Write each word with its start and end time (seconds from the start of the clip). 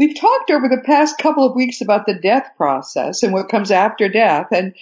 We've 0.00 0.18
talked 0.18 0.50
over 0.50 0.66
the 0.66 0.80
past 0.82 1.18
couple 1.18 1.44
of 1.44 1.54
weeks 1.54 1.82
about 1.82 2.06
the 2.06 2.14
death 2.14 2.52
process 2.56 3.22
and 3.22 3.34
what 3.34 3.50
comes 3.50 3.70
after 3.70 4.08
death. 4.08 4.46
And 4.50 4.74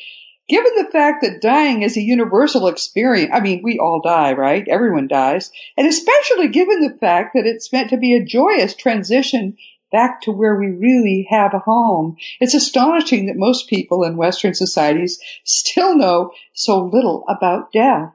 given 0.48 0.70
the 0.76 0.92
fact 0.92 1.24
that 1.24 1.42
dying 1.42 1.82
is 1.82 1.96
a 1.96 2.00
universal 2.00 2.68
experience, 2.68 3.32
I 3.34 3.40
mean, 3.40 3.62
we 3.64 3.80
all 3.80 4.00
die, 4.00 4.34
right? 4.34 4.64
Everyone 4.68 5.08
dies. 5.08 5.50
And 5.76 5.88
especially 5.88 6.46
given 6.46 6.82
the 6.82 6.96
fact 7.00 7.34
that 7.34 7.46
it's 7.46 7.72
meant 7.72 7.90
to 7.90 7.96
be 7.96 8.14
a 8.14 8.24
joyous 8.24 8.76
transition 8.76 9.56
back 9.90 10.20
to 10.20 10.30
where 10.30 10.54
we 10.54 10.68
really 10.68 11.26
have 11.28 11.52
a 11.52 11.58
home. 11.58 12.16
It's 12.38 12.54
astonishing 12.54 13.26
that 13.26 13.36
most 13.36 13.68
people 13.68 14.04
in 14.04 14.16
Western 14.16 14.54
societies 14.54 15.18
still 15.42 15.96
know 15.96 16.30
so 16.52 16.84
little 16.84 17.24
about 17.28 17.72
death. 17.72 18.12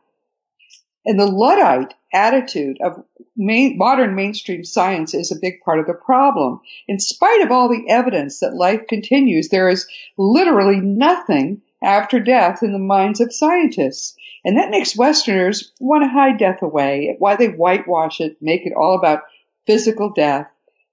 And 1.06 1.20
the 1.20 1.28
Luddite 1.28 1.94
attitude 2.14 2.78
of 2.82 3.04
main, 3.36 3.78
modern 3.78 4.16
mainstream 4.16 4.64
science 4.64 5.14
is 5.14 5.32
a 5.32 5.40
big 5.40 5.62
part 5.62 5.80
of 5.80 5.88
the 5.88 5.94
problem. 5.94 6.62
In 6.88 7.00
spite 7.00 7.42
of 7.42 7.52
all 7.52 7.70
the 7.70 7.90
evidence 7.90 8.40
that 8.40 8.56
life 8.56 8.88
continues, 8.88 9.50
there 9.50 9.70
is 9.70 9.88
literally 10.18 10.80
nothing 10.80 11.62
after 11.84 12.20
death 12.20 12.64
in 12.64 12.72
the 12.72 12.80
minds 12.80 13.20
of 13.20 13.34
scientists. 13.34 14.16
And 14.46 14.58
that 14.58 14.70
makes 14.70 14.96
Westerners 14.96 15.72
want 15.80 16.04
to 16.04 16.10
hide 16.10 16.38
death 16.38 16.62
away, 16.62 17.16
why 17.20 17.36
they 17.36 17.48
whitewash 17.48 18.20
it, 18.20 18.38
make 18.42 18.66
it 18.66 18.74
all 18.76 18.98
about 18.98 19.24
physical 19.66 20.12
death, 20.12 20.48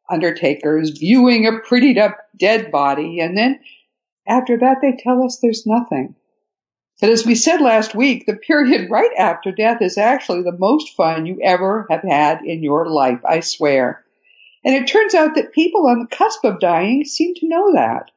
undertakers 0.09 0.91
viewing 0.91 1.47
a 1.47 1.53
prettied 1.53 1.98
up 1.98 2.19
dead 2.39 2.70
body, 2.70 3.20
and 3.20 3.37
then 3.37 3.61
after 4.27 4.59
that 4.59 4.78
they 4.83 4.97
tell 4.98 5.22
us 5.25 5.39
there's 5.41 5.67
nothing. 5.67 6.15
But 7.01 7.11
as 7.11 7.25
we 7.25 7.34
said 7.34 7.62
last 7.62 7.95
week, 7.95 8.27
the 8.27 8.37
period 8.37 8.91
right 8.91 9.11
after 9.17 9.53
death 9.53 9.81
is 9.81 9.97
actually 9.97 10.43
the 10.43 10.59
most 10.59 10.95
fun 10.95 11.25
you 11.25 11.41
ever 11.43 11.87
have 11.89 12.03
had 12.03 12.43
in 12.45 12.62
your 12.62 12.87
life, 12.91 13.20
I 13.25 13.41
swear. 13.41 14.05
And 14.65 14.75
it 14.75 14.87
turns 14.87 15.15
out 15.15 15.37
that 15.37 15.53
people 15.53 15.87
on 15.87 16.01
the 16.01 16.15
cusp 16.15 16.45
of 16.45 16.61
dying 16.61 17.05
seem 17.05 17.34
to 17.37 17.48
know 17.48 17.73
that. 17.73 18.11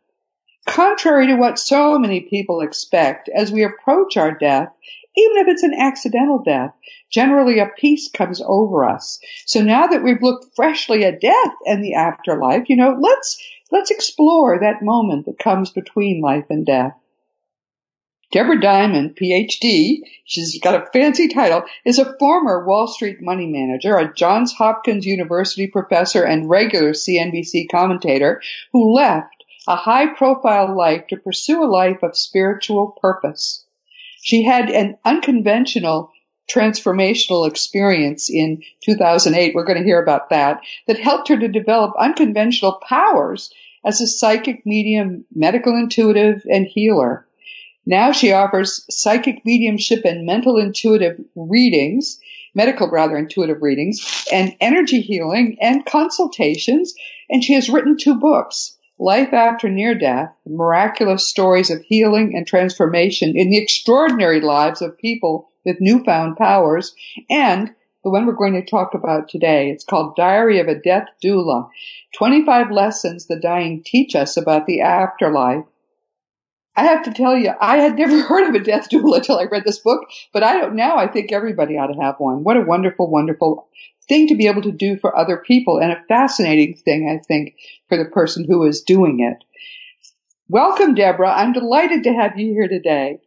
Contrary 0.65 1.27
to 1.27 1.35
what 1.35 1.59
so 1.59 1.97
many 1.97 2.21
people 2.21 2.61
expect, 2.61 3.29
as 3.29 3.51
we 3.51 3.63
approach 3.63 4.17
our 4.17 4.31
death, 4.37 4.69
even 5.15 5.37
if 5.37 5.47
it's 5.47 5.63
an 5.63 5.73
accidental 5.73 6.39
death, 6.39 6.73
generally 7.09 7.59
a 7.59 7.67
peace 7.77 8.09
comes 8.09 8.41
over 8.45 8.83
us. 8.83 9.19
So 9.45 9.61
now 9.61 9.87
that 9.87 10.03
we've 10.03 10.21
looked 10.21 10.55
freshly 10.55 11.05
at 11.05 11.21
death 11.21 11.53
and 11.65 11.83
the 11.83 11.93
afterlife, 11.93 12.67
you 12.67 12.75
know, 12.75 12.97
let's, 12.99 13.41
let's 13.71 13.91
explore 13.91 14.59
that 14.59 14.81
moment 14.81 15.27
that 15.27 15.39
comes 15.39 15.69
between 15.69 16.21
life 16.21 16.45
and 16.49 16.65
death. 16.65 16.93
Deborah 18.33 18.59
Diamond, 18.59 19.15
PhD, 19.15 19.99
she's 20.25 20.59
got 20.59 20.73
a 20.73 20.87
fancy 20.91 21.27
title, 21.27 21.61
is 21.85 21.99
a 21.99 22.17
former 22.17 22.65
Wall 22.65 22.87
Street 22.87 23.21
money 23.21 23.45
manager, 23.45 23.95
a 23.95 24.11
Johns 24.11 24.51
Hopkins 24.53 25.05
University 25.05 25.67
professor, 25.67 26.23
and 26.23 26.49
regular 26.49 26.93
CNBC 26.93 27.67
commentator 27.71 28.41
who 28.71 28.95
left 28.95 29.43
a 29.67 29.75
high 29.75 30.07
profile 30.07 30.75
life 30.75 31.05
to 31.09 31.17
pursue 31.17 31.63
a 31.63 31.69
life 31.69 32.01
of 32.01 32.17
spiritual 32.17 32.97
purpose. 32.99 33.65
She 34.23 34.43
had 34.43 34.71
an 34.71 34.97
unconventional 35.05 36.11
transformational 36.51 37.47
experience 37.47 38.31
in 38.31 38.63
2008. 38.83 39.53
We're 39.53 39.63
going 39.63 39.77
to 39.77 39.85
hear 39.85 40.01
about 40.01 40.31
that 40.31 40.61
that 40.87 40.99
helped 40.99 41.27
her 41.27 41.37
to 41.37 41.47
develop 41.47 41.93
unconventional 41.99 42.81
powers 42.89 43.53
as 43.85 44.01
a 44.01 44.07
psychic 44.07 44.65
medium, 44.65 45.25
medical 45.33 45.77
intuitive, 45.77 46.41
and 46.49 46.65
healer. 46.65 47.27
Now 47.85 48.11
she 48.13 48.31
offers 48.31 48.85
psychic 48.89 49.45
mediumship 49.45 50.05
and 50.05 50.25
mental 50.25 50.57
intuitive 50.57 51.19
readings, 51.35 52.19
medical 52.55 52.89
rather 52.89 53.17
intuitive 53.17 53.61
readings, 53.61 54.25
and 54.31 54.55
energy 54.61 55.01
healing 55.01 55.57
and 55.59 55.85
consultations. 55.85 56.93
And 57.29 57.43
she 57.43 57.53
has 57.53 57.69
written 57.69 57.97
two 57.97 58.15
books. 58.15 58.77
Life 58.99 59.33
After 59.33 59.69
Near 59.69 59.95
Death, 59.95 60.33
miraculous 60.47 61.27
stories 61.27 61.71
of 61.71 61.81
healing 61.81 62.37
and 62.37 62.47
transformation 62.47 63.33
in 63.35 63.49
the 63.49 63.57
extraordinary 63.57 64.39
lives 64.39 64.81
of 64.81 64.97
people 64.97 65.49
with 65.65 65.81
newfound 65.81 66.37
powers, 66.37 66.95
and 67.29 67.73
the 68.03 68.09
one 68.09 68.25
we're 68.25 68.33
going 68.33 68.53
to 68.53 68.65
talk 68.65 68.93
about 68.93 69.29
today. 69.29 69.71
It's 69.71 69.83
called 69.83 70.15
Diary 70.15 70.59
of 70.59 70.67
a 70.67 70.79
Death 70.79 71.07
Doula. 71.23 71.69
25 72.15 72.71
lessons 72.71 73.25
the 73.25 73.39
dying 73.39 73.81
teach 73.83 74.15
us 74.15 74.37
about 74.37 74.67
the 74.67 74.81
afterlife 74.81 75.65
I 76.75 76.85
have 76.85 77.03
to 77.03 77.13
tell 77.13 77.37
you, 77.37 77.51
I 77.59 77.77
had 77.77 77.97
never 77.97 78.21
heard 78.23 78.49
of 78.49 78.55
a 78.55 78.63
death 78.63 78.89
doula 78.89 79.17
until 79.17 79.39
I 79.39 79.45
read 79.45 79.63
this 79.65 79.79
book, 79.79 80.01
but 80.31 80.43
I 80.43 80.59
don't 80.59 80.75
now. 80.75 80.97
I 80.97 81.07
think 81.07 81.31
everybody 81.31 81.77
ought 81.77 81.93
to 81.93 82.01
have 82.01 82.15
one. 82.17 82.43
What 82.43 82.57
a 82.57 82.61
wonderful, 82.61 83.09
wonderful 83.09 83.67
thing 84.07 84.27
to 84.27 84.35
be 84.35 84.47
able 84.47 84.63
to 84.63 84.71
do 84.71 84.97
for 84.97 85.15
other 85.15 85.37
people 85.37 85.79
and 85.79 85.91
a 85.91 86.03
fascinating 86.07 86.75
thing, 86.75 87.09
I 87.09 87.23
think, 87.23 87.55
for 87.87 87.97
the 87.97 88.09
person 88.09 88.45
who 88.47 88.65
is 88.65 88.81
doing 88.81 89.19
it. 89.19 89.43
Welcome, 90.49 90.95
Deborah. 90.95 91.33
I'm 91.33 91.53
delighted 91.53 92.03
to 92.03 92.13
have 92.13 92.37
you 92.37 92.53
here 92.53 92.67
today. 92.67 93.19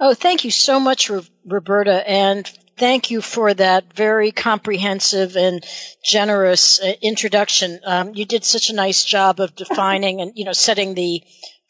Oh, 0.00 0.14
thank 0.14 0.44
you 0.44 0.50
so 0.50 0.80
much, 0.80 1.10
Roberta, 1.46 2.08
and 2.08 2.50
thank 2.76 3.12
you 3.12 3.20
for 3.20 3.54
that 3.54 3.92
very 3.94 4.32
comprehensive 4.32 5.36
and 5.36 5.64
generous 6.02 6.80
uh, 6.80 6.92
introduction. 7.00 7.78
Um, 7.84 8.14
you 8.14 8.24
did 8.24 8.44
such 8.44 8.70
a 8.70 8.74
nice 8.74 9.04
job 9.04 9.38
of 9.38 9.54
defining 9.54 10.20
and 10.20 10.32
you 10.34 10.44
know 10.44 10.52
setting 10.52 10.94
the 10.94 11.22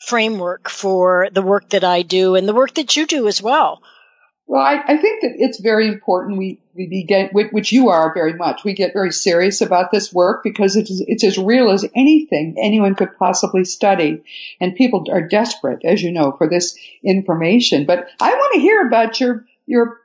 framework 0.07 0.69
for 0.69 1.29
the 1.33 1.43
work 1.43 1.71
that 1.71 1.85
I 1.85 2.03
do 2.03 2.35
and 2.35 2.49
the 2.49 2.55
work 2.55 2.75
that 2.75 2.97
you 2.97 3.07
do 3.07 3.29
as 3.29 3.43
well. 3.43 3.83
Well, 4.47 4.61
I, 4.61 4.83
I 4.87 4.97
think 4.99 5.23
that 5.23 5.33
it's 5.39 5.61
very 5.61 5.89
important 5.89 6.37
we, 6.37 6.61
we 6.75 6.87
begin, 6.87 7.31
which 7.33 7.73
you 7.73 7.91
are 7.91 8.12
very 8.12 8.35
much. 8.35 8.65
We 8.65 8.75
get 8.75 8.93
very 8.93 9.12
serious 9.12 9.61
about 9.61 9.91
this 9.91 10.12
work 10.12 10.43
because 10.43 10.77
it's, 10.77 10.91
it's 11.07 11.25
as 11.25 11.39
real 11.39 11.71
as 11.71 11.87
anything 11.95 12.57
anyone 12.59 12.95
could 12.95 13.17
possibly 13.17 13.65
study. 13.65 14.23
And 14.61 14.75
people 14.75 15.07
are 15.11 15.27
desperate, 15.27 15.85
as 15.85 16.03
you 16.03 16.12
know, 16.12 16.33
for 16.33 16.49
this 16.51 16.77
information. 17.05 17.87
But 17.87 18.09
I 18.21 18.35
want 18.35 18.55
to 18.55 18.61
hear 18.61 18.87
about 18.87 19.21
your, 19.21 19.47
your, 19.67 20.01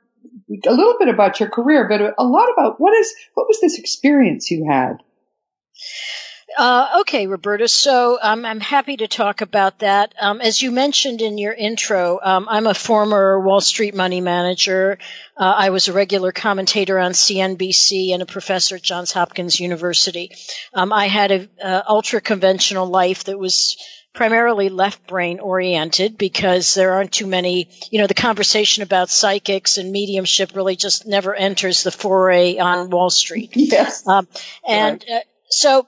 a 0.66 0.72
little 0.72 0.96
bit 0.98 1.08
about 1.08 1.40
your 1.40 1.50
career, 1.50 1.88
but 1.88 2.14
a 2.16 2.24
lot 2.24 2.50
about 2.50 2.80
what 2.80 2.94
is, 2.94 3.12
what 3.34 3.48
was 3.48 3.60
this 3.60 3.78
experience 3.78 4.50
you 4.50 4.66
had? 4.70 5.02
Uh, 6.56 7.00
okay, 7.00 7.26
Roberta. 7.26 7.68
So 7.68 8.18
um, 8.20 8.44
I'm 8.44 8.60
happy 8.60 8.96
to 8.96 9.06
talk 9.06 9.42
about 9.42 9.80
that. 9.80 10.14
Um, 10.18 10.40
as 10.40 10.60
you 10.62 10.70
mentioned 10.70 11.20
in 11.20 11.36
your 11.36 11.52
intro, 11.52 12.18
um, 12.22 12.46
I'm 12.48 12.66
a 12.66 12.74
former 12.74 13.40
Wall 13.40 13.60
Street 13.60 13.94
money 13.94 14.20
manager. 14.20 14.98
Uh, 15.36 15.54
I 15.56 15.70
was 15.70 15.88
a 15.88 15.92
regular 15.92 16.32
commentator 16.32 16.98
on 16.98 17.12
CNBC 17.12 18.12
and 18.12 18.22
a 18.22 18.26
professor 18.26 18.76
at 18.76 18.82
Johns 18.82 19.12
Hopkins 19.12 19.60
University. 19.60 20.30
Um, 20.72 20.92
I 20.92 21.06
had 21.06 21.30
an 21.32 21.48
ultra 21.86 22.20
conventional 22.20 22.86
life 22.86 23.24
that 23.24 23.38
was 23.38 23.76
primarily 24.14 24.68
left 24.68 25.06
brain 25.06 25.38
oriented 25.38 26.18
because 26.18 26.74
there 26.74 26.92
aren't 26.92 27.12
too 27.12 27.26
many, 27.26 27.68
you 27.90 28.00
know, 28.00 28.06
the 28.06 28.14
conversation 28.14 28.82
about 28.82 29.10
psychics 29.10 29.78
and 29.78 29.92
mediumship 29.92 30.56
really 30.56 30.76
just 30.76 31.06
never 31.06 31.34
enters 31.34 31.82
the 31.82 31.92
foray 31.92 32.58
on 32.58 32.90
Wall 32.90 33.10
Street. 33.10 33.52
Yes. 33.68 34.06
Um, 34.08 34.26
and 34.66 35.04
uh, 35.08 35.20
so 35.50 35.86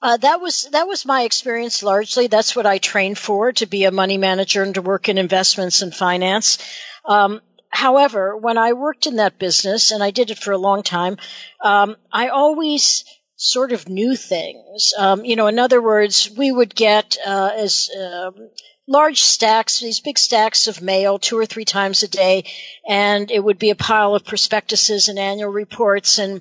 uh, 0.00 0.16
that 0.18 0.40
was 0.40 0.68
that 0.72 0.86
was 0.86 1.04
my 1.04 1.22
experience 1.22 1.82
largely. 1.82 2.28
That's 2.28 2.54
what 2.54 2.66
I 2.66 2.78
trained 2.78 3.18
for 3.18 3.52
to 3.52 3.66
be 3.66 3.84
a 3.84 3.90
money 3.90 4.18
manager 4.18 4.62
and 4.62 4.74
to 4.74 4.82
work 4.82 5.08
in 5.08 5.18
investments 5.18 5.82
and 5.82 5.94
finance. 5.94 6.58
Um, 7.04 7.40
however, 7.68 8.36
when 8.36 8.58
I 8.58 8.74
worked 8.74 9.06
in 9.06 9.16
that 9.16 9.38
business, 9.38 9.90
and 9.90 10.02
I 10.02 10.10
did 10.10 10.30
it 10.30 10.38
for 10.38 10.52
a 10.52 10.58
long 10.58 10.82
time, 10.82 11.16
um, 11.62 11.96
I 12.12 12.28
always 12.28 13.04
sort 13.36 13.72
of 13.72 13.88
knew 13.88 14.14
things. 14.14 14.92
Um, 14.96 15.24
you 15.24 15.36
know, 15.36 15.46
in 15.48 15.58
other 15.58 15.80
words, 15.80 16.30
we 16.30 16.52
would 16.52 16.74
get 16.74 17.16
uh, 17.26 17.50
as 17.56 17.90
um, 17.96 18.50
large 18.86 19.20
stacks, 19.20 19.80
these 19.80 20.00
big 20.00 20.18
stacks 20.18 20.66
of 20.68 20.80
mail 20.80 21.18
two 21.18 21.38
or 21.38 21.46
three 21.46 21.64
times 21.64 22.02
a 22.02 22.08
day, 22.08 22.44
and 22.88 23.30
it 23.30 23.42
would 23.42 23.58
be 23.58 23.70
a 23.70 23.76
pile 23.76 24.14
of 24.14 24.24
prospectuses 24.24 25.08
and 25.08 25.18
annual 25.18 25.50
reports 25.50 26.18
and 26.18 26.40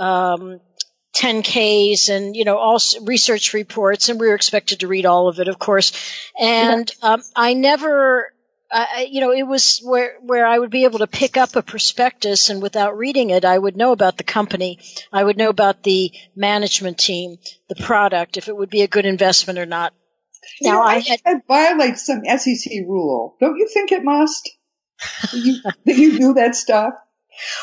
um, 0.00 0.60
10Ks 1.16 2.10
and, 2.10 2.36
you 2.36 2.44
know, 2.44 2.58
all 2.58 2.78
research 3.02 3.54
reports, 3.54 4.08
and 4.08 4.20
we 4.20 4.28
were 4.28 4.34
expected 4.34 4.80
to 4.80 4.88
read 4.88 5.06
all 5.06 5.28
of 5.28 5.40
it, 5.40 5.48
of 5.48 5.58
course. 5.58 5.92
And 6.38 6.90
um, 7.02 7.22
I 7.34 7.54
never, 7.54 8.32
I, 8.70 9.08
you 9.10 9.20
know, 9.20 9.32
it 9.32 9.44
was 9.44 9.80
where 9.82 10.16
where 10.20 10.46
I 10.46 10.58
would 10.58 10.70
be 10.70 10.84
able 10.84 10.98
to 10.98 11.06
pick 11.06 11.38
up 11.38 11.56
a 11.56 11.62
prospectus, 11.62 12.50
and 12.50 12.60
without 12.60 12.98
reading 12.98 13.30
it, 13.30 13.46
I 13.46 13.56
would 13.56 13.76
know 13.76 13.92
about 13.92 14.18
the 14.18 14.24
company, 14.24 14.78
I 15.10 15.24
would 15.24 15.38
know 15.38 15.48
about 15.48 15.82
the 15.82 16.12
management 16.34 16.98
team, 16.98 17.38
the 17.68 17.76
product, 17.76 18.36
if 18.36 18.48
it 18.48 18.56
would 18.56 18.70
be 18.70 18.82
a 18.82 18.88
good 18.88 19.06
investment 19.06 19.58
or 19.58 19.66
not. 19.66 19.94
now 20.60 20.70
you 20.70 20.72
know, 20.74 20.82
I 20.82 20.98
had 20.98 21.20
that 21.24 21.42
violates 21.48 22.04
some 22.04 22.24
SEC 22.24 22.72
rule. 22.86 23.36
Don't 23.40 23.56
you 23.56 23.68
think 23.72 23.90
it 23.90 24.04
must? 24.04 24.50
you, 25.32 25.62
that 25.62 25.96
you 25.96 26.18
do 26.18 26.34
that 26.34 26.54
stuff. 26.54 26.92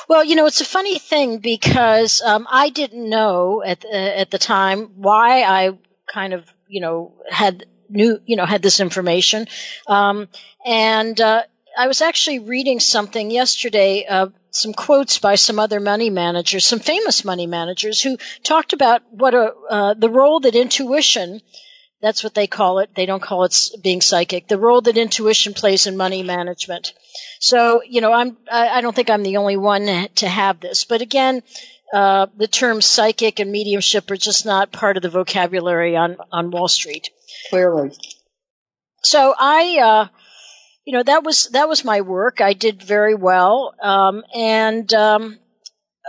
Well, 0.08 0.24
you 0.24 0.36
know, 0.36 0.46
it's 0.46 0.62
a 0.62 0.66
funny 0.66 1.00
thing 1.00 1.40
because 1.40 2.22
um, 2.22 2.48
I 2.50 2.70
didn't 2.70 3.10
know 3.10 3.64
at 3.66 3.82
the, 3.82 4.20
at 4.20 4.32
the 4.32 4.38
time 4.38 4.92
why 4.96 5.44
I 5.44 5.78
kind 6.12 6.34
of, 6.34 6.46
you 6.68 6.82
know, 6.82 7.14
had 7.30 7.66
knew, 7.90 8.20
you 8.26 8.36
know, 8.36 8.46
had 8.46 8.62
this 8.62 8.80
information, 8.80 9.48
um, 9.88 10.28
and 10.66 11.20
uh, 11.20 11.44
I 11.78 11.88
was 11.88 12.02
actually 12.02 12.40
reading 12.40 12.80
something 12.80 13.32
yesterday, 13.32 14.06
uh, 14.08 14.28
some 14.52 14.74
quotes 14.74 15.20
by 15.20 15.36
some 15.36 15.60
other 15.60 15.80
money 15.80 16.10
managers, 16.10 16.66
some 16.66 16.80
famous 16.80 17.26
money 17.26 17.48
managers 17.48 18.02
who 18.02 18.18
talked 18.44 18.74
about 18.74 19.02
what 19.10 19.34
a, 19.34 19.54
uh, 19.70 19.94
the 19.96 20.10
role 20.10 20.40
that 20.42 20.56
intuition 20.56 21.42
that's 22.04 22.22
what 22.22 22.34
they 22.34 22.48
call 22.48 22.80
it. 22.80 22.94
They 22.94 23.06
don't 23.06 23.24
call 23.24 23.46
it 23.46 23.70
being 23.82 24.02
psychic. 24.02 24.50
The 24.50 24.60
role 24.60 24.82
that 24.82 24.98
intuition 24.98 25.54
plays 25.54 25.88
in 25.88 25.96
money 25.96 26.22
management. 26.22 26.92
So, 27.40 27.82
you 27.84 28.02
know, 28.02 28.12
I'm, 28.12 28.38
I 28.52 28.82
don't 28.82 28.96
think 28.96 29.10
I'm 29.10 29.24
the 29.24 29.38
only 29.38 29.58
one 29.58 29.86
to 30.16 30.28
have 30.28 30.60
this. 30.60 30.86
But 30.86 31.02
again, 31.02 31.44
uh, 31.94 32.28
the 32.38 32.48
terms 32.48 32.86
psychic 32.86 33.40
and 33.40 33.52
mediumship 33.52 34.10
are 34.10 34.18
just 34.18 34.46
not 34.46 34.72
part 34.72 34.98
of 34.98 35.04
the 35.04 35.10
vocabulary 35.10 35.96
on, 35.96 36.18
on 36.32 36.52
Wall 36.52 36.68
Street. 36.68 37.10
Clearly. 37.50 37.92
So 39.04 39.36
I, 39.38 39.80
uh, 39.80 40.08
you 40.86 40.94
know, 40.94 41.04
that 41.04 41.24
was, 41.24 41.50
that 41.50 41.70
was 41.70 41.86
my 41.86 42.02
work. 42.02 42.42
I 42.42 42.54
did 42.54 42.82
very 42.82 43.16
well. 43.16 43.76
Um, 43.82 44.24
and, 44.34 44.92
um, 44.94 45.38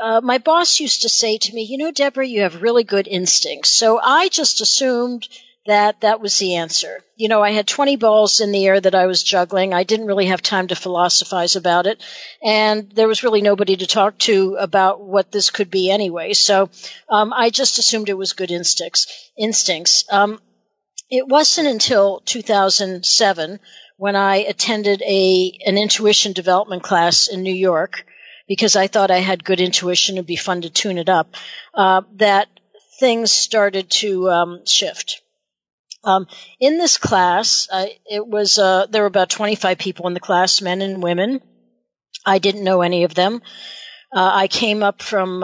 uh, 0.00 0.20
my 0.22 0.38
boss 0.38 0.80
used 0.80 1.02
to 1.02 1.08
say 1.08 1.38
to 1.38 1.54
me, 1.54 1.62
you 1.62 1.78
know, 1.78 1.92
Deborah, 1.92 2.26
you 2.26 2.42
have 2.42 2.62
really 2.62 2.82
good 2.82 3.06
instincts. 3.06 3.70
So 3.70 4.00
I 4.02 4.28
just 4.28 4.60
assumed 4.60 5.28
that 5.66 6.02
that 6.02 6.20
was 6.20 6.38
the 6.38 6.56
answer. 6.56 7.00
You 7.16 7.28
know, 7.28 7.42
I 7.42 7.50
had 7.50 7.66
20 7.66 7.96
balls 7.96 8.40
in 8.40 8.52
the 8.52 8.66
air 8.66 8.80
that 8.80 8.94
I 8.94 9.06
was 9.06 9.22
juggling. 9.22 9.72
I 9.72 9.84
didn't 9.84 10.06
really 10.06 10.26
have 10.26 10.42
time 10.42 10.68
to 10.68 10.76
philosophize 10.76 11.56
about 11.56 11.86
it. 11.86 12.02
And 12.42 12.90
there 12.90 13.08
was 13.08 13.22
really 13.22 13.40
nobody 13.40 13.76
to 13.76 13.86
talk 13.86 14.18
to 14.20 14.56
about 14.56 15.00
what 15.00 15.32
this 15.32 15.50
could 15.50 15.70
be 15.70 15.90
anyway. 15.90 16.34
So, 16.34 16.68
um, 17.08 17.32
I 17.32 17.50
just 17.50 17.78
assumed 17.78 18.08
it 18.08 18.18
was 18.18 18.34
good 18.34 18.50
instincts, 18.50 19.30
instincts. 19.38 20.04
Um, 20.10 20.40
it 21.10 21.26
wasn't 21.26 21.68
until 21.68 22.20
2007 22.20 23.60
when 23.96 24.16
I 24.16 24.36
attended 24.36 25.02
a, 25.02 25.58
an 25.64 25.78
intuition 25.78 26.32
development 26.32 26.82
class 26.82 27.28
in 27.28 27.42
New 27.42 27.54
York 27.54 28.04
because 28.46 28.76
I 28.76 28.86
thought 28.86 29.10
I 29.10 29.18
had 29.18 29.44
good 29.44 29.60
intuition. 29.60 30.16
It'd 30.16 30.26
be 30.26 30.36
fun 30.36 30.62
to 30.62 30.70
tune 30.70 30.98
it 30.98 31.08
up. 31.08 31.34
Uh, 31.72 32.02
that 32.16 32.48
things 32.98 33.32
started 33.32 33.90
to 33.90 34.30
um, 34.30 34.66
shift. 34.66 35.22
Um, 36.04 36.26
in 36.60 36.78
this 36.78 36.98
class, 36.98 37.68
uh, 37.70 37.86
it 38.04 38.26
was 38.26 38.58
uh, 38.58 38.86
there 38.86 39.02
were 39.02 39.08
about 39.08 39.30
25 39.30 39.78
people 39.78 40.06
in 40.06 40.14
the 40.14 40.20
class, 40.20 40.60
men 40.60 40.82
and 40.82 41.02
women. 41.02 41.40
I 42.26 42.38
didn't 42.38 42.64
know 42.64 42.82
any 42.82 43.04
of 43.04 43.14
them. 43.14 43.42
Uh, 44.12 44.30
I 44.34 44.48
came 44.48 44.82
up 44.82 45.02
from. 45.02 45.42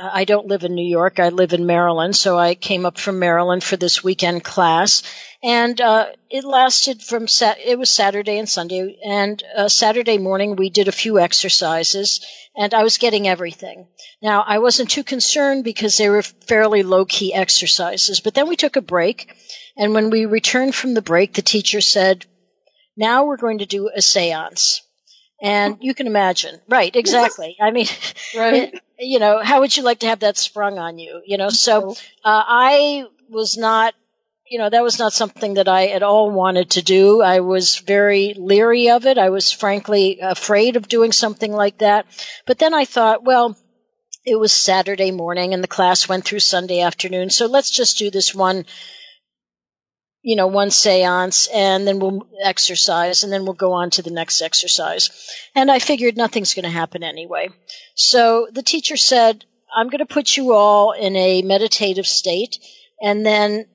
I 0.00 0.24
don't 0.24 0.46
live 0.46 0.64
in 0.64 0.74
New 0.74 0.86
York. 0.86 1.18
I 1.18 1.30
live 1.30 1.52
in 1.52 1.66
Maryland, 1.66 2.16
so 2.16 2.38
I 2.38 2.54
came 2.54 2.84
up 2.84 2.98
from 2.98 3.18
Maryland 3.18 3.64
for 3.64 3.76
this 3.76 4.04
weekend 4.04 4.44
class, 4.44 5.02
and 5.42 5.80
uh, 5.80 6.06
it 6.30 6.44
lasted 6.44 7.02
from 7.02 7.28
sat- 7.28 7.60
it 7.64 7.78
was 7.78 7.90
Saturday 7.90 8.38
and 8.38 8.48
Sunday. 8.48 8.98
And 9.04 9.42
uh, 9.56 9.68
Saturday 9.68 10.18
morning 10.18 10.56
we 10.56 10.70
did 10.70 10.88
a 10.88 10.92
few 10.92 11.18
exercises, 11.18 12.20
and 12.56 12.74
I 12.74 12.82
was 12.82 12.98
getting 12.98 13.26
everything. 13.26 13.86
Now 14.22 14.44
I 14.46 14.58
wasn't 14.58 14.90
too 14.90 15.04
concerned 15.04 15.64
because 15.64 15.96
they 15.96 16.08
were 16.08 16.22
fairly 16.22 16.82
low 16.82 17.04
key 17.04 17.32
exercises. 17.32 18.20
But 18.20 18.34
then 18.34 18.48
we 18.48 18.56
took 18.56 18.76
a 18.76 18.82
break 18.82 19.34
and 19.76 19.92
when 19.92 20.10
we 20.10 20.24
returned 20.24 20.74
from 20.74 20.94
the 20.94 21.02
break, 21.02 21.34
the 21.34 21.42
teacher 21.42 21.80
said, 21.80 22.24
now 22.96 23.24
we're 23.26 23.36
going 23.36 23.58
to 23.58 23.66
do 23.66 23.90
a 23.94 24.00
seance. 24.00 24.80
And 25.40 25.76
you 25.80 25.94
can 25.94 26.06
imagine, 26.06 26.60
right? 26.68 26.94
Exactly. 26.94 27.56
I 27.60 27.70
mean, 27.70 27.86
right. 28.36 28.74
It, 28.74 28.82
you 28.98 29.18
know, 29.18 29.42
how 29.42 29.60
would 29.60 29.76
you 29.76 29.82
like 29.82 30.00
to 30.00 30.06
have 30.06 30.20
that 30.20 30.38
sprung 30.38 30.78
on 30.78 30.98
you? 30.98 31.20
You 31.26 31.36
know, 31.36 31.50
so 31.50 31.90
uh, 31.90 31.94
I 32.24 33.04
was 33.28 33.58
not, 33.58 33.94
you 34.48 34.58
know, 34.58 34.70
that 34.70 34.82
was 34.82 34.98
not 34.98 35.12
something 35.12 35.54
that 35.54 35.68
I 35.68 35.88
at 35.88 36.02
all 36.02 36.30
wanted 36.30 36.70
to 36.70 36.82
do. 36.82 37.20
I 37.20 37.40
was 37.40 37.78
very 37.78 38.34
leery 38.34 38.90
of 38.90 39.04
it. 39.04 39.18
I 39.18 39.28
was 39.28 39.52
frankly 39.52 40.20
afraid 40.22 40.76
of 40.76 40.88
doing 40.88 41.12
something 41.12 41.52
like 41.52 41.78
that. 41.78 42.06
But 42.46 42.58
then 42.58 42.72
I 42.72 42.86
thought, 42.86 43.24
well, 43.24 43.56
it 44.24 44.36
was 44.36 44.52
Saturday 44.52 45.10
morning 45.10 45.52
and 45.52 45.62
the 45.62 45.68
class 45.68 46.08
went 46.08 46.24
through 46.24 46.40
Sunday 46.40 46.80
afternoon, 46.80 47.30
so 47.30 47.46
let's 47.46 47.70
just 47.70 47.98
do 47.98 48.10
this 48.10 48.34
one 48.34 48.64
you 50.26 50.34
know, 50.34 50.48
one 50.48 50.72
seance 50.72 51.46
and 51.54 51.86
then 51.86 52.00
we'll 52.00 52.26
exercise 52.42 53.22
and 53.22 53.32
then 53.32 53.44
we'll 53.44 53.54
go 53.54 53.74
on 53.74 53.90
to 53.90 54.02
the 54.02 54.10
next 54.10 54.42
exercise. 54.42 55.30
And 55.54 55.70
I 55.70 55.78
figured 55.78 56.16
nothing's 56.16 56.52
going 56.52 56.64
to 56.64 56.68
happen 56.68 57.04
anyway. 57.04 57.50
So 57.94 58.48
the 58.50 58.64
teacher 58.64 58.96
said, 58.96 59.44
I'm 59.72 59.88
going 59.88 60.00
to 60.00 60.14
put 60.14 60.36
you 60.36 60.52
all 60.52 60.90
in 60.90 61.14
a 61.14 61.42
meditative 61.42 62.08
state 62.08 62.58
and 63.00 63.24
then 63.24 63.66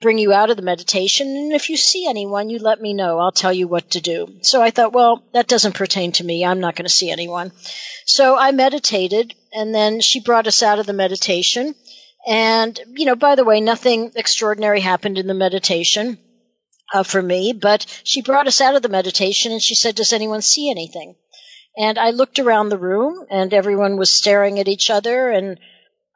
bring 0.00 0.18
you 0.18 0.32
out 0.32 0.50
of 0.50 0.56
the 0.56 0.64
meditation. 0.64 1.28
And 1.28 1.52
if 1.52 1.70
you 1.70 1.76
see 1.76 2.08
anyone, 2.08 2.50
you 2.50 2.58
let 2.58 2.80
me 2.80 2.92
know. 2.92 3.20
I'll 3.20 3.30
tell 3.30 3.52
you 3.52 3.68
what 3.68 3.90
to 3.92 4.00
do. 4.00 4.40
So 4.42 4.60
I 4.60 4.70
thought, 4.70 4.92
well, 4.92 5.22
that 5.32 5.46
doesn't 5.46 5.76
pertain 5.76 6.10
to 6.12 6.24
me. 6.24 6.44
I'm 6.44 6.58
not 6.58 6.74
going 6.74 6.86
to 6.86 6.92
see 6.92 7.12
anyone. 7.12 7.52
So 8.04 8.36
I 8.36 8.50
meditated 8.50 9.36
and 9.52 9.72
then 9.72 10.00
she 10.00 10.18
brought 10.18 10.48
us 10.48 10.64
out 10.64 10.80
of 10.80 10.86
the 10.86 10.92
meditation 10.92 11.76
and, 12.26 12.78
you 12.96 13.06
know, 13.06 13.16
by 13.16 13.34
the 13.34 13.44
way, 13.44 13.60
nothing 13.60 14.12
extraordinary 14.14 14.80
happened 14.80 15.18
in 15.18 15.26
the 15.26 15.34
meditation 15.34 16.18
uh, 16.92 17.02
for 17.02 17.20
me, 17.20 17.52
but 17.52 17.86
she 18.04 18.22
brought 18.22 18.46
us 18.46 18.60
out 18.60 18.74
of 18.74 18.82
the 18.82 18.88
meditation 18.88 19.52
and 19.52 19.62
she 19.62 19.74
said, 19.74 19.94
Does 19.94 20.12
anyone 20.12 20.42
see 20.42 20.70
anything? 20.70 21.14
And 21.76 21.98
I 21.98 22.10
looked 22.10 22.38
around 22.38 22.68
the 22.68 22.78
room 22.78 23.24
and 23.30 23.54
everyone 23.54 23.96
was 23.96 24.10
staring 24.10 24.58
at 24.58 24.68
each 24.68 24.90
other 24.90 25.30
and 25.30 25.58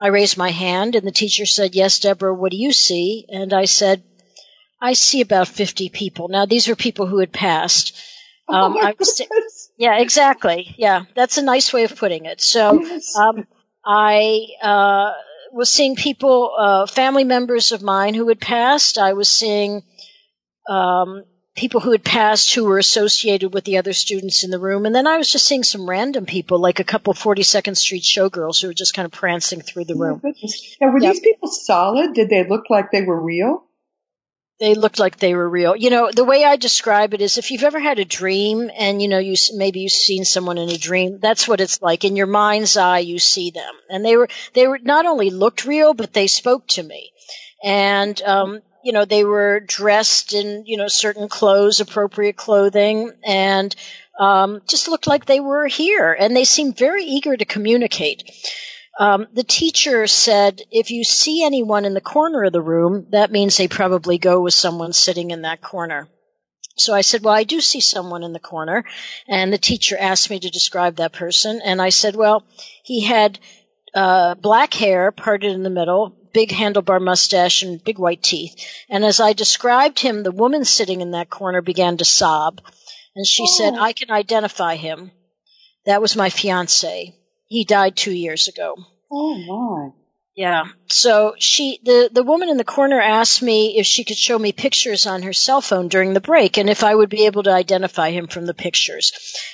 I 0.01 0.09
raised 0.09 0.37
my 0.37 0.51
hand 0.51 0.97
and 0.97 1.07
the 1.07 1.13
teacher 1.13 1.47
said, 1.47 1.75
Yes, 1.75 2.01
Deborah, 2.01 2.35
what 2.35 2.51
do 2.51 2.59
you 2.59 2.73
see? 2.73 3.25
And 3.29 3.53
I 3.53 3.65
said, 3.65 4.03
I 4.81 4.93
see 4.93 5.23
about 5.23 5.49
50 5.49 5.89
people. 5.89 6.29
Now, 6.29 6.45
these 6.45 6.69
are 6.69 6.77
people 6.77 7.07
who 7.07 7.19
had 7.19 7.33
passed. 7.33 8.01
Oh 8.47 8.53
um, 8.53 8.77
oh 8.77 8.93
yeah, 9.79 9.97
exactly. 10.01 10.75
Yeah, 10.77 11.05
that's 11.15 11.39
a 11.39 11.43
nice 11.43 11.73
way 11.73 11.85
of 11.85 11.97
putting 11.97 12.27
it. 12.27 12.43
So, 12.43 12.85
um, 13.17 13.47
I, 13.83 14.49
uh, 14.63 15.13
was 15.55 15.71
seeing 15.71 15.97
people, 15.97 16.53
uh, 16.59 16.87
family 16.87 17.25
members 17.25 17.73
of 17.73 17.83
mine 17.83 18.15
who 18.15 18.29
had 18.29 18.41
passed. 18.41 18.99
I 18.99 19.13
was 19.13 19.29
seeing 19.29 19.83
um, 20.69 21.25
people 21.55 21.81
who 21.81 21.93
had 21.93 22.05
passed 22.05 22.55
who 22.55 22.65
were 22.65 22.79
associated 22.79 23.55
with 23.55 23.65
the 23.65 23.79
other 23.79 23.93
students 23.93 24.45
in 24.45 24.51
the 24.51 24.59
room. 24.59 24.87
And 24.87 24.95
then 24.95 25.07
I 25.07 25.17
was 25.17 25.31
just 25.31 25.47
seeing 25.47 25.63
some 25.63 25.89
random 25.89 26.27
people, 26.27 26.59
like 26.59 26.81
a 26.81 26.85
couple 26.85 27.15
42nd 27.15 27.77
Street 27.77 28.03
showgirls 28.03 28.61
who 28.61 28.69
were 28.69 28.75
just 28.75 28.95
kind 28.95 29.07
of 29.07 29.13
prancing 29.13 29.61
through 29.61 29.85
the 29.85 29.95
room. 29.95 30.21
now, 30.81 30.93
were 30.93 30.99
yep. 30.99 31.13
these 31.13 31.21
people 31.21 31.49
solid? 31.49 32.15
Did 32.15 32.29
they 32.29 32.47
look 32.47 32.69
like 32.69 32.91
they 32.91 33.03
were 33.03 33.21
real? 33.21 33.65
They 34.65 34.75
looked 34.75 34.99
like 34.99 35.19
they 35.19 35.35
were 35.35 35.49
real. 35.49 35.77
You 35.77 35.91
know, 35.91 36.11
the 36.11 36.25
way 36.25 36.45
I 36.45 36.57
describe 36.57 37.15
it 37.15 37.21
is 37.21 37.39
if 37.39 37.51
you've 37.51 37.65
ever 37.65 37.79
had 37.79 37.99
a 37.99 38.05
dream 38.05 38.71
and, 38.77 39.01
you 39.01 39.09
know, 39.09 39.19
you, 39.19 39.37
maybe 39.55 39.81
you've 39.81 39.93
seen 39.93 40.25
someone 40.25 40.59
in 40.59 40.71
a 40.71 40.79
dream, 40.79 41.19
that's 41.21 41.47
what 41.47 41.61
it's 41.61 41.83
like. 41.83 42.05
In 42.05 42.17
your 42.17 42.27
mind's 42.27 42.77
eye, 42.77 43.01
you 43.01 43.19
see 43.19 43.51
them. 43.51 43.75
And 43.91 44.05
they 44.05 44.17
were, 44.17 44.29
they 44.55 44.67
were 44.67 44.79
not 44.79 45.07
only 45.07 45.31
looked 45.31 45.65
real, 45.65 45.95
but 45.95 46.13
they 46.13 46.27
spoke 46.27 46.67
to 46.69 46.83
me. 46.83 47.11
And, 47.63 48.21
um, 48.23 48.61
you 48.83 48.93
know, 48.93 49.05
they 49.05 49.25
were 49.25 49.61
dressed 49.61 50.35
in, 50.35 50.65
you 50.67 50.77
know, 50.77 50.89
certain 50.89 51.29
clothes, 51.29 51.81
appropriate 51.81 52.37
clothing, 52.37 53.13
and, 53.25 53.75
um, 54.19 54.61
just 54.69 54.89
looked 54.89 55.07
like 55.07 55.25
they 55.25 55.41
were 55.41 55.67
here. 55.67 56.13
And 56.13 56.37
they 56.37 56.45
seemed 56.45 56.77
very 56.77 57.05
eager 57.05 57.37
to 57.37 57.45
communicate. 57.45 58.31
Um, 58.99 59.27
the 59.33 59.45
teacher 59.45 60.07
said, 60.07 60.63
if 60.71 60.91
you 60.91 61.03
see 61.03 61.45
anyone 61.45 61.85
in 61.85 61.95
the 61.95 62.01
corner 62.01 62.45
of 62.45 62.53
the 62.53 62.63
room, 62.63 63.07
that 63.11 63.33
means 63.33 63.57
they 63.57 63.67
probably 63.67 64.19
go 64.19 64.41
with 64.41 64.55
someone 64.55 64.93
sitting 64.93 65.33
in 65.33 65.43
that 65.43 65.61
corner. 65.61 66.09
So 66.77 66.95
I 66.95 67.03
said, 67.03 67.23
well, 67.23 67.35
I 67.35 67.45
do 67.45 67.61
see 67.61 67.81
someone 67.81 68.23
in 68.23 68.33
the 68.33 68.41
corner. 68.41 68.85
And 69.29 69.53
the 69.53 69.59
teacher 69.59 69.97
asked 69.99 70.31
me 70.31 70.41
to 70.41 70.51
describe 70.51 70.97
that 70.97 71.13
person. 71.13 71.61
And 71.65 71.81
I 71.81 71.89
said, 71.89 72.17
well, 72.17 72.45
he 72.83 73.03
had 73.05 73.39
uh, 73.95 74.35
black 74.35 74.75
hair 74.75 75.13
parted 75.13 75.53
in 75.53 75.63
the 75.63 75.71
middle, 75.71 76.17
big 76.33 76.51
handlebar 76.51 77.01
mustache, 77.01 77.63
and 77.63 77.83
big 77.83 77.99
white 77.99 78.23
teeth. 78.23 78.55
And 78.89 79.05
as 79.05 79.21
I 79.21 79.33
described 79.33 79.99
him, 79.99 80.23
the 80.23 80.33
woman 80.33 80.65
sitting 80.65 81.01
in 81.01 81.13
that 81.13 81.31
corner 81.31 81.63
began 81.63 81.97
to 81.97 82.05
sob. 82.05 82.61
And 83.15 83.27
she 83.27 83.45
oh. 83.45 83.57
said, 83.57 83.75
I 83.75 83.93
can 83.93 84.11
identify 84.11 84.77
him. 84.77 85.13
That 85.87 86.03
was 86.03 86.17
my 86.17 86.31
fiance. 86.31 87.15
He 87.47 87.65
died 87.65 87.97
two 87.97 88.13
years 88.13 88.49
ago. 88.49 88.77
Oh 89.11 89.35
my. 89.37 89.91
Yeah. 90.37 90.65
So 90.89 91.35
she, 91.39 91.79
the, 91.85 92.11
the 92.13 92.25
woman 92.25 92.49
in 92.49 92.57
the 92.57 92.65
corner 92.65 93.01
asked 93.01 93.41
me 93.43 93.79
if 93.79 93.87
she 93.87 94.03
could 94.05 94.17
show 94.17 94.39
me 94.39 94.53
pictures 94.53 95.07
on 95.07 95.23
her 95.23 95.33
cell 95.33 95.61
phone 95.61 95.89
during 95.89 96.13
the 96.13 96.21
break 96.21 96.59
and 96.59 96.69
if 96.69 96.83
I 96.83 96.95
would 96.95 97.11
be 97.11 97.27
able 97.27 97.45
to 97.45 97.53
identify 97.53 98.11
him 98.11 98.27
from 98.27 98.47
the 98.47 98.55
pictures. 98.55 99.13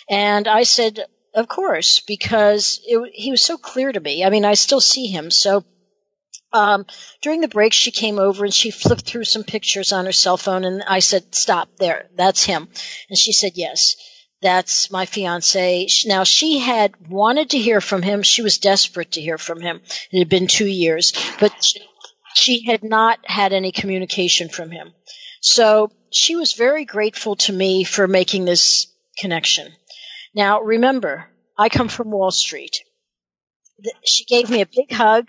And 0.09 0.49
I 0.49 0.63
said, 0.63 1.01
of 1.35 1.49
course, 1.49 2.01
because 2.01 2.81
it, 2.87 3.13
he 3.15 3.31
was 3.31 3.43
so 3.43 3.59
clear 3.59 3.93
to 3.93 4.01
me. 4.01 4.25
I 4.25 4.31
mean, 4.31 4.45
I 4.47 4.55
still 4.55 4.81
see 4.81 5.07
him. 5.09 5.31
So 5.31 5.65
Um, 6.53 6.87
during 7.23 7.41
the 7.43 7.55
break, 7.57 7.73
she 7.73 7.93
came 7.93 8.19
over 8.19 8.45
and 8.45 8.53
she 8.55 8.73
flipped 8.73 9.07
through 9.07 9.25
some 9.25 9.45
pictures 9.45 9.93
on 9.93 10.07
her 10.07 10.13
cell 10.13 10.37
phone, 10.37 10.65
and 10.65 10.83
I 10.83 10.99
said, 11.01 11.33
"Stop 11.33 11.69
there, 11.79 12.11
that's 12.17 12.43
him." 12.43 12.69
And 13.09 13.17
she 13.17 13.33
said, 13.33 13.53
"Yes." 13.55 13.95
That's 14.43 14.91
my 14.91 15.05
fiance. 15.05 15.87
Now 16.07 16.25
she 16.25 16.59
had 16.59 16.95
wanted 17.09 17.51
to 17.51 17.59
hear 17.59 17.81
from 17.81 18.03
him. 18.03 18.23
She 18.23 18.43
was 18.43 18.59
desperate 18.59 19.13
to 19.13 19.21
hear 19.21 19.37
from 19.37 19.61
him. 19.61 19.83
It 20.11 20.19
had 20.19 20.29
been 20.29 20.47
two 20.47 20.67
years, 20.67 21.13
but 21.39 21.53
she 22.35 22.65
had 22.65 22.83
not 22.83 23.19
had 23.25 23.53
any 23.53 23.71
communication 23.71 24.49
from 24.49 24.71
him. 24.71 24.95
So 25.41 25.91
she 26.11 26.37
was 26.37 26.55
very 26.55 26.85
grateful 26.85 27.37
to 27.37 27.53
me 27.53 27.85
for 27.85 28.09
making 28.09 28.45
this 28.45 28.87
connection. 29.19 29.73
Now 30.35 30.61
remember, 30.61 31.29
I 31.59 31.69
come 31.69 31.89
from 31.89 32.11
Wall 32.11 32.31
Street. 32.31 32.83
She 34.05 34.25
gave 34.25 34.49
me 34.49 34.63
a 34.63 34.67
big 34.67 34.93
hug 34.93 35.29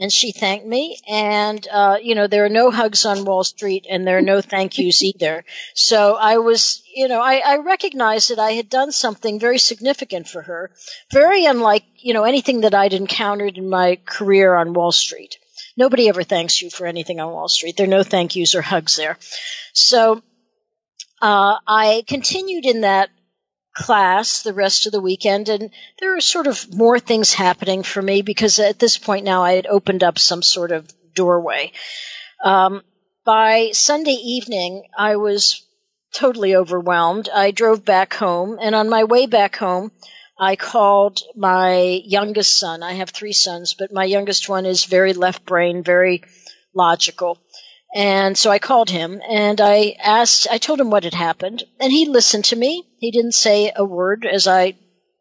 and 0.00 0.10
she 0.10 0.32
thanked 0.32 0.66
me. 0.66 0.98
And, 1.06 1.64
uh, 1.70 1.98
you 2.02 2.14
know, 2.14 2.26
there 2.26 2.46
are 2.46 2.48
no 2.48 2.70
hugs 2.70 3.04
on 3.04 3.26
Wall 3.26 3.44
Street 3.44 3.86
and 3.88 4.06
there 4.06 4.16
are 4.16 4.22
no 4.22 4.40
thank 4.40 4.78
yous 4.78 5.02
either. 5.02 5.44
So 5.74 6.16
I 6.16 6.38
was, 6.38 6.82
you 6.92 7.06
know, 7.06 7.20
I, 7.20 7.42
I 7.44 7.58
recognized 7.58 8.30
that 8.30 8.38
I 8.38 8.52
had 8.52 8.70
done 8.70 8.90
something 8.90 9.38
very 9.38 9.58
significant 9.58 10.26
for 10.26 10.40
her, 10.40 10.70
very 11.12 11.44
unlike, 11.44 11.84
you 11.98 12.14
know, 12.14 12.24
anything 12.24 12.62
that 12.62 12.74
I'd 12.74 12.94
encountered 12.94 13.58
in 13.58 13.68
my 13.68 13.98
career 14.06 14.54
on 14.54 14.72
Wall 14.72 14.90
Street. 14.90 15.36
Nobody 15.76 16.08
ever 16.08 16.22
thanks 16.22 16.60
you 16.60 16.70
for 16.70 16.86
anything 16.86 17.20
on 17.20 17.32
Wall 17.32 17.48
Street. 17.48 17.76
There 17.76 17.86
are 17.86 17.90
no 17.90 18.02
thank 18.02 18.36
yous 18.36 18.54
or 18.54 18.62
hugs 18.62 18.96
there. 18.96 19.18
So, 19.74 20.22
uh, 21.20 21.56
I 21.66 22.02
continued 22.06 22.64
in 22.64 22.80
that 22.80 23.10
class 23.74 24.42
the 24.42 24.52
rest 24.52 24.86
of 24.86 24.92
the 24.92 25.00
weekend 25.00 25.48
and 25.48 25.70
there 25.98 26.12
were 26.12 26.20
sort 26.20 26.46
of 26.46 26.74
more 26.74 26.98
things 26.98 27.32
happening 27.32 27.82
for 27.82 28.02
me 28.02 28.22
because 28.22 28.58
at 28.58 28.78
this 28.78 28.98
point 28.98 29.24
now 29.24 29.42
I 29.42 29.52
had 29.52 29.66
opened 29.66 30.02
up 30.02 30.18
some 30.18 30.42
sort 30.42 30.72
of 30.72 30.92
doorway. 31.14 31.72
Um, 32.44 32.82
by 33.24 33.70
Sunday 33.72 34.18
evening, 34.22 34.84
I 34.96 35.16
was 35.16 35.64
totally 36.12 36.56
overwhelmed. 36.56 37.28
I 37.32 37.52
drove 37.52 37.84
back 37.84 38.14
home 38.14 38.58
and 38.60 38.74
on 38.74 38.88
my 38.88 39.04
way 39.04 39.26
back 39.26 39.56
home, 39.56 39.92
I 40.38 40.56
called 40.56 41.20
my 41.36 42.00
youngest 42.04 42.58
son. 42.58 42.82
I 42.82 42.94
have 42.94 43.10
three 43.10 43.34
sons, 43.34 43.74
but 43.78 43.92
my 43.92 44.04
youngest 44.04 44.48
one 44.48 44.66
is 44.66 44.86
very 44.86 45.12
left 45.12 45.44
brain, 45.44 45.82
very 45.82 46.22
logical. 46.74 47.38
And 47.94 48.38
so 48.38 48.50
I 48.50 48.58
called 48.58 48.88
him 48.88 49.20
and 49.28 49.60
I 49.60 49.96
asked, 50.02 50.46
I 50.50 50.58
told 50.58 50.80
him 50.80 50.90
what 50.90 51.04
had 51.04 51.14
happened 51.14 51.64
and 51.80 51.92
he 51.92 52.06
listened 52.06 52.44
to 52.46 52.56
me. 52.56 52.84
He 52.98 53.10
didn't 53.10 53.32
say 53.32 53.72
a 53.74 53.84
word 53.84 54.26
as 54.26 54.46
I 54.46 54.76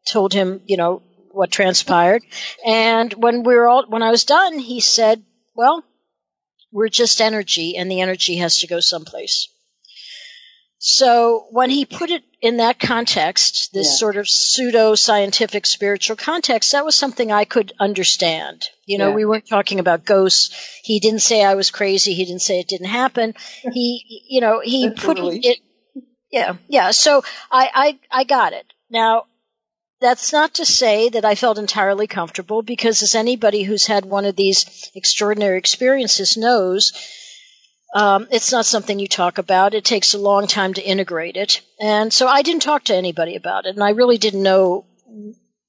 told 0.08 0.34
him, 0.34 0.62
you 0.66 0.78
know, 0.78 1.02
what 1.32 1.52
transpired. 1.52 2.24
And 2.66 3.14
when 3.14 3.44
we 3.44 3.56
were 3.56 3.68
all, 3.68 3.86
when 3.88 4.04
I 4.04 4.12
was 4.12 4.26
done, 4.26 4.60
he 4.60 4.80
said, 4.80 5.24
well, 5.56 5.84
we're 6.72 6.90
just 6.90 7.22
energy 7.22 7.76
and 7.76 7.90
the 7.90 8.02
energy 8.02 8.38
has 8.38 8.60
to 8.60 8.68
go 8.68 8.80
someplace. 8.80 9.48
So 10.82 11.48
when 11.52 11.70
he 11.70 11.86
put 11.86 12.10
it 12.10 12.24
in 12.42 12.58
that 12.58 12.80
context, 12.80 13.74
this 13.74 13.88
yeah. 13.88 13.98
sort 13.98 14.16
of 14.16 14.30
pseudo 14.30 14.96
scientific 14.96 15.66
spiritual 15.66 16.16
context, 16.16 16.72
that 16.72 16.86
was 16.86 16.96
something 16.96 17.34
I 17.34 17.44
could 17.44 17.74
understand. 17.82 18.70
You 18.86 18.98
know, 18.98 19.10
yeah. 19.10 19.16
we 19.16 19.26
weren't 19.26 19.48
talking 19.48 19.82
about 19.82 20.06
ghosts. 20.06 20.56
He 20.82 21.02
didn't 21.02 21.20
say 21.20 21.44
I 21.44 21.56
was 21.56 21.70
crazy. 21.70 22.14
He 22.14 22.24
didn't 22.24 22.44
say 22.44 22.60
it 22.60 22.70
didn't 22.70 22.88
happen. 22.88 23.36
He, 23.74 24.24
you 24.30 24.40
know, 24.40 24.62
he 24.62 24.90
put 24.90 25.20
it, 25.20 25.60
yeah, 26.32 26.56
yeah. 26.70 26.92
So 26.92 27.24
I, 27.52 27.70
I, 27.74 28.20
I 28.22 28.24
got 28.24 28.54
it. 28.54 28.66
Now, 28.90 29.26
that's 30.00 30.32
not 30.32 30.56
to 30.56 30.66
say 30.66 31.10
that 31.10 31.26
I 31.26 31.36
felt 31.36 31.58
entirely 31.58 32.08
comfortable 32.08 32.62
because 32.62 33.04
as 33.04 33.16
anybody 33.16 33.64
who's 33.64 33.86
had 33.86 34.06
one 34.06 34.24
of 34.24 34.38
these 34.38 34.90
extraordinary 34.96 35.58
experiences 35.58 36.38
knows, 36.38 36.94
um, 37.93 38.27
it's 38.31 38.51
not 38.51 38.65
something 38.65 39.00
you 39.00 39.08
talk 39.08 39.38
about. 39.38 39.74
It 39.74 39.84
takes 39.84 40.13
a 40.13 40.19
long 40.19 40.48
time 40.48 40.74
to 40.75 40.81
integrate 40.81 41.38
it. 41.38 41.62
And 41.79 42.13
so 42.13 42.27
I 42.27 42.43
didn't 42.43 42.62
talk 42.62 42.86
to 42.86 42.96
anybody 42.96 43.36
about 43.36 43.65
it, 43.65 43.75
and 43.75 43.84
I 43.84 43.91
really 43.91 44.17
didn't 44.17 44.43
know 44.43 44.86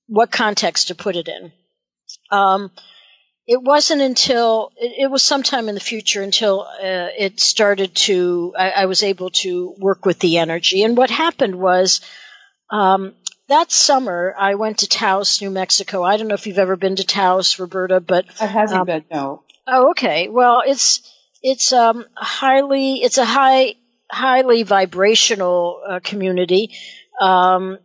what 0.07 0.31
context 0.31 0.89
to 0.89 0.95
put 0.95 1.17
it 1.17 1.29
in. 1.29 1.53
Um, 2.31 2.71
it 3.47 3.63
wasn't 3.63 4.03
until 4.03 4.71
it, 4.77 5.05
it, 5.05 5.11
was 5.11 5.23
sometime 5.23 5.69
in 5.69 5.75
the 5.75 5.81
future 5.81 6.23
until 6.23 6.63
uh, 6.63 7.09
it 7.17 7.41
started 7.41 7.95
to 7.95 8.55
I, 8.57 8.71
I, 8.71 8.87
was 8.87 9.03
able 9.03 9.31
to 9.31 9.75
work 9.79 10.05
with 10.05 10.19
the 10.19 10.39
energy. 10.39 10.83
And 10.83 10.97
what 10.97 11.11
happened 11.11 11.57
was 11.57 12.01
um, 12.71 13.15
that 13.49 13.73
summer 13.73 14.35
I 14.39 14.55
went 14.57 14.79
to 14.79 14.89
Taos, 14.89 15.41
New 15.41 15.51
Mexico. 15.51 16.03
I 16.03 16.17
don't 16.17 16.29
know 16.29 16.35
if 16.35 16.47
you've 16.47 16.59
ever 16.59 16.77
been 16.77 16.97
to 16.97 17.05
Taos, 17.05 17.59
Roberta, 17.59 18.01
but 18.01 18.27
I 18.41 18.47
haven't 18.47 18.79
um, 18.79 18.87
been. 18.87 19.05
No. 19.11 19.43
Oh, 19.67 19.91
okay. 19.91 20.29
Well, 20.29 20.63
it's 20.65 21.01
it's 21.43 21.73
um 21.73 22.05
highly 22.15 23.03
it's 23.03 23.19
a 23.19 23.25
high 23.25 23.75
highly 24.11 24.63
vibrational 24.63 25.83
uh, 25.89 26.01
community. 26.03 26.71
Um, 27.21 27.79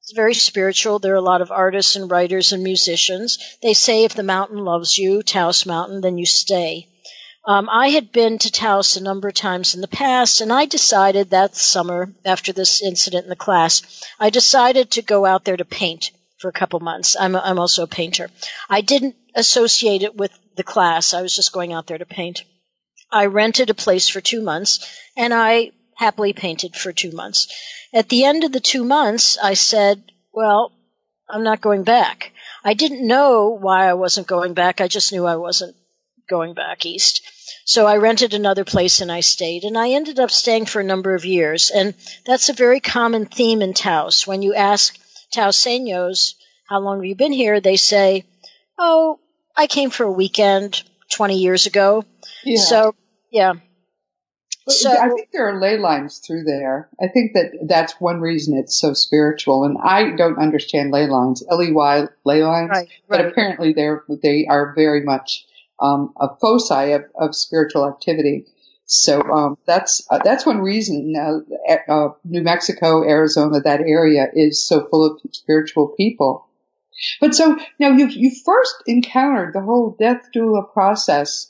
it's 0.00 0.12
very 0.12 0.34
spiritual. 0.34 0.98
There 0.98 1.12
are 1.12 1.16
a 1.16 1.20
lot 1.20 1.42
of 1.42 1.50
artists 1.50 1.96
and 1.96 2.10
writers 2.10 2.52
and 2.52 2.62
musicians. 2.62 3.38
They 3.62 3.74
say 3.74 4.04
if 4.04 4.14
the 4.14 4.22
mountain 4.22 4.58
loves 4.58 4.98
you, 4.98 5.22
Taos 5.22 5.66
Mountain, 5.66 6.00
then 6.00 6.18
you 6.18 6.26
stay. 6.26 6.88
Um, 7.46 7.68
I 7.70 7.88
had 7.88 8.12
been 8.12 8.38
to 8.38 8.52
Taos 8.52 8.96
a 8.96 9.02
number 9.02 9.28
of 9.28 9.34
times 9.34 9.74
in 9.74 9.80
the 9.80 9.88
past, 9.88 10.40
and 10.40 10.52
I 10.52 10.66
decided 10.66 11.30
that 11.30 11.56
summer, 11.56 12.12
after 12.24 12.52
this 12.52 12.82
incident 12.82 13.24
in 13.24 13.30
the 13.30 13.36
class, 13.36 14.04
I 14.18 14.30
decided 14.30 14.90
to 14.92 15.02
go 15.02 15.24
out 15.24 15.44
there 15.44 15.56
to 15.56 15.64
paint 15.64 16.10
for 16.38 16.48
a 16.48 16.52
couple 16.52 16.80
months. 16.80 17.16
I'm, 17.18 17.34
I'm 17.36 17.58
also 17.58 17.84
a 17.84 17.86
painter. 17.86 18.28
I 18.68 18.82
didn't 18.82 19.16
associate 19.34 20.02
it 20.02 20.16
with 20.16 20.32
the 20.56 20.62
class. 20.62 21.14
I 21.14 21.22
was 21.22 21.34
just 21.34 21.52
going 21.52 21.72
out 21.72 21.86
there 21.86 21.98
to 21.98 22.06
paint. 22.06 22.44
I 23.12 23.26
rented 23.26 23.70
a 23.70 23.74
place 23.74 24.08
for 24.08 24.20
two 24.20 24.42
months 24.42 24.86
and 25.16 25.34
I 25.34 25.72
happily 25.96 26.32
painted 26.32 26.76
for 26.76 26.92
two 26.92 27.12
months. 27.12 27.48
At 27.92 28.08
the 28.08 28.24
end 28.24 28.44
of 28.44 28.52
the 28.52 28.60
two 28.60 28.84
months, 28.84 29.36
I 29.36 29.54
said, 29.54 30.02
well, 30.32 30.72
I'm 31.28 31.42
not 31.42 31.60
going 31.60 31.84
back. 31.84 32.32
I 32.64 32.74
didn't 32.74 33.06
know 33.06 33.48
why 33.48 33.88
I 33.88 33.94
wasn't 33.94 34.26
going 34.26 34.54
back. 34.54 34.80
I 34.80 34.88
just 34.88 35.12
knew 35.12 35.26
I 35.26 35.36
wasn't 35.36 35.76
going 36.28 36.54
back 36.54 36.86
east. 36.86 37.22
So 37.64 37.86
I 37.86 37.96
rented 37.96 38.34
another 38.34 38.64
place 38.64 39.00
and 39.00 39.10
I 39.10 39.20
stayed 39.20 39.64
and 39.64 39.76
I 39.76 39.90
ended 39.90 40.18
up 40.18 40.30
staying 40.30 40.66
for 40.66 40.80
a 40.80 40.84
number 40.84 41.14
of 41.14 41.24
years. 41.24 41.70
And 41.70 41.94
that's 42.24 42.48
a 42.48 42.54
very 42.54 42.80
common 42.80 43.26
theme 43.26 43.62
in 43.62 43.74
Taos. 43.74 44.26
When 44.26 44.42
you 44.42 44.54
ask 44.54 44.98
Taoseños, 45.34 46.34
how 46.68 46.80
long 46.80 46.98
have 46.98 47.04
you 47.04 47.16
been 47.16 47.32
here? 47.32 47.60
They 47.60 47.76
say, 47.76 48.24
oh, 48.78 49.18
I 49.56 49.66
came 49.66 49.90
for 49.90 50.04
a 50.04 50.12
weekend 50.12 50.82
20 51.10 51.38
years 51.38 51.66
ago. 51.66 52.04
Yeah. 52.44 52.60
So 52.60 52.94
yeah. 53.30 53.54
So, 54.68 54.90
I 54.90 55.08
think 55.08 55.30
there 55.32 55.48
are 55.48 55.60
ley 55.60 55.78
lines 55.78 56.18
through 56.18 56.44
there. 56.44 56.90
I 57.00 57.08
think 57.08 57.32
that 57.32 57.66
that's 57.66 57.94
one 57.98 58.20
reason 58.20 58.56
it's 58.56 58.78
so 58.78 58.92
spiritual. 58.92 59.64
And 59.64 59.76
I 59.82 60.14
don't 60.16 60.38
understand 60.38 60.92
ley 60.92 61.06
lines, 61.08 61.42
L-E-Y, 61.50 62.06
ley 62.24 62.42
lines, 62.42 62.70
right, 62.70 62.88
but 63.08 63.24
apparently 63.24 63.72
they're, 63.72 64.04
they 64.22 64.46
are 64.48 64.74
very 64.74 65.02
much, 65.02 65.46
um, 65.80 66.12
a 66.20 66.28
foci 66.40 66.92
of, 66.92 67.04
of 67.18 67.34
spiritual 67.34 67.88
activity. 67.88 68.46
So, 68.84 69.22
um, 69.22 69.58
that's, 69.66 70.06
uh, 70.10 70.18
that's 70.22 70.44
one 70.44 70.58
reason, 70.58 71.14
uh, 71.16 71.92
uh, 71.92 72.08
New 72.24 72.42
Mexico, 72.42 73.02
Arizona, 73.02 73.60
that 73.60 73.80
area 73.80 74.26
is 74.32 74.64
so 74.64 74.86
full 74.88 75.06
of 75.06 75.20
spiritual 75.32 75.94
people. 75.96 76.46
But 77.20 77.34
so 77.34 77.56
now 77.78 77.90
you, 77.92 78.08
you 78.08 78.30
first 78.44 78.74
encountered 78.86 79.54
the 79.54 79.62
whole 79.62 79.96
death 79.98 80.28
doula 80.34 80.70
process 80.72 81.49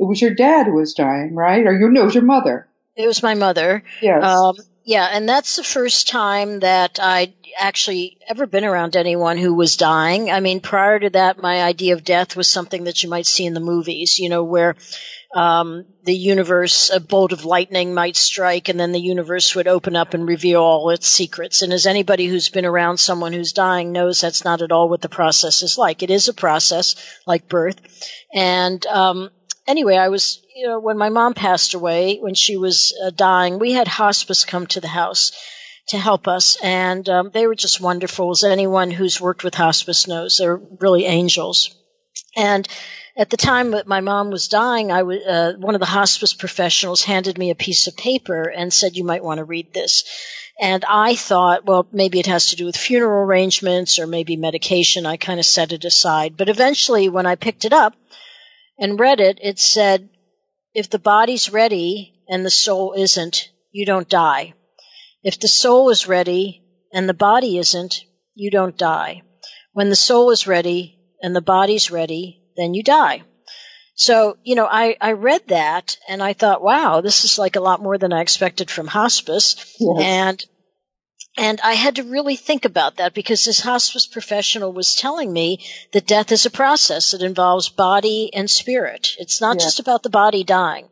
it 0.00 0.08
was 0.08 0.20
your 0.22 0.34
dad 0.34 0.66
who 0.66 0.74
was 0.74 0.94
dying, 0.94 1.34
right? 1.34 1.66
Or 1.66 1.78
your 1.78 1.90
no, 1.90 2.02
it 2.02 2.06
was 2.06 2.14
your 2.14 2.24
mother. 2.24 2.68
It 2.96 3.06
was 3.06 3.22
my 3.22 3.34
mother. 3.34 3.84
Yes. 4.00 4.24
Um, 4.24 4.56
yeah, 4.82 5.08
and 5.12 5.28
that's 5.28 5.56
the 5.56 5.62
first 5.62 6.08
time 6.08 6.60
that 6.60 6.98
I'd 7.00 7.34
actually 7.58 8.18
ever 8.26 8.46
been 8.46 8.64
around 8.64 8.96
anyone 8.96 9.36
who 9.36 9.54
was 9.54 9.76
dying. 9.76 10.30
I 10.30 10.40
mean, 10.40 10.60
prior 10.60 10.98
to 10.98 11.10
that, 11.10 11.42
my 11.42 11.62
idea 11.62 11.94
of 11.94 12.02
death 12.02 12.34
was 12.34 12.48
something 12.48 12.84
that 12.84 13.02
you 13.02 13.10
might 13.10 13.26
see 13.26 13.44
in 13.44 13.54
the 13.54 13.60
movies, 13.60 14.18
you 14.18 14.30
know, 14.30 14.42
where 14.42 14.76
um, 15.34 15.84
the 16.04 16.14
universe, 16.14 16.90
a 16.90 16.98
bolt 16.98 17.32
of 17.32 17.44
lightning 17.44 17.94
might 17.94 18.16
strike, 18.16 18.68
and 18.68 18.80
then 18.80 18.92
the 18.92 19.00
universe 19.00 19.54
would 19.54 19.68
open 19.68 19.96
up 19.96 20.14
and 20.14 20.26
reveal 20.26 20.62
all 20.62 20.90
its 20.90 21.06
secrets. 21.06 21.62
And 21.62 21.72
as 21.72 21.86
anybody 21.86 22.26
who's 22.26 22.48
been 22.48 22.64
around 22.64 22.96
someone 22.96 23.32
who's 23.32 23.52
dying 23.52 23.92
knows, 23.92 24.20
that's 24.20 24.44
not 24.44 24.62
at 24.62 24.72
all 24.72 24.88
what 24.88 25.02
the 25.02 25.08
process 25.08 25.62
is 25.62 25.76
like. 25.76 26.02
It 26.02 26.10
is 26.10 26.28
a 26.28 26.34
process 26.34 26.96
like 27.26 27.48
birth, 27.48 27.80
and 28.34 28.84
um, 28.86 29.30
anyway, 29.66 29.96
I 29.96 30.08
was, 30.08 30.40
you 30.54 30.66
know, 30.66 30.78
when 30.80 30.98
my 30.98 31.08
mom 31.08 31.34
passed 31.34 31.74
away, 31.74 32.18
when 32.18 32.34
she 32.34 32.56
was 32.56 32.94
uh, 33.04 33.10
dying, 33.10 33.58
we 33.58 33.72
had 33.72 33.88
hospice 33.88 34.44
come 34.44 34.66
to 34.68 34.80
the 34.80 34.88
house 34.88 35.32
to 35.88 35.98
help 35.98 36.28
us, 36.28 36.56
and 36.62 37.08
um, 37.08 37.30
they 37.32 37.46
were 37.46 37.54
just 37.54 37.80
wonderful. 37.80 38.30
As 38.30 38.44
anyone 38.44 38.90
who's 38.90 39.20
worked 39.20 39.44
with 39.44 39.54
hospice 39.54 40.06
knows, 40.06 40.38
they're 40.38 40.60
really 40.80 41.04
angels. 41.04 41.74
And 42.36 42.66
at 43.16 43.30
the 43.30 43.36
time 43.36 43.72
that 43.72 43.88
my 43.88 44.00
mom 44.00 44.30
was 44.30 44.48
dying, 44.48 44.92
I 44.92 45.02
was, 45.02 45.18
uh, 45.22 45.54
one 45.58 45.74
of 45.74 45.80
the 45.80 45.86
hospice 45.86 46.32
professionals 46.32 47.02
handed 47.02 47.38
me 47.38 47.50
a 47.50 47.56
piece 47.56 47.86
of 47.86 47.96
paper 47.96 48.42
and 48.42 48.72
said, 48.72 48.96
"You 48.96 49.04
might 49.04 49.24
want 49.24 49.38
to 49.38 49.44
read 49.44 49.74
this." 49.74 50.04
And 50.60 50.84
I 50.86 51.16
thought, 51.16 51.64
well, 51.64 51.86
maybe 51.90 52.20
it 52.20 52.26
has 52.26 52.48
to 52.48 52.56
do 52.56 52.66
with 52.66 52.76
funeral 52.76 53.24
arrangements 53.24 53.98
or 53.98 54.06
maybe 54.06 54.36
medication. 54.36 55.06
I 55.06 55.16
kind 55.16 55.40
of 55.40 55.46
set 55.46 55.72
it 55.72 55.86
aside. 55.86 56.36
But 56.36 56.50
eventually, 56.50 57.08
when 57.08 57.24
I 57.24 57.36
picked 57.36 57.64
it 57.64 57.72
up, 57.72 57.94
and 58.80 58.98
read 58.98 59.20
it, 59.20 59.38
it 59.42 59.58
said, 59.58 60.08
if 60.74 60.90
the 60.90 60.98
body's 60.98 61.52
ready 61.52 62.22
and 62.28 62.44
the 62.44 62.50
soul 62.50 62.94
isn't, 62.96 63.50
you 63.70 63.86
don't 63.86 64.08
die. 64.08 64.54
If 65.22 65.38
the 65.38 65.48
soul 65.48 65.90
is 65.90 66.08
ready 66.08 66.62
and 66.92 67.08
the 67.08 67.14
body 67.14 67.58
isn't, 67.58 68.04
you 68.34 68.50
don't 68.50 68.76
die. 68.76 69.22
When 69.72 69.90
the 69.90 69.96
soul 69.96 70.30
is 70.30 70.46
ready 70.46 70.98
and 71.22 71.36
the 71.36 71.42
body's 71.42 71.90
ready, 71.90 72.42
then 72.56 72.74
you 72.74 72.82
die. 72.82 73.22
So, 73.94 74.38
you 74.42 74.54
know, 74.54 74.66
I, 74.66 74.96
I 74.98 75.12
read 75.12 75.48
that 75.48 75.98
and 76.08 76.22
I 76.22 76.32
thought, 76.32 76.62
wow, 76.62 77.02
this 77.02 77.24
is 77.26 77.38
like 77.38 77.56
a 77.56 77.60
lot 77.60 77.82
more 77.82 77.98
than 77.98 78.14
I 78.14 78.22
expected 78.22 78.70
from 78.70 78.86
hospice. 78.86 79.76
Yes. 79.78 80.02
And 80.02 80.44
and 81.36 81.60
I 81.62 81.74
had 81.74 81.96
to 81.96 82.02
really 82.02 82.36
think 82.36 82.64
about 82.64 82.96
that 82.96 83.14
because 83.14 83.44
this 83.44 83.60
hospice 83.60 84.06
professional 84.06 84.72
was 84.72 84.94
telling 84.94 85.32
me 85.32 85.64
that 85.92 86.06
death 86.06 86.32
is 86.32 86.46
a 86.46 86.50
process. 86.50 87.12
that 87.12 87.22
involves 87.22 87.68
body 87.68 88.30
and 88.34 88.50
spirit. 88.50 89.16
It's 89.18 89.40
not 89.40 89.58
just 89.58 89.80
about 89.80 90.02
the 90.02 90.10
body 90.10 90.44
dying. 90.44 90.88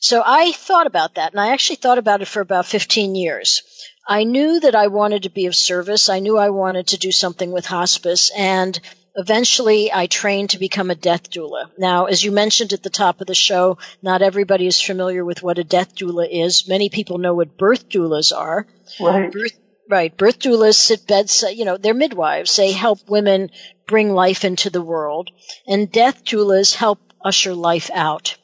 So 0.00 0.22
I 0.24 0.52
thought 0.52 0.86
about 0.86 1.14
that 1.14 1.32
and 1.32 1.40
I 1.40 1.52
actually 1.52 1.76
thought 1.76 1.98
about 1.98 2.20
it 2.20 2.28
for 2.28 2.40
about 2.40 2.66
15 2.66 3.14
years. 3.14 3.62
I 4.06 4.24
knew 4.24 4.60
that 4.60 4.74
I 4.74 4.88
wanted 4.88 5.22
to 5.22 5.30
be 5.30 5.46
of 5.46 5.56
service. 5.56 6.10
I 6.10 6.18
knew 6.18 6.36
I 6.36 6.50
wanted 6.50 6.88
to 6.88 6.98
do 6.98 7.10
something 7.10 7.50
with 7.52 7.64
hospice 7.64 8.30
and 8.36 8.78
eventually 9.14 9.92
I 9.92 10.06
trained 10.06 10.50
to 10.50 10.58
become 10.58 10.90
a 10.90 10.94
death 10.94 11.30
doula. 11.30 11.70
Now, 11.78 12.06
as 12.06 12.22
you 12.24 12.32
mentioned 12.32 12.72
at 12.72 12.82
the 12.82 12.90
top 12.90 13.20
of 13.20 13.26
the 13.26 13.34
show, 13.34 13.78
not 14.02 14.22
everybody 14.22 14.66
is 14.66 14.80
familiar 14.80 15.24
with 15.24 15.42
what 15.42 15.58
a 15.58 15.64
death 15.64 15.94
doula 15.94 16.26
is. 16.30 16.68
Many 16.68 16.88
people 16.88 17.18
know 17.18 17.34
what 17.34 17.56
birth 17.56 17.88
doulas 17.88 18.36
are. 18.36 18.66
Right. 19.00 19.30
Birth, 19.30 19.58
right. 19.88 20.16
Birth 20.16 20.40
doulas 20.40 20.74
sit 20.74 21.06
bedside, 21.06 21.56
you 21.56 21.64
know, 21.64 21.76
they're 21.76 21.94
midwives. 21.94 22.56
They 22.56 22.72
help 22.72 23.08
women 23.08 23.50
bring 23.86 24.12
life 24.12 24.44
into 24.44 24.70
the 24.70 24.82
world. 24.82 25.30
And 25.66 25.90
death 25.90 26.24
doulas 26.24 26.74
help 26.74 27.00
usher 27.24 27.54
life 27.54 27.90
out. 27.92 28.36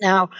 Now, 0.00 0.30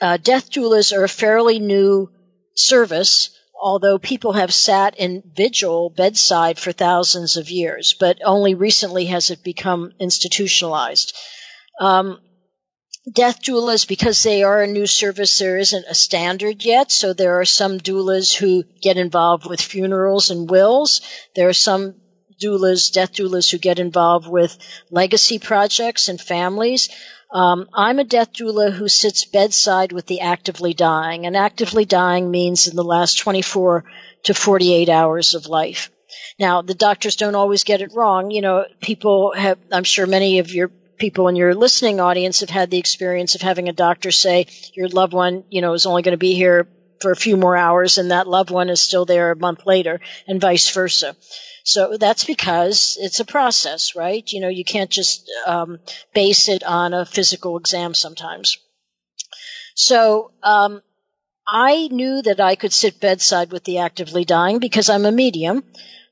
uh, 0.00 0.16
death 0.16 0.50
doulas 0.50 0.96
are 0.96 1.04
a 1.04 1.08
fairly 1.08 1.58
new 1.58 2.10
service 2.54 3.30
although 3.64 3.98
people 3.98 4.34
have 4.34 4.52
sat 4.52 4.94
in 4.98 5.22
vigil 5.34 5.88
bedside 5.88 6.58
for 6.58 6.70
thousands 6.70 7.38
of 7.38 7.48
years, 7.48 7.94
but 7.98 8.18
only 8.22 8.54
recently 8.54 9.06
has 9.06 9.30
it 9.30 9.42
become 9.42 9.90
institutionalized. 9.98 11.16
Um, 11.80 12.20
death 13.10 13.40
doulas, 13.42 13.88
because 13.88 14.22
they 14.22 14.42
are 14.42 14.62
a 14.62 14.66
new 14.66 14.86
service, 14.86 15.38
there 15.38 15.56
isn't 15.56 15.86
a 15.88 15.94
standard 15.94 16.62
yet. 16.62 16.92
So 16.92 17.14
there 17.14 17.40
are 17.40 17.46
some 17.46 17.78
doulas 17.78 18.34
who 18.34 18.64
get 18.82 18.98
involved 18.98 19.48
with 19.48 19.62
funerals 19.62 20.28
and 20.28 20.50
wills. 20.50 21.00
There 21.34 21.48
are 21.48 21.54
some 21.54 21.94
doulas, 22.42 22.92
death 22.92 23.14
doulas 23.14 23.50
who 23.50 23.56
get 23.56 23.78
involved 23.78 24.28
with 24.28 24.58
legacy 24.90 25.38
projects 25.38 26.10
and 26.10 26.20
families. 26.20 26.90
Um, 27.34 27.68
I'm 27.74 27.98
a 27.98 28.04
death 28.04 28.32
doula 28.32 28.72
who 28.72 28.86
sits 28.86 29.24
bedside 29.24 29.90
with 29.90 30.06
the 30.06 30.20
actively 30.20 30.72
dying, 30.72 31.26
and 31.26 31.36
actively 31.36 31.84
dying 31.84 32.30
means 32.30 32.68
in 32.68 32.76
the 32.76 32.84
last 32.84 33.18
24 33.18 33.84
to 34.22 34.34
48 34.34 34.88
hours 34.88 35.34
of 35.34 35.46
life. 35.46 35.90
Now, 36.38 36.62
the 36.62 36.74
doctors 36.74 37.16
don't 37.16 37.34
always 37.34 37.64
get 37.64 37.82
it 37.82 37.92
wrong. 37.92 38.30
You 38.30 38.40
know, 38.40 38.66
people 38.80 39.32
have, 39.36 39.58
I'm 39.72 39.82
sure 39.82 40.06
many 40.06 40.38
of 40.38 40.54
your 40.54 40.70
people 40.96 41.26
in 41.26 41.34
your 41.34 41.56
listening 41.56 41.98
audience 41.98 42.38
have 42.38 42.50
had 42.50 42.70
the 42.70 42.78
experience 42.78 43.34
of 43.34 43.42
having 43.42 43.68
a 43.68 43.72
doctor 43.72 44.12
say 44.12 44.46
your 44.74 44.88
loved 44.88 45.12
one, 45.12 45.42
you 45.50 45.60
know, 45.60 45.72
is 45.72 45.86
only 45.86 46.02
going 46.02 46.12
to 46.12 46.18
be 46.18 46.34
here 46.34 46.68
for 47.00 47.10
a 47.10 47.16
few 47.16 47.36
more 47.36 47.56
hours 47.56 47.98
and 47.98 48.10
that 48.10 48.28
loved 48.28 48.50
one 48.50 48.70
is 48.70 48.80
still 48.80 49.04
there 49.04 49.30
a 49.30 49.36
month 49.36 49.66
later 49.66 50.00
and 50.26 50.40
vice 50.40 50.70
versa. 50.70 51.16
So 51.64 51.96
that's 51.96 52.24
because 52.24 52.98
it's 53.00 53.20
a 53.20 53.24
process, 53.24 53.96
right? 53.96 54.30
You 54.30 54.40
know, 54.40 54.48
you 54.48 54.64
can't 54.64 54.90
just 54.90 55.30
um, 55.46 55.78
base 56.12 56.48
it 56.48 56.62
on 56.62 56.92
a 56.92 57.06
physical 57.06 57.56
exam 57.56 57.94
sometimes. 57.94 58.58
So 59.74 60.32
um, 60.42 60.82
I 61.46 61.88
knew 61.90 62.22
that 62.22 62.40
I 62.40 62.54
could 62.54 62.72
sit 62.72 63.00
bedside 63.00 63.50
with 63.50 63.64
the 63.64 63.78
actively 63.78 64.24
dying 64.24 64.58
because 64.58 64.88
I'm 64.88 65.06
a 65.06 65.12
medium. 65.12 65.64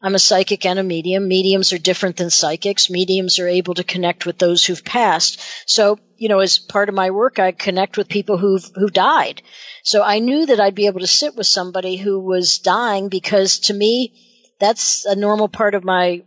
I'm 0.02 0.16
a 0.16 0.18
psychic 0.18 0.66
and 0.66 0.80
a 0.80 0.82
medium. 0.82 1.28
Mediums 1.28 1.72
are 1.72 1.78
different 1.78 2.16
than 2.16 2.28
psychics. 2.28 2.90
Mediums 2.90 3.38
are 3.38 3.46
able 3.46 3.74
to 3.74 3.84
connect 3.84 4.26
with 4.26 4.36
those 4.36 4.64
who've 4.64 4.84
passed. 4.84 5.40
So, 5.66 5.96
you 6.16 6.28
know, 6.28 6.40
as 6.40 6.58
part 6.58 6.88
of 6.88 6.94
my 6.96 7.10
work, 7.10 7.38
I 7.38 7.52
connect 7.52 7.96
with 7.96 8.08
people 8.08 8.36
who've, 8.36 8.68
who 8.74 8.88
died. 8.88 9.42
So 9.84 10.02
I 10.02 10.18
knew 10.18 10.46
that 10.46 10.58
I'd 10.58 10.74
be 10.74 10.88
able 10.88 11.00
to 11.00 11.06
sit 11.06 11.36
with 11.36 11.46
somebody 11.46 11.96
who 11.96 12.18
was 12.18 12.58
dying 12.58 13.10
because 13.10 13.60
to 13.60 13.74
me, 13.74 14.14
that's 14.58 15.04
a 15.04 15.14
normal 15.14 15.48
part 15.48 15.76
of 15.76 15.84
my 15.84 16.24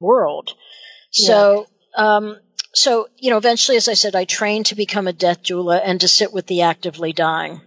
world. 0.00 0.54
So, 1.10 1.66
yeah. 1.96 2.16
um, 2.16 2.36
so, 2.72 3.08
you 3.18 3.30
know, 3.30 3.36
eventually, 3.36 3.76
as 3.76 3.88
I 3.88 3.94
said, 3.94 4.14
I 4.14 4.24
trained 4.24 4.66
to 4.66 4.74
become 4.74 5.08
a 5.08 5.12
death 5.12 5.42
doula 5.42 5.80
and 5.84 6.00
to 6.00 6.08
sit 6.08 6.32
with 6.32 6.46
the 6.46 6.62
actively 6.62 7.12
dying. 7.12 7.60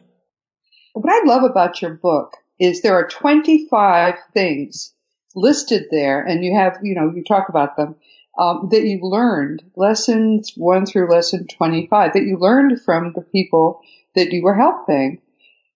What 0.94 1.14
I 1.14 1.28
love 1.28 1.44
about 1.44 1.82
your 1.82 1.94
book 1.94 2.38
is 2.60 2.82
there 2.82 2.96
are 2.96 3.08
25 3.08 4.16
things 4.34 4.94
listed 5.36 5.88
there 5.92 6.22
and 6.22 6.44
you 6.44 6.56
have, 6.56 6.80
you 6.84 6.96
know, 6.96 7.12
you 7.14 7.24
talk 7.24 7.50
about 7.50 7.76
them, 7.76 7.96
um, 8.38 8.70
that 8.72 8.84
you 8.84 9.00
learned, 9.02 9.64
lessons 9.76 10.54
1 10.56 10.86
through 10.86 11.12
lesson 11.12 11.48
25, 11.48 12.14
that 12.14 12.24
you 12.24 12.38
learned 12.38 12.82
from 12.82 13.14
the 13.14 13.22
people 13.22 13.82
that 14.16 14.32
you 14.32 14.44
were 14.44 14.56
helping. 14.56 15.22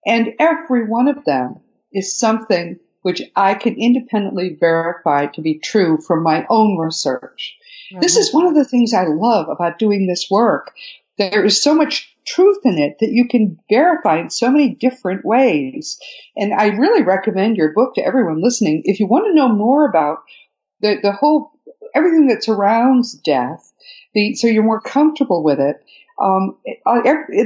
And 0.05 0.33
every 0.39 0.85
one 0.85 1.07
of 1.07 1.25
them 1.25 1.59
is 1.91 2.17
something 2.17 2.79
which 3.01 3.21
I 3.35 3.53
can 3.53 3.75
independently 3.75 4.57
verify 4.59 5.27
to 5.27 5.41
be 5.41 5.59
true 5.59 5.97
from 5.99 6.23
my 6.23 6.45
own 6.49 6.77
research. 6.77 7.57
Mm-hmm. 7.91 8.01
This 8.01 8.17
is 8.17 8.33
one 8.33 8.47
of 8.47 8.55
the 8.55 8.65
things 8.65 8.93
I 8.93 9.05
love 9.05 9.49
about 9.49 9.79
doing 9.79 10.07
this 10.07 10.27
work. 10.29 10.73
There 11.17 11.45
is 11.45 11.61
so 11.61 11.73
much 11.73 12.16
truth 12.27 12.59
in 12.65 12.77
it 12.77 12.97
that 12.99 13.11
you 13.11 13.27
can 13.27 13.57
verify 13.69 14.19
in 14.19 14.29
so 14.29 14.51
many 14.51 14.75
different 14.75 15.25
ways. 15.25 15.97
And 16.35 16.53
I 16.53 16.67
really 16.67 17.03
recommend 17.03 17.57
your 17.57 17.73
book 17.73 17.95
to 17.95 18.05
everyone 18.05 18.43
listening. 18.43 18.81
If 18.83 18.99
you 18.99 19.07
want 19.07 19.27
to 19.27 19.33
know 19.33 19.49
more 19.49 19.87
about 19.89 20.17
the, 20.81 20.97
the 21.01 21.13
whole, 21.13 21.51
everything 21.95 22.27
that 22.27 22.43
surrounds 22.43 23.13
death, 23.13 23.71
the, 24.13 24.35
so 24.35 24.47
you're 24.47 24.63
more 24.63 24.81
comfortable 24.81 25.43
with 25.43 25.59
it, 25.59 25.77
um, 26.21 26.57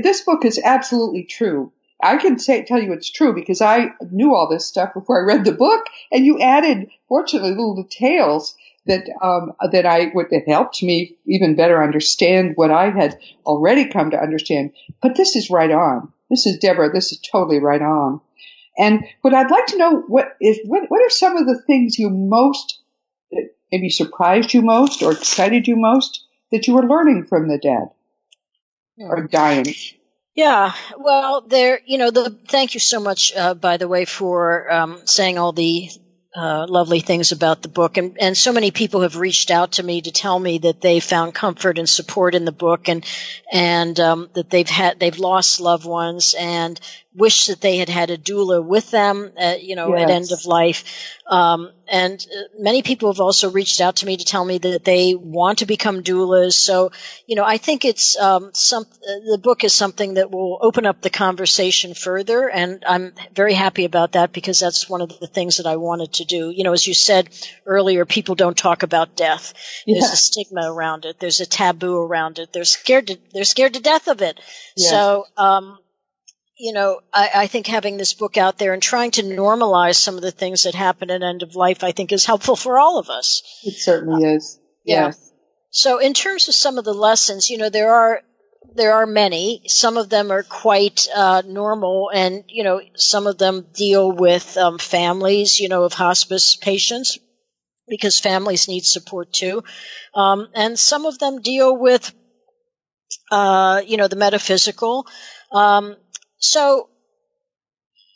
this 0.03 0.21
book 0.21 0.45
is 0.45 0.59
absolutely 0.63 1.23
true. 1.23 1.71
I 2.03 2.17
can 2.17 2.39
say, 2.39 2.63
tell 2.63 2.81
you 2.81 2.93
it's 2.93 3.11
true 3.11 3.35
because 3.35 3.61
I 3.61 3.91
knew 4.09 4.33
all 4.33 4.49
this 4.49 4.65
stuff 4.65 4.93
before 4.93 5.21
I 5.21 5.25
read 5.25 5.45
the 5.45 5.51
book, 5.51 5.85
and 6.11 6.25
you 6.25 6.39
added, 6.39 6.89
fortunately, 7.07 7.51
little 7.51 7.75
details 7.75 8.55
that 8.85 9.07
um, 9.21 9.53
that 9.71 9.85
I 9.85 10.05
that 10.05 10.43
helped 10.47 10.81
me 10.81 11.17
even 11.25 11.55
better 11.55 11.83
understand 11.83 12.53
what 12.55 12.71
I 12.71 12.89
had 12.89 13.19
already 13.45 13.89
come 13.89 14.11
to 14.11 14.21
understand. 14.21 14.71
But 15.01 15.15
this 15.15 15.35
is 15.35 15.49
right 15.49 15.71
on. 15.71 16.11
This 16.29 16.45
is 16.45 16.57
Deborah. 16.57 16.91
This 16.91 17.11
is 17.11 17.19
totally 17.19 17.59
right 17.59 17.81
on. 17.81 18.21
And 18.77 19.03
what 19.21 19.33
I'd 19.33 19.51
like 19.51 19.67
to 19.67 19.77
know 19.77 20.01
what 20.07 20.35
is 20.41 20.59
what 20.65 20.89
what 20.89 21.01
are 21.01 21.09
some 21.09 21.37
of 21.37 21.45
the 21.45 21.61
things 21.61 21.99
you 21.99 22.09
most 22.09 22.79
maybe 23.71 23.89
surprised 23.89 24.53
you 24.53 24.61
most 24.61 25.01
or 25.03 25.11
excited 25.11 25.67
you 25.67 25.75
most 25.75 26.25
that 26.51 26.67
you 26.67 26.75
were 26.75 26.87
learning 26.87 27.25
from 27.27 27.47
the 27.47 27.57
dead 27.57 27.89
or 28.97 29.27
dying? 29.27 29.65
Yeah, 30.33 30.73
well, 30.97 31.41
there, 31.41 31.81
you 31.85 31.97
know, 31.97 32.09
the 32.09 32.29
thank 32.47 32.73
you 32.73 32.79
so 32.79 33.01
much, 33.01 33.35
uh, 33.35 33.53
by 33.53 33.75
the 33.77 33.87
way, 33.87 34.05
for 34.05 34.71
um, 34.71 35.01
saying 35.05 35.37
all 35.37 35.51
the 35.51 35.89
uh, 36.35 36.65
lovely 36.69 37.01
things 37.01 37.31
about 37.31 37.61
the 37.61 37.67
book, 37.67 37.97
and 37.97 38.17
and 38.21 38.37
so 38.37 38.53
many 38.53 38.71
people 38.71 39.01
have 39.01 39.17
reached 39.17 39.51
out 39.51 39.73
to 39.73 39.83
me 39.83 40.01
to 40.01 40.11
tell 40.11 40.39
me 40.39 40.59
that 40.59 40.79
they 40.79 40.99
found 40.99 41.33
comfort 41.33 41.77
and 41.77 41.89
support 41.89 42.35
in 42.35 42.45
the 42.45 42.51
book, 42.51 42.87
and 42.87 43.05
and 43.51 43.99
um, 43.99 44.29
that 44.33 44.49
they've 44.49 44.69
had 44.69 44.99
they've 44.99 45.19
lost 45.19 45.59
loved 45.59 45.85
ones, 45.85 46.33
and 46.37 46.79
wish 47.13 47.47
that 47.47 47.59
they 47.59 47.77
had 47.77 47.89
had 47.89 48.09
a 48.09 48.17
doula 48.17 48.63
with 48.63 48.89
them, 48.89 49.31
at, 49.37 49.63
you 49.63 49.75
know, 49.75 49.95
yes. 49.95 50.03
at 50.03 50.09
end 50.09 50.31
of 50.31 50.45
life. 50.45 51.17
Um, 51.27 51.71
and 51.87 52.25
uh, 52.33 52.41
many 52.57 52.83
people 52.83 53.11
have 53.11 53.19
also 53.19 53.51
reached 53.51 53.81
out 53.81 53.97
to 53.97 54.05
me 54.05 54.15
to 54.15 54.23
tell 54.23 54.43
me 54.45 54.57
that 54.59 54.85
they 54.85 55.13
want 55.15 55.59
to 55.59 55.65
become 55.65 56.03
doulas. 56.03 56.53
So, 56.53 56.91
you 57.27 57.35
know, 57.35 57.43
I 57.43 57.57
think 57.57 57.83
it's 57.83 58.17
um, 58.17 58.51
some 58.53 58.85
the 59.01 59.39
book 59.41 59.63
is 59.65 59.73
something 59.73 60.13
that 60.13 60.31
will 60.31 60.57
open 60.61 60.85
up 60.85 61.01
the 61.01 61.09
conversation 61.09 61.93
further, 61.93 62.49
and 62.49 62.83
I'm 62.87 63.13
very 63.33 63.53
happy 63.53 63.83
about 63.83 64.13
that 64.13 64.31
because 64.31 64.59
that's 64.59 64.89
one 64.89 65.01
of 65.01 65.19
the 65.19 65.27
things 65.27 65.57
that 65.57 65.67
I 65.67 65.75
wanted 65.75 66.13
to 66.13 66.25
do. 66.25 66.49
You 66.49 66.63
know, 66.63 66.73
as 66.73 66.87
you 66.87 66.93
said 66.93 67.29
earlier, 67.65 68.05
people 68.05 68.35
don't 68.35 68.57
talk 68.57 68.83
about 68.83 69.17
death. 69.17 69.53
There's 69.85 70.13
a 70.13 70.15
stigma 70.15 70.71
around 70.71 71.05
it. 71.05 71.19
There's 71.19 71.41
a 71.41 71.45
taboo 71.45 71.97
around 71.97 72.39
it. 72.39 72.53
They're 72.53 72.63
scared 72.63 73.07
to 73.07 73.17
they're 73.33 73.43
scared 73.43 73.73
to 73.73 73.81
death 73.81 74.07
of 74.07 74.21
it. 74.21 74.39
So, 74.77 75.25
um, 75.35 75.77
you 76.61 76.73
know, 76.73 77.01
I, 77.11 77.29
I, 77.33 77.47
think 77.47 77.65
having 77.65 77.97
this 77.97 78.13
book 78.13 78.37
out 78.37 78.59
there 78.59 78.73
and 78.73 78.83
trying 78.83 79.09
to 79.11 79.23
normalize 79.23 79.95
some 79.95 80.15
of 80.15 80.21
the 80.21 80.29
things 80.29 80.63
that 80.63 80.75
happen 80.75 81.09
at 81.09 81.23
end 81.23 81.41
of 81.41 81.55
life, 81.55 81.83
I 81.83 81.91
think 81.91 82.11
is 82.11 82.23
helpful 82.23 82.55
for 82.55 82.79
all 82.79 82.99
of 82.99 83.09
us. 83.09 83.41
It 83.63 83.73
certainly 83.73 84.27
uh, 84.27 84.35
is. 84.35 84.59
Yes. 84.85 85.17
Yeah. 85.19 85.27
So 85.71 85.97
in 85.97 86.13
terms 86.13 86.47
of 86.47 86.53
some 86.53 86.77
of 86.77 86.85
the 86.85 86.93
lessons, 86.93 87.49
you 87.49 87.57
know, 87.57 87.69
there 87.69 87.91
are 87.91 88.21
there 88.75 88.93
are 88.93 89.07
many. 89.07 89.63
Some 89.65 89.97
of 89.97 90.09
them 90.09 90.29
are 90.31 90.43
quite 90.43 91.07
uh, 91.15 91.41
normal, 91.47 92.11
and 92.13 92.43
you 92.47 92.63
know, 92.63 92.79
some 92.95 93.25
of 93.25 93.39
them 93.39 93.65
deal 93.73 94.11
with 94.11 94.55
um, 94.55 94.77
families, 94.77 95.59
you 95.59 95.67
know, 95.67 95.83
of 95.83 95.93
hospice 95.93 96.55
patients 96.55 97.17
because 97.87 98.19
families 98.19 98.67
need 98.67 98.85
support 98.85 99.33
too, 99.33 99.63
um, 100.13 100.47
and 100.53 100.77
some 100.77 101.07
of 101.07 101.17
them 101.17 101.41
deal 101.41 101.75
with 101.75 102.13
uh, 103.31 103.81
you 103.85 103.97
know, 103.97 104.07
the 104.07 104.15
metaphysical. 104.15 105.07
Um, 105.51 105.95
so, 106.41 106.89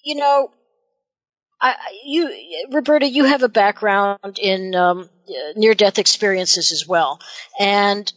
you 0.03 0.15
know, 0.15 0.51
I, 1.61 1.75
you, 2.03 2.65
Roberta, 2.71 3.07
you 3.07 3.23
have 3.23 3.43
a 3.43 3.49
background 3.49 4.39
in 4.41 4.75
um, 4.75 5.09
near-death 5.55 5.99
experiences 5.99 6.71
as 6.71 6.87
well, 6.87 7.19
and 7.59 8.11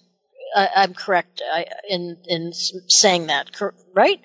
I, 0.56 0.68
am 0.84 0.94
correct 0.94 1.42
in 1.88 2.16
in 2.26 2.52
saying 2.52 3.28
that, 3.28 3.50
right? 3.94 4.20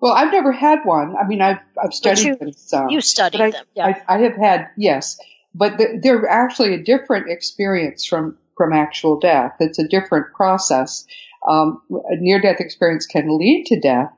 Well, 0.00 0.12
I've 0.12 0.32
never 0.32 0.52
had 0.52 0.80
one. 0.84 1.16
I 1.16 1.26
mean, 1.26 1.40
I've 1.40 1.58
I've 1.82 1.94
studied 1.94 2.24
you, 2.24 2.36
them 2.36 2.52
some. 2.52 2.90
You 2.90 3.00
studied 3.00 3.40
I, 3.40 3.50
them, 3.50 3.64
yeah. 3.74 3.86
I, 3.86 4.16
I, 4.16 4.18
have 4.18 4.36
had 4.36 4.68
yes, 4.76 5.18
but 5.54 5.80
they're 6.02 6.28
actually 6.28 6.74
a 6.74 6.82
different 6.82 7.30
experience 7.30 8.04
from 8.04 8.38
from 8.56 8.72
actual 8.72 9.18
death. 9.18 9.56
It's 9.60 9.78
a 9.78 9.88
different 9.88 10.32
process. 10.34 11.06
Um, 11.46 11.82
a 11.90 12.16
near 12.16 12.40
death 12.40 12.60
experience 12.60 13.06
can 13.06 13.36
lead 13.36 13.66
to 13.66 13.80
death 13.80 14.12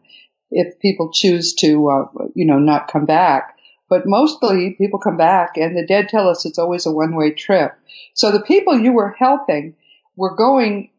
if 0.51 0.79
people 0.81 1.11
choose 1.13 1.55
to, 1.55 1.89
uh, 1.89 2.05
you 2.35 2.47
know, 2.47 2.59
not 2.59 2.89
come 2.89 3.07
back. 3.07 3.57
But 3.89 4.07
mostly 4.07 4.73
people 4.73 4.99
come 4.99 5.17
back 5.17 5.57
and 5.57 5.77
the 5.77 5.87
dead 5.87 6.09
tell 6.09 6.29
us 6.29 6.47
it's 6.47 6.59
always 6.59 6.87
a 6.87 6.93
one 6.93 7.15
way 7.15 7.33
trip. 7.33 7.73
So 8.15 8.33
the 8.33 8.43
people 8.43 8.79
you 8.79 8.93
were 8.93 9.15
helping 9.19 9.77
were 10.17 10.35
going, 10.35 10.91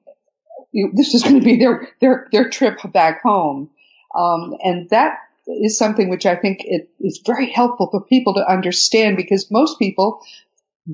you, 0.71 0.91
this 0.93 1.13
is 1.13 1.23
going 1.23 1.39
to 1.39 1.45
be 1.45 1.58
their, 1.58 1.89
their, 1.99 2.27
their 2.31 2.49
trip 2.49 2.79
back 2.91 3.21
home. 3.23 3.69
Um, 4.15 4.55
and 4.63 4.89
that 4.91 5.17
is 5.47 5.77
something 5.77 6.10
which 6.10 6.25
I 6.25 6.36
think 6.36 6.60
it 6.63 6.89
is 6.99 7.21
very 7.25 7.51
helpful 7.51 7.89
for 7.89 8.01
people 8.01 8.36
to 8.36 8.51
understand 8.51 9.17
because 9.17 9.51
most 9.51 9.79
people 9.79 10.21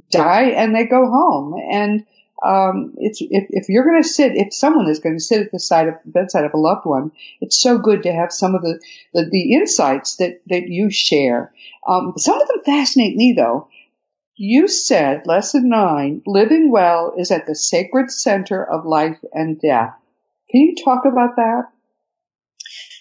die 0.10 0.52
and 0.52 0.76
they 0.76 0.86
go 0.86 1.06
home. 1.08 1.56
And 1.72 2.06
um, 2.42 2.96
it's 2.98 3.22
if, 3.22 3.46
if 3.50 3.70
you're 3.70 3.84
going 3.84 4.02
to 4.02 4.08
sit, 4.08 4.34
if 4.36 4.54
someone 4.54 4.90
is 4.90 5.00
going 5.00 5.16
to 5.16 5.24
sit 5.24 5.42
at 5.42 5.52
the 5.52 5.60
side 5.60 5.88
of 5.88 5.96
bedside 6.06 6.46
of 6.46 6.54
a 6.54 6.58
loved 6.58 6.86
one, 6.86 7.12
it's 7.40 7.62
so 7.62 7.78
good 7.78 8.04
to 8.04 8.12
have 8.12 8.32
some 8.32 8.56
of 8.56 8.62
the 8.62 8.80
the, 9.14 9.26
the 9.26 9.54
insights 9.54 10.16
that 10.18 10.42
that 10.48 10.68
you 10.68 10.90
share. 10.90 11.54
Um, 11.88 12.14
some 12.18 12.42
of 12.42 12.48
them 12.48 12.64
fascinate 12.66 13.16
me 13.16 13.34
though. 13.34 13.68
You 14.36 14.68
said 14.68 15.28
lesson 15.28 15.70
nine, 15.70 16.24
living 16.26 16.72
well 16.72 17.14
is 17.16 17.30
at 17.30 17.46
the 17.46 17.56
sacred 17.56 18.10
center 18.10 18.64
of 18.64 18.86
life 18.86 19.20
and 19.34 19.60
death. 19.62 19.94
Can 20.50 20.62
you 20.62 20.76
talk 20.84 21.06
about 21.06 21.36
that? 21.36 21.66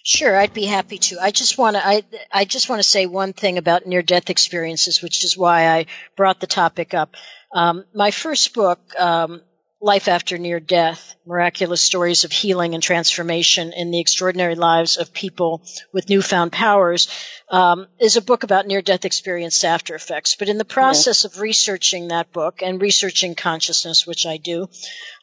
Sure, 0.02 0.36
I'd 0.36 0.54
be 0.54 0.64
happy 0.64 0.98
to. 0.98 1.18
I 1.20 1.30
just 1.30 1.56
want 1.56 1.76
to 1.76 1.86
I 1.86 2.02
I 2.32 2.44
just 2.44 2.68
want 2.68 2.82
to 2.82 2.88
say 2.88 3.06
one 3.06 3.32
thing 3.32 3.58
about 3.58 3.86
near 3.86 4.02
death 4.02 4.28
experiences, 4.28 5.02
which 5.02 5.24
is 5.24 5.36
why 5.36 5.68
I 5.68 5.86
brought 6.16 6.40
the 6.40 6.46
topic 6.46 6.92
up. 6.94 7.16
Um, 7.52 7.84
my 7.94 8.10
first 8.10 8.54
book, 8.54 8.78
um, 8.98 9.42
Life 9.82 10.08
After 10.08 10.36
Near 10.36 10.60
Death 10.60 11.16
Miraculous 11.26 11.80
Stories 11.80 12.24
of 12.24 12.32
Healing 12.32 12.74
and 12.74 12.82
Transformation 12.82 13.72
in 13.72 13.90
the 13.90 13.98
Extraordinary 13.98 14.54
Lives 14.54 14.98
of 14.98 15.14
People 15.14 15.62
with 15.90 16.10
Newfound 16.10 16.52
Powers, 16.52 17.08
um, 17.48 17.86
is 17.98 18.16
a 18.16 18.22
book 18.22 18.42
about 18.42 18.66
near 18.66 18.82
death 18.82 19.06
experience 19.06 19.64
after 19.64 19.94
effects. 19.94 20.34
But 20.34 20.50
in 20.50 20.58
the 20.58 20.66
process 20.66 21.24
of 21.24 21.40
researching 21.40 22.08
that 22.08 22.30
book 22.30 22.60
and 22.62 22.80
researching 22.80 23.34
consciousness, 23.34 24.06
which 24.06 24.26
I 24.26 24.36
do, 24.36 24.68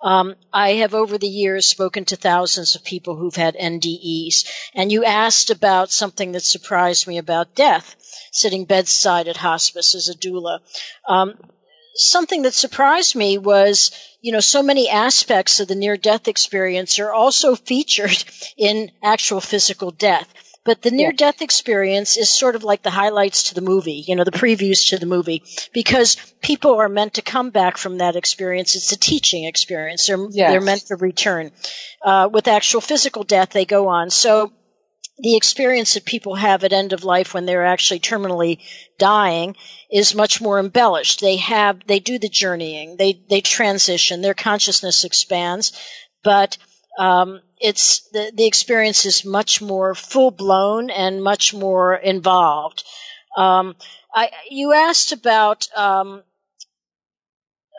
um, 0.01 0.33
I 0.51 0.71
have 0.71 0.95
over 0.95 1.19
the 1.19 1.27
years 1.27 1.67
spoken 1.67 2.05
to 2.05 2.15
thousands 2.15 2.73
of 2.73 2.83
people 2.83 3.15
who've 3.15 3.35
had 3.35 3.55
NDEs. 3.55 4.49
And 4.73 4.91
you 4.91 5.05
asked 5.05 5.51
about 5.51 5.91
something 5.91 6.31
that 6.31 6.43
surprised 6.43 7.07
me 7.07 7.19
about 7.19 7.53
death, 7.53 7.95
sitting 8.31 8.65
bedside 8.65 9.27
at 9.27 9.37
hospice 9.37 9.93
as 9.93 10.09
a 10.09 10.15
doula. 10.15 10.59
Um, 11.07 11.35
something 11.97 12.43
that 12.43 12.53
surprised 12.53 13.15
me 13.15 13.37
was, 13.37 13.91
you 14.21 14.31
know, 14.31 14.39
so 14.39 14.63
many 14.63 14.89
aspects 14.89 15.59
of 15.59 15.67
the 15.67 15.75
near 15.75 15.97
death 15.97 16.27
experience 16.27 16.99
are 16.99 17.11
also 17.11 17.55
featured 17.55 18.23
in 18.57 18.91
actual 19.03 19.41
physical 19.41 19.91
death. 19.91 20.31
But 20.67 20.81
the 20.81 20.91
near 20.91 21.13
death 21.13 21.41
experience 21.41 22.17
is 22.17 22.29
sort 22.29 22.55
of 22.55 22.63
like 22.65 22.83
the 22.83 22.89
highlights 22.89 23.43
to 23.43 23.55
the 23.55 23.61
movie, 23.61 24.03
you 24.05 24.17
know, 24.17 24.25
the 24.25 24.31
previews 24.31 24.89
to 24.89 24.97
the 24.97 25.05
movie, 25.05 25.43
because 25.71 26.17
people 26.41 26.75
are 26.75 26.89
meant 26.89 27.13
to 27.13 27.21
come 27.21 27.51
back 27.51 27.77
from 27.77 27.99
that 27.99 28.17
experience. 28.17 28.75
It's 28.75 28.91
a 28.91 28.99
teaching 28.99 29.45
experience. 29.45 30.07
They're, 30.07 30.27
yes. 30.29 30.51
they're 30.51 30.59
meant 30.59 30.87
to 30.87 30.97
return. 30.97 31.51
Uh, 32.03 32.27
with 32.29 32.49
actual 32.49 32.81
physical 32.81 33.23
death, 33.23 33.51
they 33.51 33.63
go 33.63 33.87
on. 33.87 34.09
So 34.09 34.51
the 35.19 35.35
experience 35.35 35.95
that 35.95 36.05
people 36.05 36.35
have 36.35 36.63
at 36.63 36.73
end 36.73 36.93
of 36.93 37.03
life 37.03 37.33
when 37.33 37.45
they're 37.45 37.65
actually 37.65 37.99
terminally 37.99 38.59
dying 38.99 39.55
is 39.91 40.13
much 40.13 40.41
more 40.41 40.59
embellished. 40.59 41.21
They 41.21 41.37
have, 41.37 41.85
they 41.87 41.99
do 41.99 42.19
the 42.19 42.29
journeying, 42.29 42.97
they, 42.97 43.21
they 43.29 43.41
transition, 43.41 44.21
their 44.21 44.33
consciousness 44.33 45.03
expands, 45.03 45.71
but, 46.23 46.57
um, 46.99 47.41
it's, 47.59 48.07
the, 48.09 48.31
the 48.33 48.45
experience 48.45 49.05
is 49.05 49.25
much 49.25 49.61
more 49.61 49.95
full 49.95 50.29
blown 50.29 50.89
and 50.91 51.23
much 51.23 51.53
more 51.53 51.95
involved. 51.95 52.83
Um, 53.35 53.75
I, 54.13 54.29
you 54.49 54.73
asked 54.73 55.11
about, 55.11 55.67
um, 55.75 56.23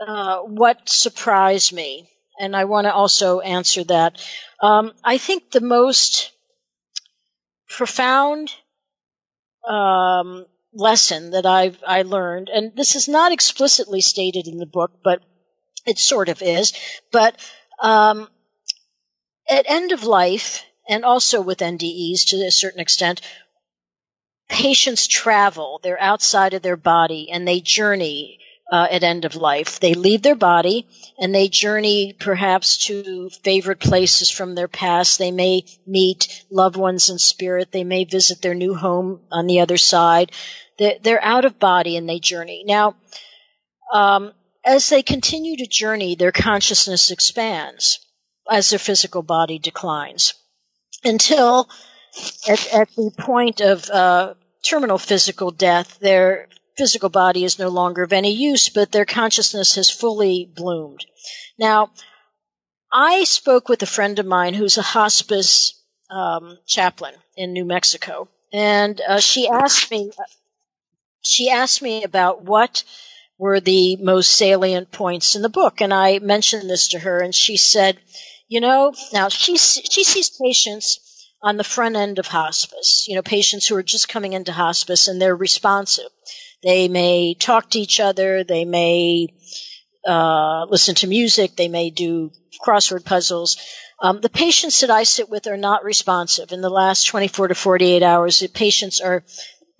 uh, 0.04 0.38
what 0.38 0.88
surprised 0.88 1.72
me, 1.72 2.08
and 2.40 2.54
I 2.54 2.64
want 2.64 2.86
to 2.86 2.92
also 2.92 3.40
answer 3.40 3.84
that. 3.84 4.20
Um, 4.60 4.92
I 5.02 5.18
think 5.18 5.50
the 5.50 5.60
most 5.60 6.32
profound 7.68 8.50
um, 9.66 10.46
lesson 10.72 11.30
that 11.30 11.46
I've 11.46 11.82
I 11.86 12.02
learned, 12.02 12.48
and 12.48 12.72
this 12.74 12.96
is 12.96 13.08
not 13.08 13.32
explicitly 13.32 14.00
stated 14.00 14.46
in 14.46 14.58
the 14.58 14.66
book, 14.66 14.92
but 15.02 15.22
it 15.86 15.98
sort 15.98 16.28
of 16.28 16.42
is. 16.42 16.72
But 17.12 17.36
um, 17.80 18.28
at 19.48 19.68
end 19.68 19.92
of 19.92 20.04
life, 20.04 20.64
and 20.88 21.04
also 21.04 21.40
with 21.40 21.58
NDEs 21.58 22.28
to 22.28 22.36
a 22.46 22.50
certain 22.50 22.80
extent, 22.80 23.20
patients 24.48 25.06
travel. 25.06 25.80
They're 25.82 26.00
outside 26.00 26.54
of 26.54 26.62
their 26.62 26.76
body 26.76 27.30
and 27.30 27.46
they 27.46 27.60
journey 27.60 28.40
uh, 28.70 28.86
at 28.90 29.02
end 29.02 29.24
of 29.24 29.34
life. 29.34 29.80
They 29.80 29.94
leave 29.94 30.22
their 30.22 30.34
body 30.34 30.86
and 31.18 31.34
they 31.34 31.48
journey 31.48 32.14
perhaps 32.18 32.86
to 32.86 33.30
favorite 33.42 33.80
places 33.80 34.30
from 34.30 34.54
their 34.54 34.68
past. 34.68 35.18
They 35.18 35.30
may 35.30 35.64
meet 35.86 36.44
loved 36.50 36.76
ones 36.76 37.08
in 37.08 37.18
spirit. 37.18 37.72
They 37.72 37.84
may 37.84 38.04
visit 38.04 38.42
their 38.42 38.54
new 38.54 38.74
home 38.74 39.20
on 39.32 39.46
the 39.46 39.60
other 39.60 39.78
side. 39.78 40.32
They're, 40.78 41.22
out 41.22 41.44
of 41.44 41.58
body 41.58 41.96
and 41.96 42.08
they 42.08 42.20
journey. 42.20 42.62
Now, 42.64 42.94
um, 43.92 44.32
as 44.64 44.88
they 44.88 45.02
continue 45.02 45.56
to 45.56 45.66
journey, 45.66 46.14
their 46.14 46.30
consciousness 46.30 47.10
expands 47.10 47.98
as 48.50 48.70
their 48.70 48.78
physical 48.78 49.22
body 49.22 49.58
declines 49.58 50.34
until 51.04 51.68
at, 52.48 52.72
at 52.72 52.88
the 52.96 53.10
point 53.18 53.60
of 53.60 53.88
uh, 53.90 54.34
terminal 54.62 54.98
physical 54.98 55.50
death, 55.50 55.98
their 55.98 56.48
physical 56.78 57.08
body 57.08 57.44
is 57.44 57.58
no 57.58 57.68
longer 57.68 58.02
of 58.02 58.12
any 58.12 58.32
use, 58.32 58.68
but 58.68 58.92
their 58.92 59.04
consciousness 59.04 59.74
has 59.74 59.90
fully 59.90 60.50
bloomed. 60.54 61.04
Now, 61.58 61.90
I 62.92 63.24
spoke 63.24 63.68
with 63.68 63.82
a 63.82 63.86
friend 63.86 64.18
of 64.18 64.26
mine 64.26 64.54
who's 64.54 64.78
a 64.78 64.82
hospice 64.82 65.74
um, 66.08 66.56
chaplain 66.66 67.14
in 67.36 67.52
New 67.52 67.64
Mexico, 67.64 68.28
and 68.52 68.98
uh, 69.06 69.20
she 69.20 69.48
asked 69.48 69.90
me. 69.90 70.10
She 71.20 71.50
asked 71.50 71.82
me 71.82 72.04
about 72.04 72.44
what 72.44 72.84
were 73.36 73.60
the 73.60 73.96
most 73.96 74.30
salient 74.30 74.90
points 74.90 75.34
in 75.34 75.42
the 75.42 75.48
book, 75.48 75.80
and 75.80 75.92
I 75.92 76.20
mentioned 76.20 76.70
this 76.70 76.88
to 76.88 76.98
her, 77.00 77.20
and 77.20 77.34
she 77.34 77.56
said, 77.56 77.98
"You 78.46 78.60
know, 78.60 78.94
now 79.12 79.28
she 79.28 79.58
she 79.58 80.04
sees 80.04 80.30
patients." 80.30 81.00
on 81.40 81.56
the 81.56 81.62
front 81.62 81.94
end 81.94 82.18
of 82.18 82.26
hospice, 82.26 83.06
you 83.06 83.14
know, 83.14 83.22
patients 83.22 83.64
who 83.64 83.76
are 83.76 83.82
just 83.82 84.08
coming 84.08 84.32
into 84.32 84.50
hospice 84.50 85.06
and 85.06 85.22
they're 85.22 85.36
responsive. 85.36 86.10
They 86.62 86.88
may 86.88 87.34
talk 87.34 87.70
to 87.70 87.78
each 87.78 88.00
other. 88.00 88.44
They 88.44 88.64
may 88.64 89.28
uh, 90.06 90.66
listen 90.68 90.94
to 90.96 91.06
music. 91.06 91.56
They 91.56 91.68
may 91.68 91.90
do 91.90 92.30
crossword 92.64 93.04
puzzles. 93.04 93.56
Um, 94.00 94.20
the 94.20 94.30
patients 94.30 94.80
that 94.80 94.90
I 94.90 95.02
sit 95.02 95.28
with 95.28 95.46
are 95.46 95.56
not 95.56 95.84
responsive. 95.84 96.52
In 96.52 96.60
the 96.60 96.70
last 96.70 97.04
24 97.06 97.48
to 97.48 97.54
48 97.54 98.02
hours, 98.02 98.38
the 98.38 98.48
patients 98.48 99.00
are 99.00 99.24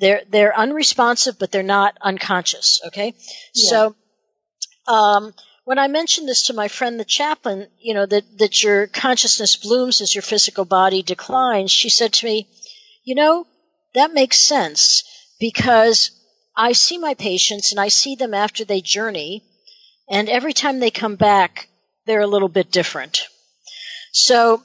they're 0.01 0.23
they're 0.29 0.57
unresponsive, 0.57 1.38
but 1.38 1.51
they're 1.51 1.62
not 1.62 1.97
unconscious. 2.01 2.81
Okay, 2.87 3.14
yeah. 3.55 3.71
so 3.71 3.97
um, 4.93 5.35
when 5.64 5.79
I 5.79 5.88
mentioned 5.88 6.29
this 6.29 6.45
to 6.47 6.53
my 6.53 6.69
friend 6.69 6.99
the 6.99 7.05
chaplain, 7.05 7.69
you 7.81 7.95
know 7.95 8.07
that 8.07 8.25
that 8.38 8.62
your 8.62 8.87
consciousness 8.87 9.57
blooms 9.57 10.01
as 10.01 10.14
your 10.14 10.23
physical 10.23 10.64
body 10.64 11.03
declines, 11.03 11.71
she 11.71 11.88
said 11.88 12.12
to 12.14 12.27
me, 12.27 12.49
"You 13.05 13.14
know 13.14 13.47
that 13.95 14.12
makes 14.12 14.38
sense 14.38 15.03
because 15.41 16.11
I 16.61 16.73
see 16.73 16.99
my 16.99 17.14
patients 17.14 17.71
and 17.71 17.81
I 17.81 17.87
see 17.87 18.16
them 18.16 18.35
after 18.35 18.64
they 18.64 18.81
journey, 18.81 19.44
and 20.11 20.29
every 20.29 20.53
time 20.53 20.81
they 20.81 20.90
come 20.90 21.14
back, 21.14 21.68
they're 22.05 22.21
a 22.21 22.27
little 22.27 22.49
bit 22.49 22.73
different. 22.73 23.29
So, 24.12 24.64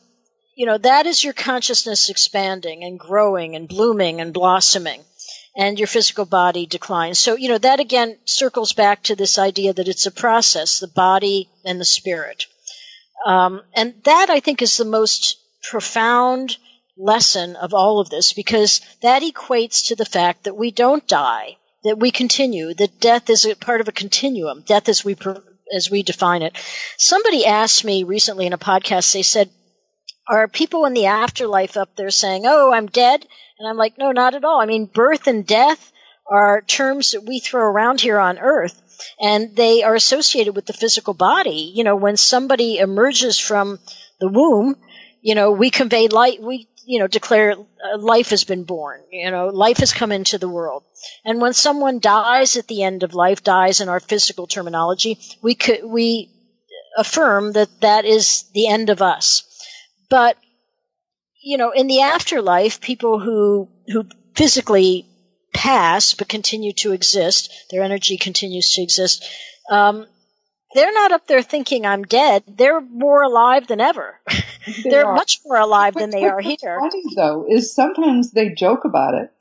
you 0.56 0.66
know, 0.66 0.80
that 0.80 1.06
is 1.06 1.24
your 1.24 1.34
consciousness 1.34 2.10
expanding 2.10 2.84
and 2.84 3.00
growing 3.00 3.56
and 3.56 3.68
blooming 3.68 4.22
and 4.22 4.34
blossoming, 4.34 5.04
and 5.56 5.78
your 5.78 5.88
physical 5.88 6.26
body 6.26 6.66
declines. 6.66 7.20
So, 7.20 7.36
you 7.36 7.48
know, 7.48 7.60
that 7.60 7.80
again 7.80 8.18
circles 8.26 8.74
back 8.74 9.04
to 9.04 9.16
this 9.16 9.38
idea 9.38 9.74
that 9.74 9.88
it's 9.88 10.08
a 10.08 10.12
process, 10.12 10.80
the 10.80 10.88
body 10.88 11.48
and 11.64 11.80
the 11.80 11.86
spirit. 11.86 12.48
Um, 13.24 13.62
and 13.76 13.94
that 14.06 14.32
I 14.32 14.40
think 14.40 14.64
is 14.64 14.78
the 14.78 14.86
most 14.86 15.38
profound 15.62 16.58
lesson 16.98 17.56
of 17.56 17.76
all 17.76 18.00
of 18.00 18.10
this 18.10 18.34
because 18.34 18.82
that 19.02 19.22
equates 19.22 19.88
to 19.88 19.96
the 19.96 20.06
fact 20.06 20.46
that 20.46 20.58
we 20.58 20.72
don't 20.72 21.08
die, 21.08 21.58
that 21.84 22.00
we 22.00 22.12
continue, 22.12 22.74
that 22.74 23.00
death 23.00 23.30
is 23.30 23.46
a 23.46 23.56
part 23.56 23.82
of 23.82 23.88
a 23.88 23.94
continuum. 23.94 24.64
Death 24.66 24.90
as 24.90 25.04
we 25.04 25.16
as 25.76 25.90
we 25.90 26.04
define 26.04 26.42
it. 26.42 26.58
Somebody 26.98 27.46
asked 27.46 27.84
me 27.84 28.04
recently 28.04 28.46
in 28.46 28.54
a 28.54 28.58
podcast. 28.58 29.12
They 29.12 29.24
said, 29.24 29.50
"Are 30.28 30.48
people 30.48 30.86
in 30.86 30.94
the 30.94 31.08
afterlife 31.08 31.78
up 31.78 31.96
there 31.96 32.12
saying, 32.12 32.44
"Oh, 32.46 32.72
I'm 32.72 32.88
dead"?" 32.88 33.26
And 33.60 33.68
I'm 33.68 33.78
like, 33.78 33.98
"No, 33.98 34.12
not 34.12 34.36
at 34.36 34.46
all. 34.46 34.60
I 34.60 34.66
mean, 34.66 34.86
birth 34.86 35.28
and 35.28 35.46
death 35.46 35.92
are 36.30 36.62
terms 36.62 37.12
that 37.12 37.24
we 37.24 37.40
throw 37.40 37.64
around 37.64 38.02
here 38.02 38.20
on 38.20 38.40
Earth." 38.40 38.80
and 39.20 39.56
they 39.56 39.84
are 39.84 39.96
associated 39.96 40.56
with 40.56 40.66
the 40.66 40.74
physical 40.74 41.14
body. 41.14 41.72
You 41.74 41.84
know, 41.84 41.96
when 41.96 42.18
somebody 42.18 42.78
emerges 42.78 43.40
from 43.40 43.80
the 44.20 44.30
womb, 44.30 44.76
you 45.22 45.36
know, 45.36 45.52
we 45.52 45.70
convey 45.70 46.08
light, 46.08 46.42
we, 46.42 46.68
you 46.86 47.00
know, 47.00 47.08
declare 47.08 47.54
uh, 47.54 47.98
life 47.98 48.30
has 48.30 48.44
been 48.44 48.64
born, 48.64 49.02
you 49.12 49.32
know, 49.32 49.48
life 49.48 49.78
has 49.78 49.94
come 49.94 50.12
into 50.12 50.38
the 50.38 50.50
world. 50.50 50.84
And 51.26 51.42
when 51.42 51.54
someone 51.54 52.00
dies 52.00 52.58
at 52.58 52.68
the 52.68 52.84
end 52.84 53.04
of 53.04 53.14
life, 53.14 53.44
dies 53.44 53.82
in 53.82 53.90
our 53.90 54.00
physical 54.00 54.48
terminology, 54.48 55.20
we 55.42 55.56
could, 55.56 55.84
we 55.84 56.30
affirm 56.98 57.54
that 57.54 57.70
that 57.82 58.06
is 58.06 58.44
the 58.54 58.68
end 58.68 58.90
of 58.90 59.02
us. 59.02 59.44
But, 60.10 60.38
you 61.42 61.58
know, 61.58 61.72
in 61.72 61.88
the 61.88 62.02
afterlife, 62.02 62.82
people 62.82 63.20
who, 63.20 63.70
who 63.88 64.06
physically 64.36 65.08
pass 65.54 66.14
but 66.14 66.28
continue 66.28 66.74
to 66.74 66.92
exist, 66.92 67.52
their 67.72 67.84
energy 67.84 68.18
continues 68.18 68.74
to 68.74 68.82
exist, 68.82 69.24
um, 69.70 70.06
they're 70.74 70.94
not 70.94 71.12
up 71.12 71.28
there 71.28 71.42
thinking 71.42 71.86
I'm 71.86 72.04
dead. 72.04 72.44
They're 72.48 72.82
more 72.82 73.24
alive 73.24 73.68
than 73.68 73.82
ever. 73.82 74.20
They 74.66 74.90
they're 74.90 75.06
are. 75.06 75.16
much 75.16 75.40
more 75.46 75.58
alive 75.58 75.94
than 75.94 76.10
they 76.10 76.24
are 76.24 76.42
what's 76.42 76.62
here. 76.62 76.80
Funny 76.80 77.04
though 77.16 77.46
is 77.50 77.74
sometimes 77.76 78.32
they 78.32 78.50
joke 78.50 78.86
about 78.86 79.16
it. 79.16 79.32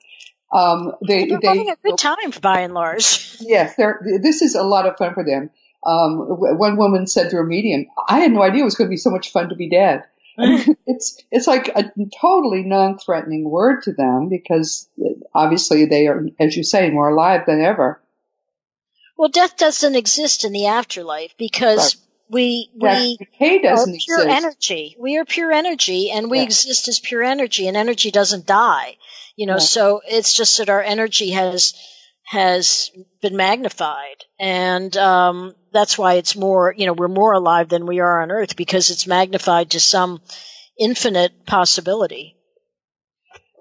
Um, 0.52 0.92
they 1.06 1.26
they're 1.26 1.38
they, 1.40 1.46
having 1.46 1.70
a 1.70 1.76
good 1.82 1.98
time 1.98 2.32
by 2.40 2.60
and 2.60 2.74
large. 2.74 3.30
Yes, 3.40 3.74
this 3.76 4.42
is 4.42 4.54
a 4.54 4.62
lot 4.62 4.86
of 4.86 4.96
fun 4.96 5.14
for 5.14 5.24
them. 5.24 5.50
Um, 5.84 6.18
one 6.18 6.76
woman 6.76 7.06
said 7.06 7.30
to 7.30 7.36
her 7.36 7.44
medium, 7.44 7.86
"I 8.08 8.20
had 8.20 8.32
no 8.32 8.42
idea 8.42 8.62
it 8.62 8.64
was 8.64 8.74
going 8.76 8.88
to 8.88 8.92
be 8.92 8.96
so 8.96 9.10
much 9.10 9.32
fun 9.32 9.48
to 9.48 9.56
be 9.56 9.68
dead." 9.68 10.04
it's 10.86 11.22
it's 11.30 11.46
like 11.46 11.68
a 11.68 11.92
totally 12.20 12.62
non-threatening 12.62 13.48
word 13.48 13.82
to 13.82 13.92
them 13.92 14.28
because 14.28 14.88
obviously 15.34 15.86
they 15.86 16.06
are, 16.06 16.24
as 16.40 16.56
you 16.56 16.64
say, 16.64 16.90
more 16.90 17.10
alive 17.10 17.42
than 17.46 17.60
ever. 17.60 18.01
Well, 19.16 19.28
death 19.28 19.56
doesn't 19.56 19.94
exist 19.94 20.44
in 20.44 20.52
the 20.52 20.66
afterlife 20.66 21.34
because 21.36 21.96
we 22.32 22.70
we 22.74 23.16
decay 23.18 23.60
doesn't 23.60 23.94
are 23.94 23.98
pure 24.04 24.22
exist. 24.22 24.44
energy. 24.44 24.96
We 24.98 25.18
are 25.18 25.24
pure 25.24 25.52
energy, 25.52 26.10
and 26.10 26.30
we 26.30 26.40
exist 26.40 26.88
as 26.88 26.98
pure 26.98 27.22
energy, 27.22 27.68
and 27.68 27.76
energy 27.76 28.10
doesn't 28.10 28.46
die. 28.46 28.96
You 29.36 29.46
know, 29.46 29.58
so 29.58 30.00
it's 30.06 30.34
just 30.34 30.58
that 30.58 30.70
our 30.70 30.82
energy 30.82 31.30
has 31.30 31.74
has 32.24 32.90
been 33.20 33.36
magnified, 33.36 34.24
and 34.40 34.96
um, 34.96 35.54
that's 35.72 35.98
why 35.98 36.14
it's 36.14 36.34
more. 36.34 36.74
You 36.76 36.86
know, 36.86 36.94
we're 36.94 37.08
more 37.08 37.32
alive 37.32 37.68
than 37.68 37.86
we 37.86 38.00
are 38.00 38.22
on 38.22 38.30
Earth 38.30 38.56
because 38.56 38.90
it's 38.90 39.06
magnified 39.06 39.70
to 39.70 39.80
some 39.80 40.20
infinite 40.78 41.46
possibility. 41.46 42.36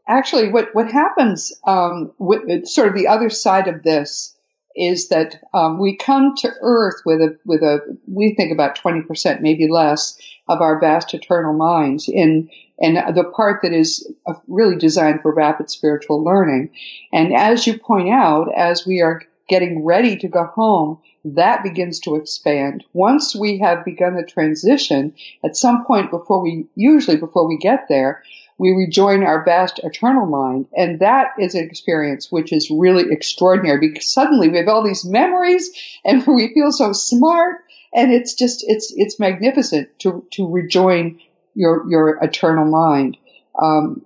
Actually, 0.07 0.49
what 0.49 0.69
what 0.73 0.89
happens 0.89 1.53
um, 1.65 2.13
with 2.17 2.65
sort 2.67 2.87
of 2.87 2.95
the 2.95 3.07
other 3.07 3.29
side 3.29 3.67
of 3.67 3.83
this 3.83 4.35
is 4.75 5.09
that 5.09 5.41
um, 5.53 5.79
we 5.79 5.97
come 5.97 6.35
to 6.37 6.51
Earth 6.61 7.01
with 7.05 7.21
a 7.21 7.37
with 7.45 7.61
a 7.61 7.97
we 8.07 8.35
think 8.35 8.51
about 8.51 8.75
twenty 8.75 9.01
percent, 9.01 9.41
maybe 9.41 9.67
less, 9.67 10.17
of 10.47 10.61
our 10.61 10.79
vast 10.79 11.13
eternal 11.13 11.53
minds 11.53 12.09
in 12.09 12.49
and 12.79 12.97
the 13.15 13.23
part 13.23 13.61
that 13.61 13.73
is 13.73 14.11
uh, 14.25 14.33
really 14.47 14.75
designed 14.75 15.21
for 15.21 15.33
rapid 15.33 15.69
spiritual 15.69 16.23
learning. 16.23 16.71
And 17.13 17.35
as 17.35 17.67
you 17.67 17.77
point 17.77 18.09
out, 18.09 18.47
as 18.55 18.85
we 18.87 19.01
are 19.01 19.21
getting 19.47 19.83
ready 19.83 20.15
to 20.17 20.27
go 20.27 20.45
home, 20.45 20.99
that 21.25 21.61
begins 21.61 21.99
to 21.99 22.15
expand. 22.15 22.83
Once 22.93 23.35
we 23.35 23.59
have 23.59 23.85
begun 23.85 24.15
the 24.15 24.23
transition, 24.23 25.13
at 25.43 25.57
some 25.57 25.85
point 25.85 26.09
before 26.09 26.41
we, 26.41 26.65
usually 26.73 27.17
before 27.17 27.47
we 27.47 27.57
get 27.57 27.87
there, 27.89 28.23
we 28.61 28.73
rejoin 28.73 29.23
our 29.23 29.43
vast 29.43 29.79
eternal 29.79 30.27
mind. 30.27 30.67
And 30.77 30.99
that 30.99 31.29
is 31.39 31.55
an 31.55 31.63
experience 31.63 32.31
which 32.31 32.53
is 32.53 32.69
really 32.69 33.11
extraordinary 33.11 33.79
because 33.79 34.13
suddenly 34.13 34.49
we 34.49 34.57
have 34.57 34.67
all 34.67 34.83
these 34.83 35.03
memories 35.03 35.71
and 36.05 36.23
we 36.27 36.53
feel 36.53 36.71
so 36.71 36.93
smart. 36.93 37.65
And 37.91 38.13
it's 38.13 38.35
just, 38.35 38.63
it's, 38.67 38.93
it's 38.95 39.19
magnificent 39.19 39.97
to, 40.01 40.27
to 40.33 40.47
rejoin 40.47 41.21
your, 41.55 41.89
your 41.89 42.23
eternal 42.23 42.65
mind. 42.65 43.17
Um, 43.59 44.05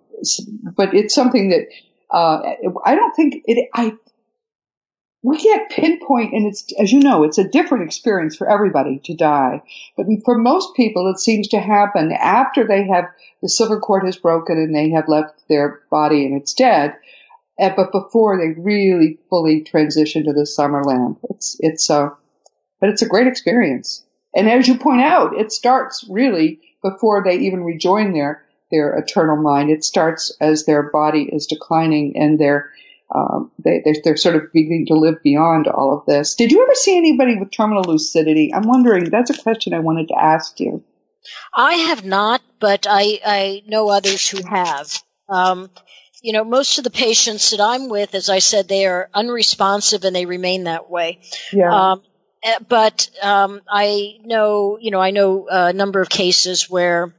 but 0.63 0.94
it's 0.94 1.13
something 1.13 1.50
that, 1.50 1.68
uh, 2.10 2.54
I 2.86 2.96
don't 2.96 3.13
think 3.13 3.44
it, 3.48 3.70
I 3.74 3.98
we 5.25 5.38
can't 5.38 5.71
pinpoint, 5.71 6.33
and 6.33 6.45
it's, 6.45 6.71
as 6.79 6.91
you 6.91 6.99
know, 6.99 7.23
it's 7.23 7.39
a 7.39 7.47
different 7.47 7.85
experience 7.85 8.35
for 8.35 8.47
everybody 8.47 8.99
to 9.05 9.15
die. 9.15 9.63
But 9.97 10.05
for 10.23 10.38
most 10.38 10.75
people, 10.75 11.09
it 11.09 11.19
seems 11.19 11.47
to 11.47 11.59
happen 11.59 12.11
after 12.11 12.67
they 12.67 12.85
have, 12.88 13.05
the 13.41 13.49
silver 13.49 13.79
cord 13.79 14.05
has 14.05 14.17
broken 14.17 14.59
and 14.59 14.75
they 14.75 14.91
have 14.91 15.07
left 15.07 15.41
their 15.49 15.81
body 15.89 16.27
and 16.27 16.39
it's 16.39 16.53
dead. 16.53 16.93
Eh, 17.57 17.73
but 17.75 17.91
before 17.91 18.38
they 18.38 18.61
really 18.61 19.17
fully 19.31 19.61
transition 19.61 20.25
to 20.25 20.33
the 20.33 20.45
summerland. 20.45 21.17
It's, 21.31 21.57
it's, 21.59 21.89
uh, 21.89 22.09
but 22.79 22.91
it's 22.91 23.01
a 23.01 23.07
great 23.07 23.25
experience. 23.25 24.05
And 24.35 24.47
as 24.47 24.67
you 24.67 24.77
point 24.77 25.01
out, 25.01 25.35
it 25.35 25.51
starts 25.51 26.05
really 26.07 26.59
before 26.83 27.23
they 27.23 27.38
even 27.39 27.63
rejoin 27.63 28.13
their, 28.13 28.43
their 28.69 28.93
eternal 28.93 29.38
mind. 29.38 29.71
It 29.71 29.83
starts 29.83 30.38
as 30.39 30.65
their 30.65 30.83
body 30.83 31.23
is 31.23 31.47
declining 31.47 32.15
and 32.15 32.38
their, 32.38 32.69
um, 33.13 33.52
they, 33.60 33.82
they're, 33.84 33.96
they're, 34.04 34.18
sort 34.18 34.36
of 34.36 34.52
beginning 34.52 34.88
to 34.88 34.96
live 34.96 35.22
beyond 35.24 35.68
all 35.68 35.98
of 35.98 36.06
this. 36.06 36.36
Did 36.36 36.52
you 36.52 36.63
ever 36.63 36.74
see 36.74 36.98
anybody 36.98 37.38
with 37.38 37.52
terminal 37.52 37.84
lucidity? 37.84 38.52
I'm 38.54 38.68
wondering, 38.68 39.10
that's 39.10 39.30
a 39.30 39.41
question 39.41 39.74
I 39.74 39.80
wanted 39.80 40.08
to 40.08 40.20
ask 40.20 40.60
you. 40.60 40.84
I 41.54 41.74
have 41.74 42.04
not, 42.04 42.41
but 42.60 42.88
I, 42.89 43.20
I 43.26 43.63
know 43.68 43.89
others 43.89 44.28
who 44.28 44.41
have. 44.48 45.02
Um, 45.30 45.70
you 46.22 46.34
know, 46.34 46.44
most 46.44 46.80
of 46.80 46.84
the 46.84 46.89
patients 46.89 47.52
that 47.52 47.62
I'm 47.62 47.89
with, 47.89 48.15
as 48.15 48.30
I 48.30 48.39
said, 48.39 48.68
they 48.68 48.88
are 48.88 49.10
unresponsive 49.13 50.04
and 50.04 50.15
they 50.15 50.26
remain 50.26 50.63
that 50.63 50.89
way. 50.89 51.20
Yeah. 51.54 51.91
Um, 51.91 52.02
eh, 52.44 52.58
but 52.68 53.10
um, 53.22 53.62
I 53.70 54.18
know, 54.24 54.80
you 54.82 54.89
know, 54.89 55.00
I 55.00 55.12
know 55.12 55.48
a 55.50 55.74
number 55.74 56.02
of 56.02 56.10
cases 56.10 56.68
where 56.70 57.13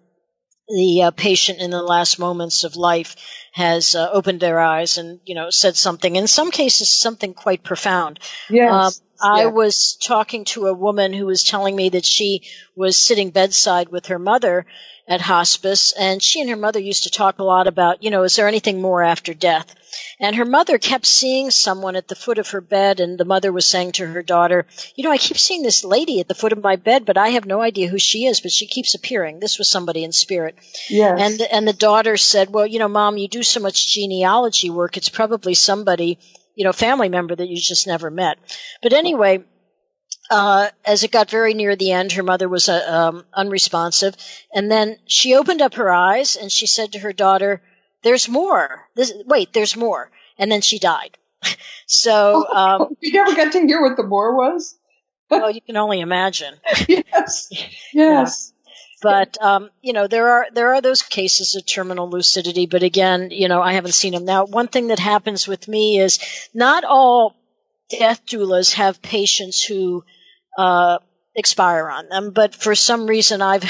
the 0.68 1.03
uh, 1.05 1.11
patient 1.12 1.61
in 1.61 1.70
the 1.70 1.83
last 1.83 2.18
moments 2.18 2.64
of 2.64 2.75
life 2.75 3.14
has 3.56 3.94
uh, 3.94 4.10
opened 4.12 4.38
their 4.38 4.60
eyes 4.60 4.98
and 4.98 5.18
you 5.24 5.34
know 5.34 5.48
said 5.48 5.76
something 5.76 6.14
in 6.14 6.26
some 6.26 6.50
cases 6.50 6.92
something 6.92 7.32
quite 7.32 7.62
profound 7.62 8.20
yes 8.50 8.70
um, 8.70 8.92
I 9.18 9.44
yeah. 9.44 9.46
was 9.46 9.96
talking 9.96 10.44
to 10.46 10.66
a 10.66 10.74
woman 10.74 11.14
who 11.14 11.24
was 11.24 11.42
telling 11.42 11.74
me 11.74 11.88
that 11.88 12.04
she 12.04 12.42
was 12.74 12.98
sitting 12.98 13.30
bedside 13.30 13.88
with 13.88 14.06
her 14.06 14.18
mother 14.18 14.66
at 15.08 15.20
hospice 15.20 15.92
and 15.92 16.22
she 16.22 16.40
and 16.40 16.50
her 16.50 16.56
mother 16.56 16.80
used 16.80 17.04
to 17.04 17.10
talk 17.10 17.38
a 17.38 17.44
lot 17.44 17.68
about, 17.68 18.02
you 18.02 18.10
know, 18.10 18.24
is 18.24 18.34
there 18.36 18.48
anything 18.48 18.82
more 18.82 19.02
after 19.02 19.34
death? 19.34 19.74
And 20.18 20.34
her 20.34 20.44
mother 20.44 20.78
kept 20.78 21.06
seeing 21.06 21.50
someone 21.50 21.94
at 21.94 22.08
the 22.08 22.16
foot 22.16 22.38
of 22.38 22.50
her 22.50 22.60
bed 22.60 22.98
and 22.98 23.16
the 23.16 23.24
mother 23.24 23.52
was 23.52 23.66
saying 23.66 23.92
to 23.92 24.06
her 24.06 24.22
daughter, 24.22 24.66
you 24.96 25.04
know, 25.04 25.12
I 25.12 25.18
keep 25.18 25.38
seeing 25.38 25.62
this 25.62 25.84
lady 25.84 26.18
at 26.20 26.28
the 26.28 26.34
foot 26.34 26.52
of 26.52 26.62
my 26.62 26.74
bed, 26.76 27.06
but 27.06 27.16
I 27.16 27.28
have 27.30 27.46
no 27.46 27.62
idea 27.62 27.88
who 27.88 27.98
she 27.98 28.26
is, 28.26 28.40
but 28.40 28.50
she 28.50 28.66
keeps 28.66 28.94
appearing. 28.94 29.38
This 29.38 29.58
was 29.58 29.70
somebody 29.70 30.02
in 30.02 30.12
spirit. 30.12 30.56
Yes. 30.90 31.20
And, 31.20 31.40
and 31.52 31.68
the 31.68 31.72
daughter 31.72 32.16
said, 32.16 32.50
well, 32.50 32.66
you 32.66 32.80
know, 32.80 32.88
mom, 32.88 33.16
you 33.16 33.28
do 33.28 33.44
so 33.48 33.61
much 33.61 33.92
genealogy 33.94 34.70
work. 34.70 34.96
It's 34.96 35.09
probably 35.09 35.54
somebody, 35.54 36.18
you 36.54 36.64
know, 36.64 36.72
family 36.72 37.09
member 37.09 37.35
that 37.35 37.48
you 37.48 37.56
just 37.56 37.87
never 37.87 38.11
met. 38.11 38.38
But 38.82 38.92
anyway, 38.92 39.44
uh, 40.30 40.68
as 40.85 41.04
it 41.04 41.11
got 41.11 41.30
very 41.30 41.54
near 41.54 41.76
the 41.76 41.92
end, 41.92 42.12
her 42.12 42.22
mother 42.22 42.48
was 42.48 42.68
uh, 42.68 42.85
um, 42.87 43.24
unresponsive, 43.32 44.16
and 44.52 44.70
then 44.70 44.98
she 45.06 45.35
opened 45.35 45.62
up 45.62 45.74
her 45.74 45.92
eyes 45.92 46.37
and 46.37 46.50
she 46.50 46.66
said 46.66 46.92
to 46.92 46.98
her 47.00 47.12
daughter, 47.12 47.62
"There's 48.02 48.28
more. 48.28 48.88
This, 48.94 49.12
wait, 49.26 49.52
there's 49.52 49.76
more." 49.76 50.11
And 50.38 50.50
then 50.50 50.61
she 50.61 50.78
died. 50.78 51.16
so 51.87 52.46
um, 52.52 52.96
you 53.00 53.12
never 53.12 53.35
got 53.35 53.52
to 53.52 53.66
hear 53.66 53.80
what 53.80 53.96
the 53.96 54.02
more 54.02 54.35
was. 54.37 54.76
well, 55.30 55.50
you 55.50 55.61
can 55.61 55.76
only 55.76 56.00
imagine. 56.00 56.54
yes, 56.88 57.48
yes. 57.92 58.52
But 59.02 59.37
um, 59.42 59.70
you 59.82 59.92
know 59.92 60.06
there 60.06 60.28
are 60.28 60.46
there 60.52 60.74
are 60.74 60.80
those 60.80 61.02
cases 61.02 61.54
of 61.54 61.66
terminal 61.66 62.09
lucidity, 62.09 62.66
but 62.66 62.82
again, 62.82 63.28
you 63.30 63.48
know 63.48 63.61
I 63.61 63.74
haven't 63.74 63.92
seen 63.92 64.14
them. 64.14 64.24
Now, 64.24 64.46
one 64.46 64.68
thing 64.68 64.88
that 64.88 64.98
happens 64.98 65.46
with 65.46 65.68
me 65.68 65.98
is 65.98 66.18
not 66.54 66.85
all 66.85 67.37
death 67.90 68.24
doulas 68.26 68.72
have 68.72 69.02
patients 69.02 69.62
who 69.62 70.02
uh, 70.59 70.98
expire 71.35 71.88
on 71.88 72.09
them. 72.09 72.30
But 72.30 72.54
for 72.54 72.74
some 72.74 73.06
reason, 73.06 73.42
I've 73.42 73.64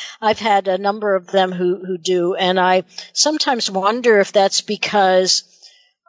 I've 0.20 0.38
had 0.38 0.68
a 0.68 0.78
number 0.78 1.16
of 1.16 1.26
them 1.28 1.52
who 1.52 1.82
who 1.84 1.98
do, 1.98 2.34
and 2.34 2.60
I 2.60 2.84
sometimes 3.12 3.70
wonder 3.70 4.20
if 4.20 4.32
that's 4.32 4.60
because 4.60 5.44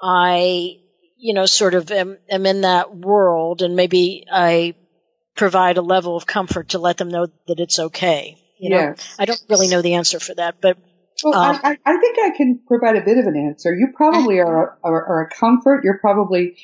I, 0.01 0.77
you 1.17 1.33
know, 1.33 1.45
sort 1.45 1.73
of 1.73 1.91
am, 1.91 2.17
am 2.29 2.45
in 2.45 2.61
that 2.61 2.95
world, 2.95 3.61
and 3.61 3.75
maybe 3.75 4.25
I 4.31 4.75
provide 5.35 5.77
a 5.77 5.81
level 5.81 6.17
of 6.17 6.25
comfort 6.25 6.69
to 6.69 6.79
let 6.79 6.97
them 6.97 7.09
know 7.09 7.27
that 7.47 7.59
it's 7.59 7.79
okay. 7.79 8.37
You 8.61 8.69
know, 8.69 8.77
Yes. 8.77 9.15
I 9.17 9.25
don't 9.25 9.43
really 9.49 9.67
know 9.67 9.81
the 9.81 9.95
answer 9.95 10.19
for 10.19 10.35
that, 10.35 10.61
but 10.61 10.77
Well, 11.23 11.33
Um, 11.33 11.59
I, 11.63 11.77
I 11.83 11.97
think 11.97 12.17
I 12.21 12.29
can 12.37 12.59
provide 12.67 12.95
a 12.95 13.01
bit 13.01 13.17
of 13.17 13.25
an 13.25 13.35
answer. 13.35 13.73
You 13.73 13.87
probably 13.95 14.39
are 14.39 14.67
a, 14.67 14.77
are, 14.83 15.05
are 15.05 15.21
a 15.23 15.29
comfort. 15.29 15.83
You're 15.83 15.97
probably, 15.97 16.57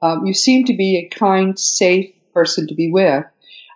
um, 0.00 0.24
you 0.24 0.32
seem 0.32 0.64
to 0.64 0.74
be 0.74 0.96
a 0.96 1.14
kind, 1.14 1.58
safe 1.58 2.14
person 2.32 2.68
to 2.68 2.74
be 2.74 2.90
with. 2.90 3.24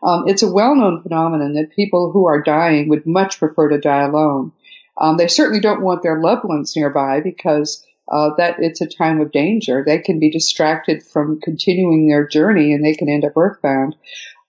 Um, 0.02 0.24
it's 0.26 0.42
a 0.42 0.50
well-known 0.50 1.02
phenomenon 1.02 1.52
that 1.54 1.76
people 1.76 2.12
who 2.12 2.26
are 2.26 2.42
dying 2.42 2.88
would 2.88 3.06
much 3.06 3.38
prefer 3.38 3.68
to 3.68 3.78
die 3.78 4.02
alone. 4.04 4.52
Um, 4.98 5.18
they 5.18 5.28
certainly 5.28 5.60
don't 5.60 5.82
want 5.82 6.02
their 6.02 6.20
loved 6.20 6.44
ones 6.44 6.74
nearby 6.76 7.20
because 7.20 7.84
uh, 8.10 8.30
that 8.38 8.56
it's 8.58 8.80
a 8.80 8.86
time 8.86 9.20
of 9.20 9.32
danger. 9.32 9.82
They 9.84 9.98
can 9.98 10.18
be 10.18 10.30
distracted 10.30 11.02
from 11.02 11.40
continuing 11.42 12.08
their 12.08 12.26
journey 12.26 12.72
and 12.72 12.82
they 12.82 12.94
can 12.94 13.10
end 13.10 13.24
up 13.24 13.36
earthbound. 13.36 13.96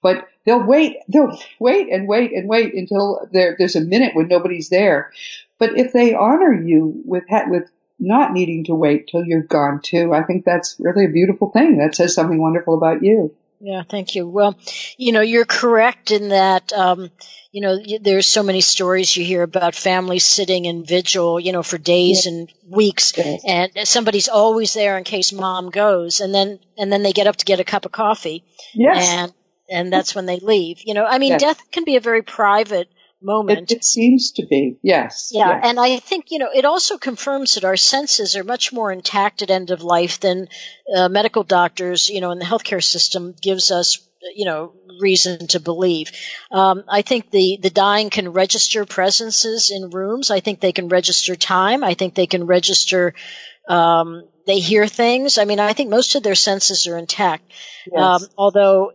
But 0.01 0.27
they'll 0.45 0.63
wait, 0.63 0.97
they'll 1.07 1.37
wait 1.59 1.89
and 1.91 2.07
wait 2.07 2.31
and 2.31 2.47
wait 2.47 2.73
until 2.73 3.27
there, 3.31 3.55
there's 3.57 3.75
a 3.75 3.81
minute 3.81 4.15
when 4.15 4.27
nobody's 4.27 4.69
there. 4.69 5.11
But 5.57 5.77
if 5.77 5.91
they 5.91 6.13
honor 6.13 6.53
you 6.53 7.01
with 7.05 7.23
with 7.47 7.69
not 7.99 8.31
needing 8.31 8.65
to 8.65 8.75
wait 8.75 9.07
till 9.07 9.23
you're 9.23 9.41
gone 9.41 9.81
too, 9.81 10.13
I 10.13 10.23
think 10.23 10.45
that's 10.45 10.75
really 10.79 11.05
a 11.05 11.09
beautiful 11.09 11.49
thing. 11.49 11.79
That 11.79 11.95
says 11.95 12.13
something 12.13 12.39
wonderful 12.39 12.75
about 12.77 13.01
you. 13.01 13.33
Yeah, 13.59 13.81
thank 13.89 14.13
you. 14.13 14.27
Well, 14.27 14.55
you 14.97 15.11
know, 15.13 15.21
you're 15.21 15.45
correct 15.45 16.11
in 16.11 16.29
that, 16.29 16.71
um, 16.73 17.09
you 17.51 17.61
know, 17.61 17.79
there's 18.01 18.27
so 18.27 18.43
many 18.43 18.61
stories 18.61 19.17
you 19.17 19.25
hear 19.25 19.41
about 19.41 19.73
families 19.73 20.25
sitting 20.25 20.65
in 20.65 20.85
vigil, 20.85 21.39
you 21.39 21.53
know, 21.53 21.63
for 21.63 21.79
days 21.79 22.27
and 22.27 22.53
weeks, 22.69 23.13
Yes. 23.17 23.41
and 23.47 23.71
somebody's 23.87 24.27
always 24.29 24.75
there 24.75 24.95
in 24.99 25.03
case 25.03 25.33
mom 25.33 25.71
goes, 25.71 26.19
and 26.21 26.31
then 26.35 26.59
and 26.77 26.91
then 26.91 27.01
they 27.01 27.13
get 27.13 27.25
up 27.25 27.37
to 27.37 27.45
get 27.45 27.59
a 27.59 27.63
cup 27.63 27.85
of 27.85 27.91
coffee, 27.91 28.43
Yes, 28.75 29.09
and 29.09 29.33
and 29.69 29.91
that's 29.91 30.15
when 30.15 30.25
they 30.25 30.39
leave. 30.39 30.81
You 30.85 30.93
know, 30.93 31.05
I 31.05 31.17
mean, 31.17 31.31
Yes. 31.31 31.41
death 31.41 31.71
can 31.71 31.83
be 31.83 31.95
a 31.95 32.01
very 32.01 32.21
private 32.21 32.89
moment. 33.21 33.71
it, 33.71 33.77
it 33.77 33.83
seems 33.83 34.31
to 34.33 34.45
be. 34.45 34.77
Yes. 34.83 35.31
Yeah, 35.33 35.49
yes. 35.49 35.61
and 35.63 35.79
I 35.79 35.97
think 35.97 36.25
you 36.29 36.39
know 36.39 36.49
it 36.53 36.65
also 36.65 36.97
confirms 36.97 37.55
that 37.55 37.65
our 37.65 37.77
senses 37.77 38.35
are 38.35 38.43
much 38.43 38.71
more 38.71 38.91
intact 38.91 39.41
at 39.41 39.49
end 39.49 39.71
of 39.71 39.81
life 39.81 40.19
than 40.19 40.47
uh, 40.95 41.09
medical 41.09 41.43
doctors, 41.43 42.09
you 42.09 42.21
know, 42.21 42.31
in 42.31 42.39
the 42.39 42.45
healthcare 42.45 42.83
system 42.83 43.33
gives 43.41 43.71
us, 43.71 44.07
you 44.35 44.45
know, 44.45 44.73
reason 45.01 45.47
to 45.47 45.59
believe. 45.59 46.11
Um, 46.51 46.83
I 46.87 47.01
think 47.01 47.31
the 47.31 47.57
the 47.61 47.69
dying 47.71 48.09
can 48.09 48.29
register 48.33 48.85
presences 48.85 49.71
in 49.71 49.89
rooms. 49.89 50.29
I 50.31 50.39
think 50.39 50.59
they 50.59 50.71
can 50.71 50.87
register 50.87 51.35
time. 51.35 51.83
I 51.83 51.95
think 51.95 52.13
they 52.13 52.27
can 52.27 52.45
register. 52.45 53.13
Um, 53.67 54.23
they 54.45 54.59
hear 54.59 54.87
things. 54.87 55.37
I 55.37 55.43
mean, 55.45 55.59
I 55.59 55.73
think 55.73 55.89
most 55.89 56.15
of 56.15 56.23
their 56.23 56.35
senses 56.35 56.87
are 56.87 56.97
intact. 56.97 57.51
Yes. 57.91 58.01
Um, 58.23 58.29
although 58.37 58.93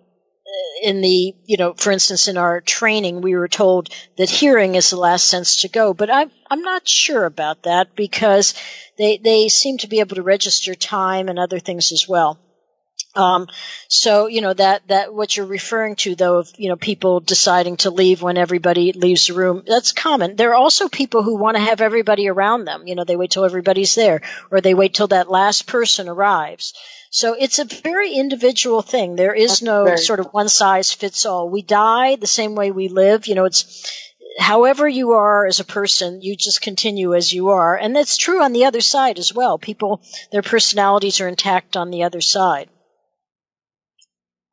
in 0.82 1.00
the, 1.00 1.34
you 1.46 1.56
know, 1.56 1.74
for 1.74 1.92
instance, 1.92 2.28
in 2.28 2.36
our 2.36 2.60
training, 2.60 3.20
we 3.20 3.34
were 3.34 3.48
told 3.48 3.88
that 4.16 4.28
hearing 4.28 4.74
is 4.74 4.90
the 4.90 4.96
last 4.96 5.28
sense 5.28 5.62
to 5.62 5.68
go, 5.68 5.94
but 5.94 6.10
I'm, 6.10 6.30
I'm 6.50 6.62
not 6.62 6.88
sure 6.88 7.24
about 7.24 7.62
that 7.62 7.94
because 7.94 8.54
they, 8.98 9.18
they 9.18 9.48
seem 9.48 9.78
to 9.78 9.88
be 9.88 10.00
able 10.00 10.16
to 10.16 10.22
register 10.22 10.74
time 10.74 11.28
and 11.28 11.38
other 11.38 11.58
things 11.58 11.92
as 11.92 12.08
well. 12.08 12.38
Um, 13.14 13.48
so, 13.88 14.26
you 14.26 14.40
know, 14.40 14.54
that, 14.54 14.88
that, 14.88 15.12
what 15.12 15.36
you're 15.36 15.46
referring 15.46 15.96
to 15.96 16.14
though, 16.14 16.38
of, 16.38 16.50
you 16.56 16.70
know, 16.70 16.76
people 16.76 17.20
deciding 17.20 17.76
to 17.78 17.90
leave 17.90 18.22
when 18.22 18.38
everybody 18.38 18.92
leaves 18.92 19.26
the 19.26 19.34
room, 19.34 19.62
that's 19.66 19.92
common. 19.92 20.36
There 20.36 20.50
are 20.50 20.54
also 20.54 20.88
people 20.88 21.22
who 21.22 21.36
want 21.36 21.56
to 21.56 21.62
have 21.62 21.82
everybody 21.82 22.28
around 22.28 22.64
them. 22.64 22.86
You 22.86 22.94
know, 22.94 23.04
they 23.04 23.16
wait 23.16 23.30
till 23.30 23.44
everybody's 23.44 23.94
there 23.94 24.22
or 24.50 24.60
they 24.60 24.72
wait 24.72 24.94
till 24.94 25.08
that 25.08 25.30
last 25.30 25.66
person 25.66 26.08
arrives. 26.08 26.72
So 27.12 27.35
it's 27.38 27.59
a 27.59 27.66
very 27.66 28.14
individual 28.14 28.81
thing. 28.81 29.16
There 29.16 29.35
is 29.35 29.51
That's 29.51 29.62
no 29.62 29.85
very 29.85 29.98
sort 29.98 30.18
of 30.18 30.33
one 30.33 30.48
size 30.48 30.94
fits 30.94 31.27
all. 31.27 31.51
We 31.51 31.61
die 31.61 32.16
the 32.16 32.27
same 32.27 32.55
way 32.55 32.70
we 32.70 32.88
live. 32.88 33.27
You 33.27 33.35
know, 33.35 33.44
it's, 33.44 33.87
however 34.38 34.88
you 34.88 35.12
are 35.12 35.44
as 35.44 35.61
a 35.61 35.64
person, 35.64 36.22
you 36.22 36.37
just 36.37 36.62
continue 36.62 37.14
as 37.14 37.31
you 37.31 37.51
are. 37.51 37.77
And 37.77 37.94
that's 37.94 38.16
true 38.16 38.42
on 38.42 38.55
the 38.55 38.64
other 38.64 38.81
side 38.81 39.18
as 39.18 39.35
well. 39.35 39.59
People, 39.59 40.01
their 40.31 40.40
personalities 40.40 41.20
are 41.20 41.29
intact 41.29 41.77
on 41.77 41.90
the 41.90 42.05
other 42.05 42.22
side. 42.22 42.70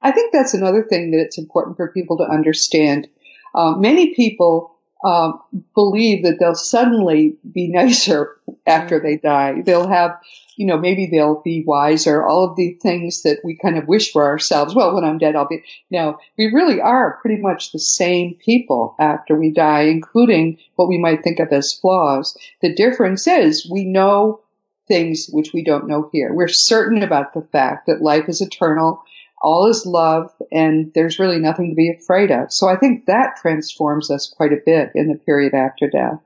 I 0.01 0.11
think 0.11 0.33
that's 0.33 0.53
another 0.53 0.83
thing 0.83 1.11
that 1.11 1.21
it's 1.21 1.37
important 1.37 1.77
for 1.77 1.93
people 1.93 2.17
to 2.17 2.25
understand. 2.25 3.07
Uh, 3.55 3.75
many 3.77 4.13
people 4.15 4.78
um, 5.03 5.41
believe 5.73 6.23
that 6.23 6.37
they'll 6.39 6.55
suddenly 6.55 7.37
be 7.49 7.69
nicer 7.69 8.37
after 8.65 8.99
they 8.99 9.17
die. 9.17 9.61
They'll 9.61 9.87
have, 9.87 10.19
you 10.55 10.65
know, 10.65 10.77
maybe 10.77 11.07
they'll 11.07 11.41
be 11.41 11.63
wiser. 11.65 12.23
All 12.23 12.43
of 12.43 12.55
the 12.57 12.77
things 12.81 13.23
that 13.23 13.39
we 13.43 13.55
kind 13.55 13.77
of 13.77 13.87
wish 13.87 14.11
for 14.11 14.25
ourselves. 14.25 14.75
Well, 14.75 14.93
when 14.95 15.05
I'm 15.05 15.17
dead, 15.17 15.35
I'll 15.35 15.47
be. 15.47 15.63
No, 15.89 16.19
we 16.37 16.47
really 16.47 16.81
are 16.81 17.19
pretty 17.21 17.41
much 17.41 17.71
the 17.71 17.79
same 17.79 18.35
people 18.35 18.95
after 18.99 19.35
we 19.35 19.51
die, 19.51 19.83
including 19.83 20.57
what 20.75 20.89
we 20.89 20.97
might 20.97 21.23
think 21.23 21.39
of 21.39 21.51
as 21.51 21.73
flaws. 21.73 22.37
The 22.61 22.75
difference 22.75 23.25
is 23.27 23.69
we 23.69 23.85
know 23.85 24.41
things 24.89 25.29
which 25.31 25.53
we 25.53 25.63
don't 25.63 25.87
know 25.87 26.09
here. 26.11 26.33
We're 26.33 26.47
certain 26.49 27.03
about 27.03 27.33
the 27.33 27.47
fact 27.53 27.87
that 27.87 28.01
life 28.01 28.27
is 28.27 28.41
eternal 28.41 29.03
all 29.41 29.67
is 29.69 29.85
love 29.85 30.31
and 30.51 30.91
there's 30.93 31.19
really 31.19 31.39
nothing 31.39 31.69
to 31.69 31.75
be 31.75 31.95
afraid 31.97 32.31
of. 32.31 32.51
So 32.51 32.67
I 32.67 32.77
think 32.77 33.05
that 33.05 33.37
transforms 33.41 34.11
us 34.11 34.33
quite 34.35 34.53
a 34.53 34.61
bit 34.65 34.91
in 34.95 35.07
the 35.07 35.17
period 35.17 35.53
after 35.53 35.89
death. 35.89 36.19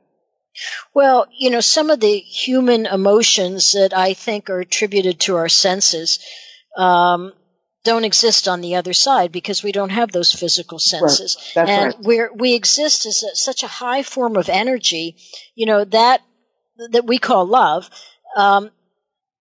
Well, 0.94 1.28
you 1.36 1.50
know, 1.50 1.62
some 1.62 1.90
of 1.90 2.00
the 2.00 2.18
human 2.18 2.86
emotions 2.86 3.72
that 3.74 3.96
I 3.96 4.14
think 4.14 4.50
are 4.50 4.60
attributed 4.60 5.20
to 5.22 5.36
our 5.36 5.50
senses 5.50 6.20
um, 6.78 7.34
don't 7.84 8.06
exist 8.06 8.48
on 8.48 8.62
the 8.62 8.76
other 8.76 8.94
side 8.94 9.32
because 9.32 9.64
we 9.64 9.72
don't 9.72 9.90
have 9.90 10.12
those 10.12 10.32
physical 10.32 10.80
senses, 10.80 11.38
That's 11.54 11.70
and 11.70 11.86
right. 11.86 12.00
we're 12.02 12.34
we 12.34 12.54
exist 12.54 13.06
as 13.06 13.24
a, 13.24 13.36
such 13.36 13.64
a 13.64 13.68
high 13.68 14.04
form 14.04 14.38
of 14.38 14.48
energy. 14.48 15.18
You 15.56 15.66
know 15.66 15.84
that 15.86 16.22
that 16.92 17.06
we 17.06 17.18
call 17.18 17.46
love. 17.46 17.90
Um, 18.38 18.72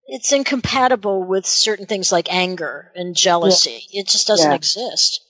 it's 0.06 0.32
incompatible 0.32 1.22
with 1.22 1.46
certain 1.46 1.86
things 1.86 2.12
like 2.12 2.32
anger 2.32 2.90
and 2.94 3.16
jealousy. 3.16 3.84
It 3.90 4.08
just 4.08 4.26
doesn't 4.26 4.50
Yeah. 4.50 4.56
exist. 4.56 5.20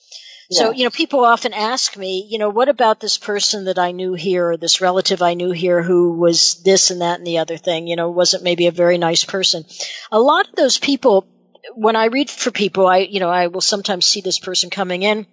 So, 0.50 0.70
Yeah. 0.70 0.76
you 0.76 0.84
know, 0.84 0.90
people 0.90 1.24
often 1.24 1.54
ask 1.54 1.96
me, 1.96 2.26
you 2.28 2.38
know, 2.38 2.50
what 2.50 2.68
about 2.68 3.00
this 3.00 3.16
person 3.16 3.64
that 3.66 3.78
I 3.78 3.92
knew 3.92 4.12
here 4.14 4.50
or 4.50 4.56
this 4.56 4.80
relative 4.80 5.22
I 5.22 5.34
knew 5.34 5.50
here 5.50 5.82
who 5.82 6.18
was 6.18 6.60
this 6.62 6.90
and 6.90 7.00
that 7.00 7.18
and 7.18 7.26
the 7.26 7.38
other 7.38 7.56
thing, 7.56 7.86
you 7.86 7.96
know, 7.96 8.10
wasn't 8.10 8.42
maybe 8.42 8.66
a 8.66 8.72
very 8.72 8.98
nice 8.98 9.24
person. 9.24 9.64
A 10.10 10.20
lot 10.20 10.48
of 10.48 10.54
those 10.56 10.78
people, 10.78 11.26
when 11.74 11.96
I 11.96 12.06
read 12.06 12.28
for 12.28 12.50
people, 12.50 12.86
I, 12.86 12.98
you 12.98 13.20
know, 13.20 13.30
I 13.30 13.46
will 13.46 13.60
sometimes 13.62 14.04
see 14.04 14.20
this 14.20 14.38
person 14.38 14.68
coming 14.68 15.02
in 15.02 15.26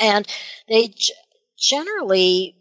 and 0.00 0.26
they 0.68 0.88
g- 0.88 1.12
generally 1.56 2.56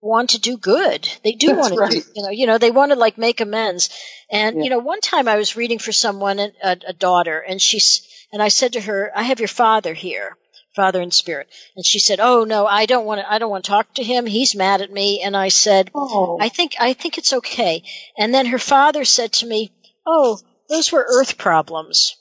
want 0.00 0.30
to 0.30 0.38
do 0.38 0.56
good. 0.56 1.08
They 1.24 1.32
do 1.32 1.48
That's 1.48 1.58
want 1.58 1.74
to, 1.74 1.80
right. 1.80 1.90
do, 1.90 2.02
you 2.14 2.22
know, 2.22 2.30
you 2.30 2.46
know, 2.46 2.58
they 2.58 2.70
want 2.70 2.92
to 2.92 2.98
like 2.98 3.18
make 3.18 3.40
amends. 3.40 3.90
And 4.30 4.56
Yeah. 4.56 4.64
you 4.64 4.70
know, 4.70 4.78
one 4.78 5.00
time 5.00 5.28
I 5.28 5.36
was 5.36 5.56
reading 5.56 5.78
for 5.78 5.92
someone, 5.92 6.38
a, 6.38 6.52
a 6.86 6.92
daughter, 6.92 7.38
and 7.40 7.60
she's, 7.60 8.06
and 8.32 8.42
I 8.42 8.48
said 8.48 8.74
to 8.74 8.80
her, 8.80 9.10
"I 9.14 9.22
have 9.24 9.40
your 9.40 9.48
father 9.48 9.94
here, 9.94 10.36
father 10.76 11.00
in 11.00 11.10
spirit," 11.10 11.48
and 11.76 11.84
she 11.84 11.98
said, 11.98 12.20
"Oh 12.20 12.44
no, 12.44 12.66
I 12.66 12.86
don't 12.86 13.06
want 13.06 13.20
to. 13.20 13.32
I 13.32 13.38
don't 13.38 13.50
want 13.50 13.64
to 13.64 13.70
talk 13.70 13.94
to 13.94 14.04
him. 14.04 14.26
He's 14.26 14.54
mad 14.54 14.82
at 14.82 14.92
me." 14.92 15.22
And 15.22 15.36
I 15.36 15.48
said, 15.48 15.90
Oh, 15.94 16.38
"I 16.40 16.48
think, 16.48 16.76
I 16.78 16.92
think 16.92 17.18
it's 17.18 17.32
okay." 17.32 17.82
And 18.16 18.32
then 18.32 18.46
her 18.46 18.58
father 18.58 19.04
said 19.04 19.32
to 19.34 19.46
me, 19.46 19.72
"Oh, 20.06 20.38
those 20.68 20.92
were 20.92 21.06
earth 21.08 21.38
problems." 21.38 22.16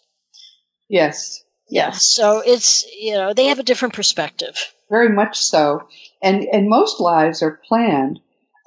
yes. 0.90 1.44
Yeah. 1.70 1.92
So 1.92 2.42
it's, 2.46 2.86
you 2.96 3.16
know, 3.16 3.34
they 3.34 3.48
have 3.48 3.60
a 3.60 3.64
different 3.64 3.94
perspective. 3.94 4.56
Very 4.90 5.10
much 5.10 5.38
so. 5.38 5.90
And, 6.22 6.44
and 6.44 6.70
most 6.70 7.00
lives 7.00 7.42
are 7.44 7.60
planned. 7.68 8.20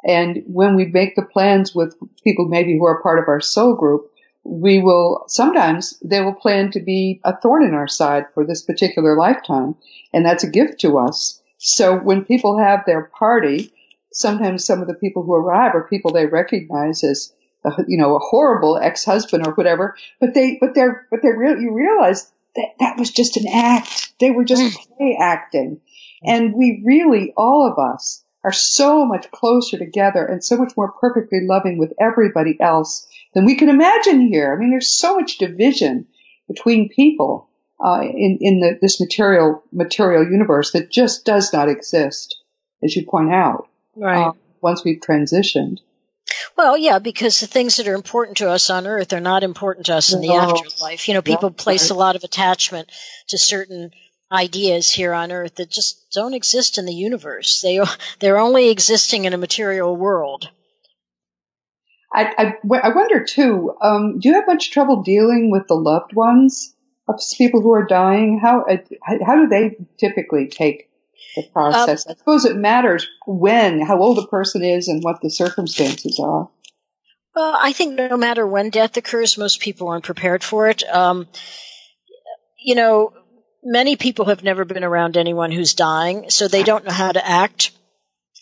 And 0.05 0.43
when 0.47 0.77
we 0.77 0.87
make 0.87 1.15
the 1.15 1.23
plans 1.23 1.75
with 1.75 1.97
people 2.25 2.49
maybe 2.49 2.77
who 2.79 2.87
are 2.87 3.03
part 3.03 3.19
of 3.19 3.29
our 3.29 3.41
soul 3.41 3.75
group, 3.75 4.11
we 4.45 4.81
will, 4.81 5.25
sometimes 5.29 5.99
they 6.03 6.23
will 6.23 6.33
plan 6.33 6.71
to 6.71 6.81
be 6.81 7.21
a 7.25 7.37
thorn 7.37 7.65
in 7.65 7.75
our 7.75 7.89
side 7.89 8.25
for 8.33 8.47
this 8.47 8.63
particular 8.63 9.17
lifetime. 9.17 9.75
And 10.15 10.25
that's 10.25 10.45
a 10.45 10.51
gift 10.51 10.81
to 10.81 10.99
us. 10.99 11.43
So 11.59 11.97
when 11.97 12.25
people 12.25 12.59
have 12.59 12.85
their 12.87 13.11
party, 13.19 13.75
sometimes 14.13 14.65
some 14.65 14.81
of 14.81 14.89
the 14.89 14.95
people 14.95 15.23
who 15.23 15.35
arrive 15.35 15.75
are 15.75 15.87
people 15.87 16.13
they 16.13 16.25
recognize 16.25 17.05
as, 17.05 17.35
uh, 17.67 17.83
you 17.87 17.99
know, 17.99 18.17
a 18.17 18.21
horrible 18.21 18.79
ex-husband 18.79 19.47
or 19.47 19.53
whatever, 19.53 19.95
but 20.19 20.33
they, 20.33 20.57
but 20.59 20.75
they're, 20.75 21.07
but 21.11 21.21
they 21.23 21.29
real, 21.29 21.61
you 21.61 21.75
realize 21.75 22.33
that 22.57 22.71
that 22.81 22.99
was 22.99 23.11
just 23.11 23.37
an 23.37 23.47
act. 23.53 24.15
They 24.19 24.31
were 24.31 24.45
just 24.45 24.89
play 24.97 25.19
acting. 25.21 25.81
And 26.23 26.55
we 26.55 26.83
really, 26.85 27.33
all 27.37 27.67
of 27.71 27.79
us, 27.79 28.23
are 28.43 28.53
so 28.53 29.05
much 29.05 29.31
closer 29.31 29.79
together 29.79 30.25
and 30.25 30.43
so 30.43 30.57
much 30.57 30.73
more 30.77 30.93
perfectly 30.93 31.41
loving 31.43 31.79
with 31.79 31.93
everybody 32.01 32.57
else 32.61 33.07
than 33.35 33.45
we 33.45 33.55
can 33.55 33.69
imagine 33.69 34.21
here. 34.29 34.53
I 34.55 34.59
mean, 34.59 34.71
there's 34.71 34.91
so 34.91 35.17
much 35.17 35.39
division 35.39 36.07
between 36.49 36.89
people 36.89 37.49
uh, 37.85 38.01
in 38.03 38.39
in 38.41 38.61
the, 38.61 38.79
this 38.81 39.01
material 39.01 39.63
material 39.73 40.25
universe 40.25 40.73
that 40.73 40.91
just 40.91 41.25
does 41.25 41.53
not 41.53 41.69
exist, 41.69 42.43
as 42.83 42.97
you 42.97 43.07
point 43.07 43.33
out. 43.33 43.69
Right. 43.97 44.29
uh, 44.29 44.33
once 44.63 44.85
we've 44.85 45.01
transitioned. 45.01 45.79
Well, 46.57 46.77
yeah, 46.77 46.99
because 46.99 47.41
the 47.41 47.47
things 47.47 47.77
that 47.77 47.89
are 47.89 47.95
important 47.95 48.39
to 48.39 48.51
us 48.51 48.71
on 48.71 48.87
earth 48.87 49.13
are 49.13 49.21
not 49.21 49.43
important 49.43 49.87
to 49.87 49.95
us 49.95 50.13
in 50.13 50.21
the 50.21 50.29
No. 50.29 50.35
afterlife. 50.35 51.09
You 51.09 51.15
know, 51.15 51.23
people 51.23 51.49
Yeah, 51.51 51.63
place 51.63 51.91
right. 51.91 51.97
a 51.97 51.99
lot 51.99 52.17
of 52.17 52.25
attachment 52.25 52.91
to 53.29 53.39
certain 53.39 53.91
ideas 54.31 54.91
here 54.91 55.13
on 55.13 55.33
earth 55.33 55.57
that 55.57 55.71
just 55.71 56.11
don't 56.13 56.35
exist 56.35 56.79
in 56.79 56.87
the 56.87 56.95
universe. 56.95 57.61
They 57.63 57.81
they're 58.21 58.39
only 58.39 58.71
existing 58.71 59.25
in 59.25 59.33
a 59.33 59.39
material 59.39 59.97
world. 59.97 60.49
I, 62.13 62.25
I, 62.37 62.79
I 62.83 62.89
wonder 62.95 63.25
too. 63.25 63.75
Um, 63.81 64.19
do 64.19 64.29
you 64.29 64.35
have 64.35 64.47
much 64.47 64.73
trouble 64.73 65.03
dealing 65.03 65.51
with 65.51 65.69
the 65.69 65.77
loved 65.77 66.13
ones 66.13 66.75
of 67.07 67.21
people 67.37 67.61
who 67.61 67.73
are 67.73 67.87
dying? 67.87 68.41
How 68.41 68.63
uh, 68.63 68.79
how 69.25 69.37
do 69.37 69.49
they 69.49 69.77
typically 69.99 70.49
take 70.49 70.91
the 71.37 71.45
process? 71.53 72.07
Um, 72.07 72.13
I 72.13 72.19
suppose 72.19 72.45
it 72.45 72.57
matters 72.57 73.07
when, 73.27 73.81
how 73.81 74.01
old 74.01 74.19
a 74.19 74.27
person 74.27 74.65
is, 74.65 74.89
and 74.89 75.05
what 75.05 75.21
the 75.21 75.31
circumstances 75.31 76.19
are. 76.21 76.51
Well, 77.35 77.57
I 77.57 77.73
think 77.73 77.95
no 77.95 78.17
matter 78.17 78.45
when 78.45 78.71
death 78.71 78.97
occurs, 78.97 79.39
most 79.39 79.61
people 79.61 79.89
aren't 79.89 80.05
prepared 80.05 80.43
for 80.43 80.69
it. 80.69 80.83
Um, 80.83 81.29
you 82.59 82.75
know, 82.75 83.13
many 83.63 83.97
people 83.97 84.27
have 84.27 84.43
never 84.43 84.65
been 84.65 84.85
around 84.85 85.17
anyone 85.17 85.51
who's 85.51 85.75
dying, 85.75 86.31
so 86.31 86.49
they 86.49 86.63
don't 86.63 86.85
know 86.85 86.93
how 86.93 87.13
to 87.13 87.27
act. 87.27 87.73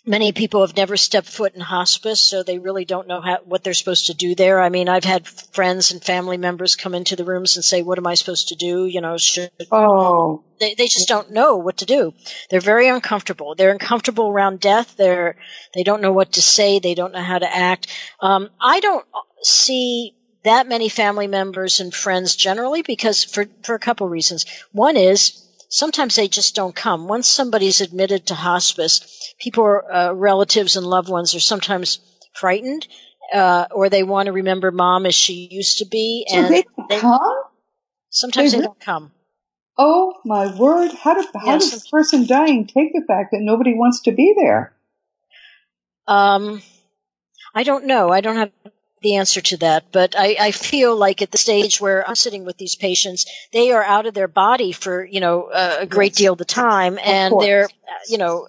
Many 0.05 0.31
people 0.31 0.61
have 0.61 0.77
never 0.77 0.95
stepped 0.95 1.27
foot 1.27 1.53
in 1.53 1.61
hospice, 1.61 2.21
so 2.21 2.41
they 2.41 2.57
really 2.57 2.85
don't 2.85 3.07
know 3.07 3.19
how, 3.21 3.39
what 3.43 3.63
they're 3.63 3.73
supposed 3.73 4.07
to 4.07 4.13
do 4.13 4.33
there. 4.33 4.59
I 4.59 4.69
mean, 4.69 4.87
I've 4.87 5.03
had 5.03 5.27
friends 5.27 5.91
and 5.91 6.03
family 6.03 6.37
members 6.37 6.77
come 6.77 6.95
into 6.95 7.17
the 7.17 7.25
rooms 7.25 7.57
and 7.57 7.65
say, 7.65 7.83
"What 7.83 7.97
am 7.97 8.07
I 8.07 8.15
supposed 8.15 8.47
to 8.47 8.55
do?" 8.55 8.85
You 8.85 9.01
know, 9.01 9.17
should 9.17 9.51
oh, 9.71 10.45
they 10.59 10.73
they 10.73 10.87
just 10.87 11.09
don't 11.09 11.31
know 11.31 11.57
what 11.57 11.77
to 11.77 11.85
do. 11.85 12.13
They're 12.49 12.61
very 12.61 12.87
uncomfortable. 12.87 13.55
They're 13.55 13.71
uncomfortable 13.71 14.29
around 14.29 14.61
death. 14.61 14.95
They're 14.95 15.35
they 15.73 15.83
don't 15.83 16.01
know 16.01 16.13
what 16.13 16.31
to 16.33 16.41
say. 16.41 16.79
They 16.79 16.95
don't 16.95 17.13
know 17.13 17.21
how 17.21 17.37
to 17.37 17.55
act. 17.55 17.87
Um, 18.21 18.49
I 18.59 18.79
don't 18.79 19.05
see 19.43 20.15
that 20.43 20.67
many 20.67 20.89
family 20.89 21.27
members 21.27 21.79
and 21.79 21.93
friends 21.93 22.35
generally 22.35 22.81
because 22.81 23.23
for 23.23 23.45
for 23.63 23.75
a 23.75 23.79
couple 23.79 24.07
reasons. 24.07 24.45
One 24.71 24.97
is 24.97 25.45
sometimes 25.69 26.15
they 26.15 26.27
just 26.27 26.55
don't 26.55 26.75
come. 26.75 27.07
Once 27.07 27.27
somebody's 27.27 27.81
admitted 27.81 28.27
to 28.27 28.35
hospice, 28.35 29.33
people, 29.39 29.63
are, 29.63 29.91
uh, 29.91 30.13
relatives 30.13 30.75
and 30.75 30.85
loved 30.85 31.09
ones 31.09 31.35
are 31.35 31.39
sometimes 31.39 31.99
frightened, 32.33 32.87
uh, 33.33 33.67
or 33.71 33.89
they 33.89 34.03
want 34.03 34.27
to 34.27 34.31
remember 34.33 34.71
mom 34.71 35.05
as 35.05 35.15
she 35.15 35.47
used 35.51 35.79
to 35.79 35.85
be. 35.85 36.25
So 36.27 36.37
and 36.37 36.53
they, 36.53 36.63
they 36.89 36.99
come? 36.99 37.43
Sometimes 38.09 38.51
they, 38.51 38.57
they 38.57 38.65
don't 38.65 38.79
come. 38.79 39.11
Oh 39.77 40.15
my 40.25 40.53
word! 40.57 40.91
How, 40.91 41.13
do, 41.13 41.25
how 41.33 41.53
yes. 41.53 41.71
does 41.71 41.83
the 41.83 41.89
person 41.89 42.27
dying 42.27 42.67
take 42.67 42.91
the 42.91 43.03
fact 43.07 43.31
that 43.31 43.39
nobody 43.39 43.73
wants 43.73 44.01
to 44.01 44.11
be 44.11 44.35
there? 44.37 44.73
Um, 46.05 46.61
I 47.53 47.63
don't 47.63 47.85
know. 47.85 48.09
I 48.09 48.19
don't 48.19 48.35
have 48.35 48.51
the 49.01 49.15
answer 49.15 49.41
to 49.41 49.57
that, 49.57 49.85
but 49.91 50.15
I, 50.17 50.35
I 50.39 50.51
feel 50.51 50.95
like 50.95 51.21
at 51.21 51.31
the 51.31 51.37
stage 51.37 51.79
where 51.79 52.07
I'm 52.07 52.15
sitting 52.15 52.45
with 52.45 52.57
these 52.57 52.75
patients, 52.75 53.25
they 53.51 53.71
are 53.71 53.83
out 53.83 54.05
of 54.05 54.13
their 54.13 54.27
body 54.27 54.71
for 54.71 55.03
you 55.03 55.19
know 55.19 55.49
a, 55.53 55.85
great 55.85 56.15
deal 56.15 56.33
of 56.33 56.39
the 56.39 56.45
time, 56.45 56.99
and 57.03 57.33
they're 57.39 57.67
you 58.07 58.17
know 58.17 58.47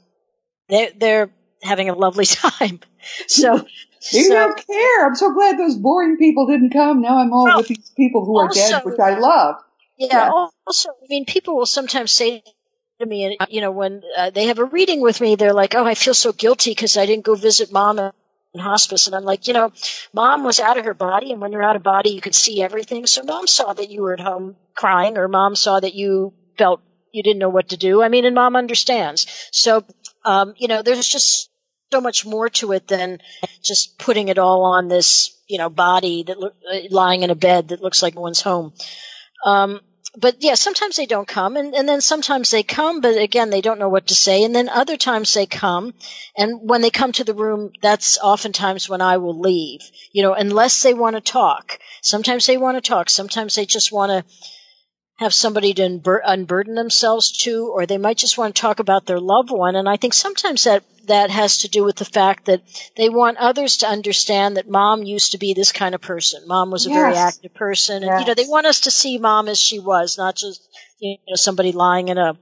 they're 0.68 0.90
they're 0.96 1.30
having 1.62 1.88
a 1.88 1.94
lovely 1.94 2.24
time. 2.26 2.80
So 3.26 3.66
you 4.12 4.24
so, 4.24 4.34
don't 4.34 4.66
care. 4.66 5.06
I'm 5.06 5.14
so 5.14 5.32
glad 5.32 5.58
those 5.58 5.76
boring 5.76 6.16
people 6.16 6.46
didn't 6.46 6.70
come. 6.70 7.02
Now 7.02 7.18
I'm 7.18 7.32
all 7.32 7.44
well, 7.44 7.58
with 7.58 7.68
these 7.68 7.90
people 7.96 8.24
who 8.24 8.38
are 8.38 8.46
also, 8.46 8.70
dead, 8.70 8.84
which 8.84 8.98
I 8.98 9.18
love. 9.18 9.56
Yeah, 9.98 10.08
yeah. 10.10 10.30
Also, 10.66 10.90
I 10.90 11.06
mean, 11.08 11.26
people 11.26 11.56
will 11.56 11.66
sometimes 11.66 12.10
say 12.10 12.42
to 13.00 13.06
me, 13.06 13.36
you 13.48 13.60
know, 13.60 13.70
when 13.70 14.02
uh, 14.16 14.30
they 14.30 14.46
have 14.46 14.58
a 14.58 14.64
reading 14.64 15.00
with 15.00 15.20
me, 15.20 15.36
they're 15.36 15.52
like, 15.52 15.74
"Oh, 15.74 15.84
I 15.84 15.94
feel 15.94 16.14
so 16.14 16.32
guilty 16.32 16.70
because 16.70 16.96
I 16.96 17.06
didn't 17.06 17.24
go 17.24 17.34
visit 17.34 17.72
mom 17.72 18.12
in 18.54 18.60
hospice. 18.60 19.06
And 19.06 19.16
I'm 19.16 19.24
like, 19.24 19.46
you 19.46 19.54
know, 19.54 19.72
mom 20.12 20.44
was 20.44 20.60
out 20.60 20.78
of 20.78 20.84
her 20.84 20.94
body. 20.94 21.32
And 21.32 21.40
when 21.40 21.52
you're 21.52 21.62
out 21.62 21.76
of 21.76 21.82
body, 21.82 22.10
you 22.10 22.20
could 22.20 22.34
see 22.34 22.62
everything. 22.62 23.06
So 23.06 23.22
mom 23.22 23.46
saw 23.46 23.72
that 23.72 23.90
you 23.90 24.02
were 24.02 24.14
at 24.14 24.20
home 24.20 24.56
crying 24.74 25.16
or 25.18 25.28
mom 25.28 25.54
saw 25.54 25.78
that 25.78 25.94
you 25.94 26.34
felt 26.58 26.80
you 27.12 27.22
didn't 27.22 27.38
know 27.38 27.48
what 27.48 27.70
to 27.70 27.76
do. 27.76 28.02
I 28.02 28.08
mean, 28.08 28.24
and 28.24 28.34
mom 28.34 28.56
understands. 28.56 29.26
So, 29.52 29.84
um, 30.24 30.54
you 30.56 30.68
know, 30.68 30.82
there's 30.82 31.08
just 31.08 31.50
so 31.92 32.00
much 32.00 32.24
more 32.24 32.48
to 32.48 32.72
it 32.72 32.86
than 32.86 33.18
just 33.62 33.98
putting 33.98 34.28
it 34.28 34.38
all 34.38 34.64
on 34.64 34.88
this, 34.88 35.36
you 35.48 35.58
know, 35.58 35.68
body 35.68 36.22
that 36.24 36.38
lo- 36.38 36.52
lying 36.90 37.22
in 37.22 37.30
a 37.30 37.34
bed 37.34 37.68
that 37.68 37.82
looks 37.82 38.02
like 38.02 38.18
one's 38.18 38.40
home. 38.40 38.72
Um, 39.44 39.80
but 40.16 40.36
yeah, 40.40 40.54
sometimes 40.54 40.96
they 40.96 41.06
don't 41.06 41.28
come 41.28 41.56
and, 41.56 41.74
and 41.74 41.88
then 41.88 42.00
sometimes 42.00 42.50
they 42.50 42.62
come, 42.62 43.00
but 43.00 43.16
again, 43.16 43.50
they 43.50 43.60
don't 43.60 43.78
know 43.78 43.88
what 43.88 44.08
to 44.08 44.14
say. 44.14 44.42
And 44.44 44.54
then 44.54 44.68
other 44.68 44.96
times 44.96 45.32
they 45.32 45.46
come 45.46 45.94
and 46.36 46.68
when 46.68 46.80
they 46.80 46.90
come 46.90 47.12
to 47.12 47.24
the 47.24 47.34
room, 47.34 47.72
that's 47.80 48.18
oftentimes 48.18 48.88
when 48.88 49.00
I 49.00 49.18
will 49.18 49.38
leave, 49.38 49.80
you 50.12 50.22
know, 50.22 50.34
unless 50.34 50.82
they 50.82 50.94
want 50.94 51.16
to 51.16 51.20
talk. 51.20 51.78
Sometimes 52.02 52.46
they 52.46 52.56
want 52.56 52.76
to 52.76 52.88
talk. 52.88 53.08
Sometimes 53.08 53.54
they 53.54 53.66
just 53.66 53.92
want 53.92 54.10
to 54.10 54.24
have 55.20 55.34
somebody 55.34 55.74
to 55.74 55.82
unbur- 55.82 56.22
unburden 56.24 56.74
themselves 56.74 57.32
to, 57.32 57.70
or 57.74 57.84
they 57.84 57.98
might 57.98 58.16
just 58.16 58.38
want 58.38 58.54
to 58.56 58.60
talk 58.60 58.80
about 58.80 59.04
their 59.04 59.20
loved 59.20 59.50
one. 59.50 59.76
And 59.76 59.86
I 59.86 59.98
think 59.98 60.14
sometimes 60.14 60.64
that, 60.64 60.82
that 61.08 61.30
has 61.30 61.58
to 61.58 61.68
do 61.68 61.84
with 61.84 61.96
the 61.96 62.06
fact 62.06 62.46
that 62.46 62.62
they 62.96 63.10
want 63.10 63.36
others 63.36 63.78
to 63.78 63.86
understand 63.86 64.56
that 64.56 64.66
mom 64.66 65.02
used 65.02 65.32
to 65.32 65.38
be 65.38 65.52
this 65.52 65.72
kind 65.72 65.94
of 65.94 66.00
person. 66.00 66.44
Mom 66.46 66.70
was 66.70 66.86
a 66.86 66.88
yes. 66.88 66.98
very 66.98 67.16
active 67.16 67.54
person. 67.54 67.96
And, 67.96 68.06
yes. 68.06 68.20
you 68.20 68.26
know, 68.28 68.34
they 68.34 68.48
want 68.48 68.66
us 68.66 68.80
to 68.80 68.90
see 68.90 69.18
mom 69.18 69.48
as 69.48 69.60
she 69.60 69.78
was, 69.78 70.16
not 70.16 70.36
just, 70.36 70.66
you 70.98 71.18
know, 71.28 71.36
somebody 71.36 71.72
lying 71.72 72.08
in 72.08 72.16
a, 72.16 72.38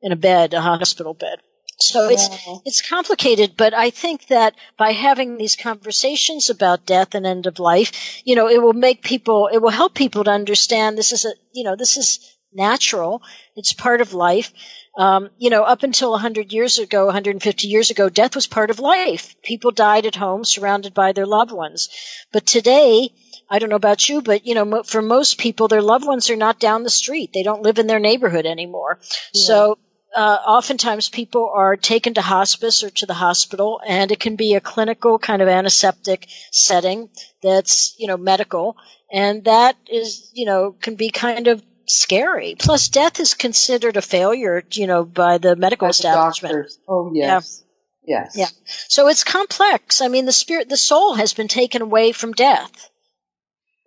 in 0.00 0.12
a 0.12 0.16
bed, 0.16 0.54
a 0.54 0.62
hospital 0.62 1.12
bed. 1.12 1.38
So 1.82 2.08
it's 2.08 2.28
it's 2.64 2.88
complicated, 2.88 3.54
but 3.56 3.74
I 3.74 3.90
think 3.90 4.26
that 4.28 4.54
by 4.76 4.92
having 4.92 5.36
these 5.36 5.56
conversations 5.56 6.50
about 6.50 6.86
death 6.86 7.14
and 7.14 7.26
end 7.26 7.46
of 7.46 7.58
life, 7.58 8.22
you 8.24 8.36
know, 8.36 8.48
it 8.48 8.62
will 8.62 8.72
make 8.72 9.02
people, 9.02 9.48
it 9.52 9.58
will 9.58 9.70
help 9.70 9.94
people 9.94 10.24
to 10.24 10.30
understand 10.30 10.96
this 10.96 11.12
is 11.12 11.24
a, 11.24 11.32
you 11.52 11.64
know, 11.64 11.76
this 11.76 11.96
is 11.96 12.36
natural. 12.52 13.22
It's 13.56 13.72
part 13.72 14.00
of 14.00 14.14
life. 14.14 14.52
Um, 14.96 15.30
you 15.38 15.48
know, 15.48 15.62
up 15.62 15.82
until 15.84 16.10
100 16.10 16.52
years 16.52 16.78
ago, 16.78 17.06
150 17.06 17.66
years 17.66 17.90
ago, 17.90 18.08
death 18.10 18.34
was 18.34 18.46
part 18.46 18.70
of 18.70 18.78
life. 18.78 19.34
People 19.42 19.70
died 19.70 20.04
at 20.04 20.16
home, 20.16 20.44
surrounded 20.44 20.92
by 20.92 21.12
their 21.12 21.26
loved 21.26 21.50
ones. 21.50 21.88
But 22.30 22.44
today, 22.44 23.10
I 23.48 23.58
don't 23.58 23.70
know 23.70 23.76
about 23.76 24.08
you, 24.08 24.20
but 24.20 24.46
you 24.46 24.54
know, 24.54 24.82
for 24.82 25.00
most 25.00 25.38
people, 25.38 25.68
their 25.68 25.82
loved 25.82 26.06
ones 26.06 26.28
are 26.30 26.36
not 26.36 26.60
down 26.60 26.82
the 26.82 26.90
street. 26.90 27.32
They 27.32 27.42
don't 27.42 27.62
live 27.62 27.78
in 27.78 27.86
their 27.86 28.00
neighborhood 28.00 28.46
anymore. 28.46 28.98
Yeah. 29.32 29.44
So 29.44 29.78
uh, 30.14 30.38
oftentimes 30.46 31.08
people 31.08 31.50
are 31.54 31.76
taken 31.76 32.14
to 32.14 32.22
hospice 32.22 32.82
or 32.82 32.90
to 32.90 33.06
the 33.06 33.14
hospital, 33.14 33.80
and 33.86 34.12
it 34.12 34.20
can 34.20 34.36
be 34.36 34.54
a 34.54 34.60
clinical 34.60 35.18
kind 35.18 35.42
of 35.42 35.48
antiseptic 35.48 36.26
setting 36.50 37.08
that's 37.42 37.94
you 37.98 38.06
know 38.06 38.16
medical, 38.16 38.76
and 39.10 39.44
that 39.44 39.76
is 39.90 40.30
you 40.34 40.46
know 40.46 40.72
can 40.72 40.94
be 40.94 41.10
kind 41.10 41.48
of 41.48 41.62
scary. 41.86 42.56
Plus, 42.58 42.88
death 42.88 43.20
is 43.20 43.34
considered 43.34 43.96
a 43.96 44.02
failure, 44.02 44.62
you 44.72 44.86
know, 44.86 45.04
by 45.04 45.38
the 45.38 45.56
medical 45.56 45.86
by 45.86 45.90
establishment. 45.90 46.54
Doctors. 46.54 46.78
Oh 46.88 47.10
yes. 47.14 47.62
Yeah. 47.62 47.68
Yes. 48.04 48.34
Yeah. 48.36 48.48
So 48.88 49.08
it's 49.08 49.24
complex. 49.24 50.00
I 50.00 50.08
mean, 50.08 50.26
the 50.26 50.32
spirit, 50.32 50.68
the 50.68 50.76
soul 50.76 51.14
has 51.14 51.34
been 51.34 51.48
taken 51.48 51.82
away 51.82 52.12
from 52.12 52.32
death. 52.32 52.90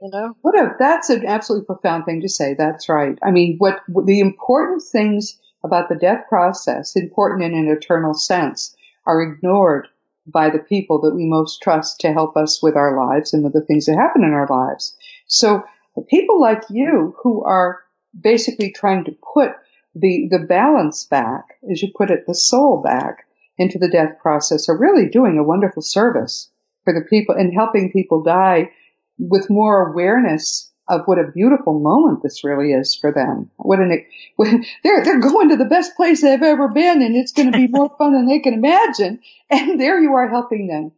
You 0.02 0.10
know? 0.12 0.38
What 0.42 0.58
a, 0.58 0.70
that's 0.80 1.10
an 1.10 1.26
absolutely 1.26 1.66
profound 1.66 2.06
thing 2.06 2.22
to 2.22 2.30
say. 2.30 2.56
That's 2.58 2.88
right. 2.88 3.18
I 3.22 3.32
mean, 3.32 3.56
what, 3.58 3.82
the 4.06 4.22
important 4.22 4.84
things 4.90 5.38
about 5.66 5.90
the 5.90 5.96
death 5.96 6.26
process, 6.30 6.96
important 6.96 7.44
in 7.44 7.54
an 7.54 7.68
eternal 7.68 8.14
sense, 8.14 8.76
are 9.06 9.22
ignored 9.22 9.88
by 10.28 10.50
the 10.50 10.60
people 10.60 11.02
that 11.02 11.16
we 11.16 11.26
most 11.26 11.62
trust 11.62 12.00
to 12.00 12.14
help 12.14 12.36
us 12.38 12.62
with 12.62 12.76
our 12.76 12.98
lives 12.98 13.34
and 13.34 13.44
with 13.44 13.54
the 13.54 13.62
things 13.62 13.86
that 13.86 13.98
happen 13.98 14.24
in 14.24 14.34
our 14.34 14.48
lives. 14.48 14.96
So 15.28 15.64
people 16.10 16.42
like 16.42 16.64
you 16.70 17.16
who 17.22 17.44
are 17.44 17.80
basically 18.20 18.72
trying 18.72 19.06
to 19.06 19.18
put 19.34 19.52
the, 19.94 20.28
the 20.30 20.40
balance 20.40 21.06
back, 21.06 21.46
as 21.72 21.82
you 21.82 21.92
put 21.96 22.12
it, 22.12 22.26
the 22.28 22.36
soul 22.36 22.82
back 22.82 23.26
into 23.58 23.78
the 23.78 23.90
death 23.90 24.20
process 24.22 24.68
are 24.68 24.78
really 24.78 25.10
doing 25.10 25.38
a 25.38 25.44
wonderful 25.44 25.82
service 25.82 26.50
for 26.84 26.94
the 26.94 27.06
people 27.10 27.36
and 27.36 27.54
helping 27.54 27.92
people 27.92 28.24
die 28.24 28.72
with 29.18 29.50
more 29.50 29.92
awareness 29.92 30.72
of 30.88 31.02
what 31.06 31.20
a 31.20 31.32
beautiful 31.32 31.80
moment 31.80 32.22
this 32.22 32.44
really 32.44 32.72
is 32.72 32.96
for 32.96 33.12
them. 33.12 33.50
What 33.58 33.80
an 33.80 34.06
they're 34.84 35.04
they're 35.04 35.20
going 35.20 35.50
to 35.50 35.56
the 35.56 35.66
best 35.66 35.96
place 35.96 36.22
they've 36.22 36.42
ever 36.42 36.68
been, 36.70 37.02
and 37.02 37.16
it's 37.16 37.32
going 37.32 37.52
to 37.52 37.58
be 37.58 37.68
more 37.70 37.94
fun 37.98 38.14
than 38.14 38.28
they 38.28 38.40
can 38.40 38.54
imagine. 38.54 39.20
And 39.50 39.80
there 39.80 40.02
you 40.02 40.14
are 40.14 40.30
helping 40.30 40.68
them 40.68 40.92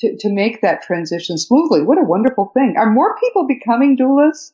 to 0.00 0.16
to 0.20 0.28
make 0.28 0.62
that 0.62 0.82
transition 0.82 1.38
smoothly. 1.38 1.82
What 1.82 1.98
a 1.98 2.04
wonderful 2.04 2.50
thing! 2.54 2.74
Are 2.76 2.90
more 2.90 3.16
people 3.18 3.46
becoming 3.46 3.96
doulas? 3.96 4.52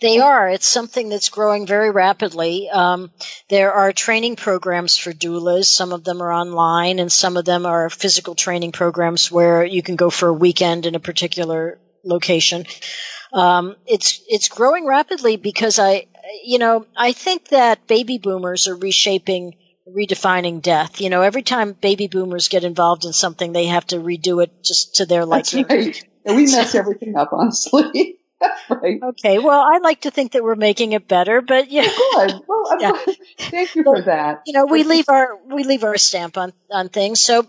They 0.00 0.18
are. 0.18 0.50
It's 0.50 0.66
something 0.66 1.08
that's 1.08 1.30
growing 1.30 1.66
very 1.66 1.90
rapidly. 1.90 2.68
Um, 2.68 3.10
there 3.48 3.72
are 3.72 3.92
training 3.92 4.36
programs 4.36 4.98
for 4.98 5.12
doulas. 5.12 5.64
Some 5.64 5.92
of 5.92 6.04
them 6.04 6.22
are 6.22 6.32
online, 6.32 6.98
and 6.98 7.10
some 7.10 7.38
of 7.38 7.46
them 7.46 7.64
are 7.64 7.88
physical 7.88 8.34
training 8.34 8.72
programs 8.72 9.32
where 9.32 9.64
you 9.64 9.82
can 9.82 9.96
go 9.96 10.10
for 10.10 10.28
a 10.28 10.34
weekend 10.34 10.84
in 10.84 10.94
a 10.94 11.00
particular 11.00 11.78
location. 12.04 12.66
Um, 13.32 13.76
it's 13.86 14.22
it's 14.28 14.48
growing 14.48 14.86
rapidly 14.86 15.36
because 15.36 15.78
I, 15.78 16.06
you 16.44 16.58
know, 16.58 16.86
I 16.96 17.12
think 17.12 17.48
that 17.48 17.86
baby 17.86 18.18
boomers 18.18 18.68
are 18.68 18.76
reshaping, 18.76 19.54
redefining 19.88 20.60
death. 20.60 21.00
You 21.00 21.08
know, 21.10 21.22
every 21.22 21.42
time 21.42 21.72
baby 21.72 22.08
boomers 22.08 22.48
get 22.48 22.64
involved 22.64 23.04
in 23.04 23.12
something, 23.12 23.52
they 23.52 23.66
have 23.66 23.86
to 23.88 23.96
redo 23.96 24.42
it 24.42 24.50
just 24.62 24.96
to 24.96 25.06
their 25.06 25.24
liking. 25.24 25.66
Right. 25.68 26.02
We 26.24 26.42
mess 26.46 26.74
everything 26.74 27.16
up, 27.16 27.30
honestly. 27.32 28.18
right. 28.70 29.00
Okay. 29.02 29.38
Well, 29.38 29.60
I 29.60 29.78
like 29.78 30.02
to 30.02 30.10
think 30.10 30.32
that 30.32 30.42
we're 30.44 30.54
making 30.54 30.92
it 30.92 31.08
better, 31.08 31.40
but 31.40 31.70
yeah. 31.70 31.82
Good. 32.14 32.40
Well, 32.46 32.76
Yeah. 32.80 32.92
thank 33.38 33.74
you 33.74 33.82
for 33.82 34.02
that. 34.02 34.42
you 34.46 34.52
know, 34.52 34.66
we 34.66 34.84
leave 34.84 35.08
our 35.08 35.36
we 35.46 35.64
leave 35.64 35.84
our 35.84 35.96
stamp 35.96 36.36
on 36.36 36.52
on 36.70 36.88
things. 36.90 37.20
So 37.20 37.46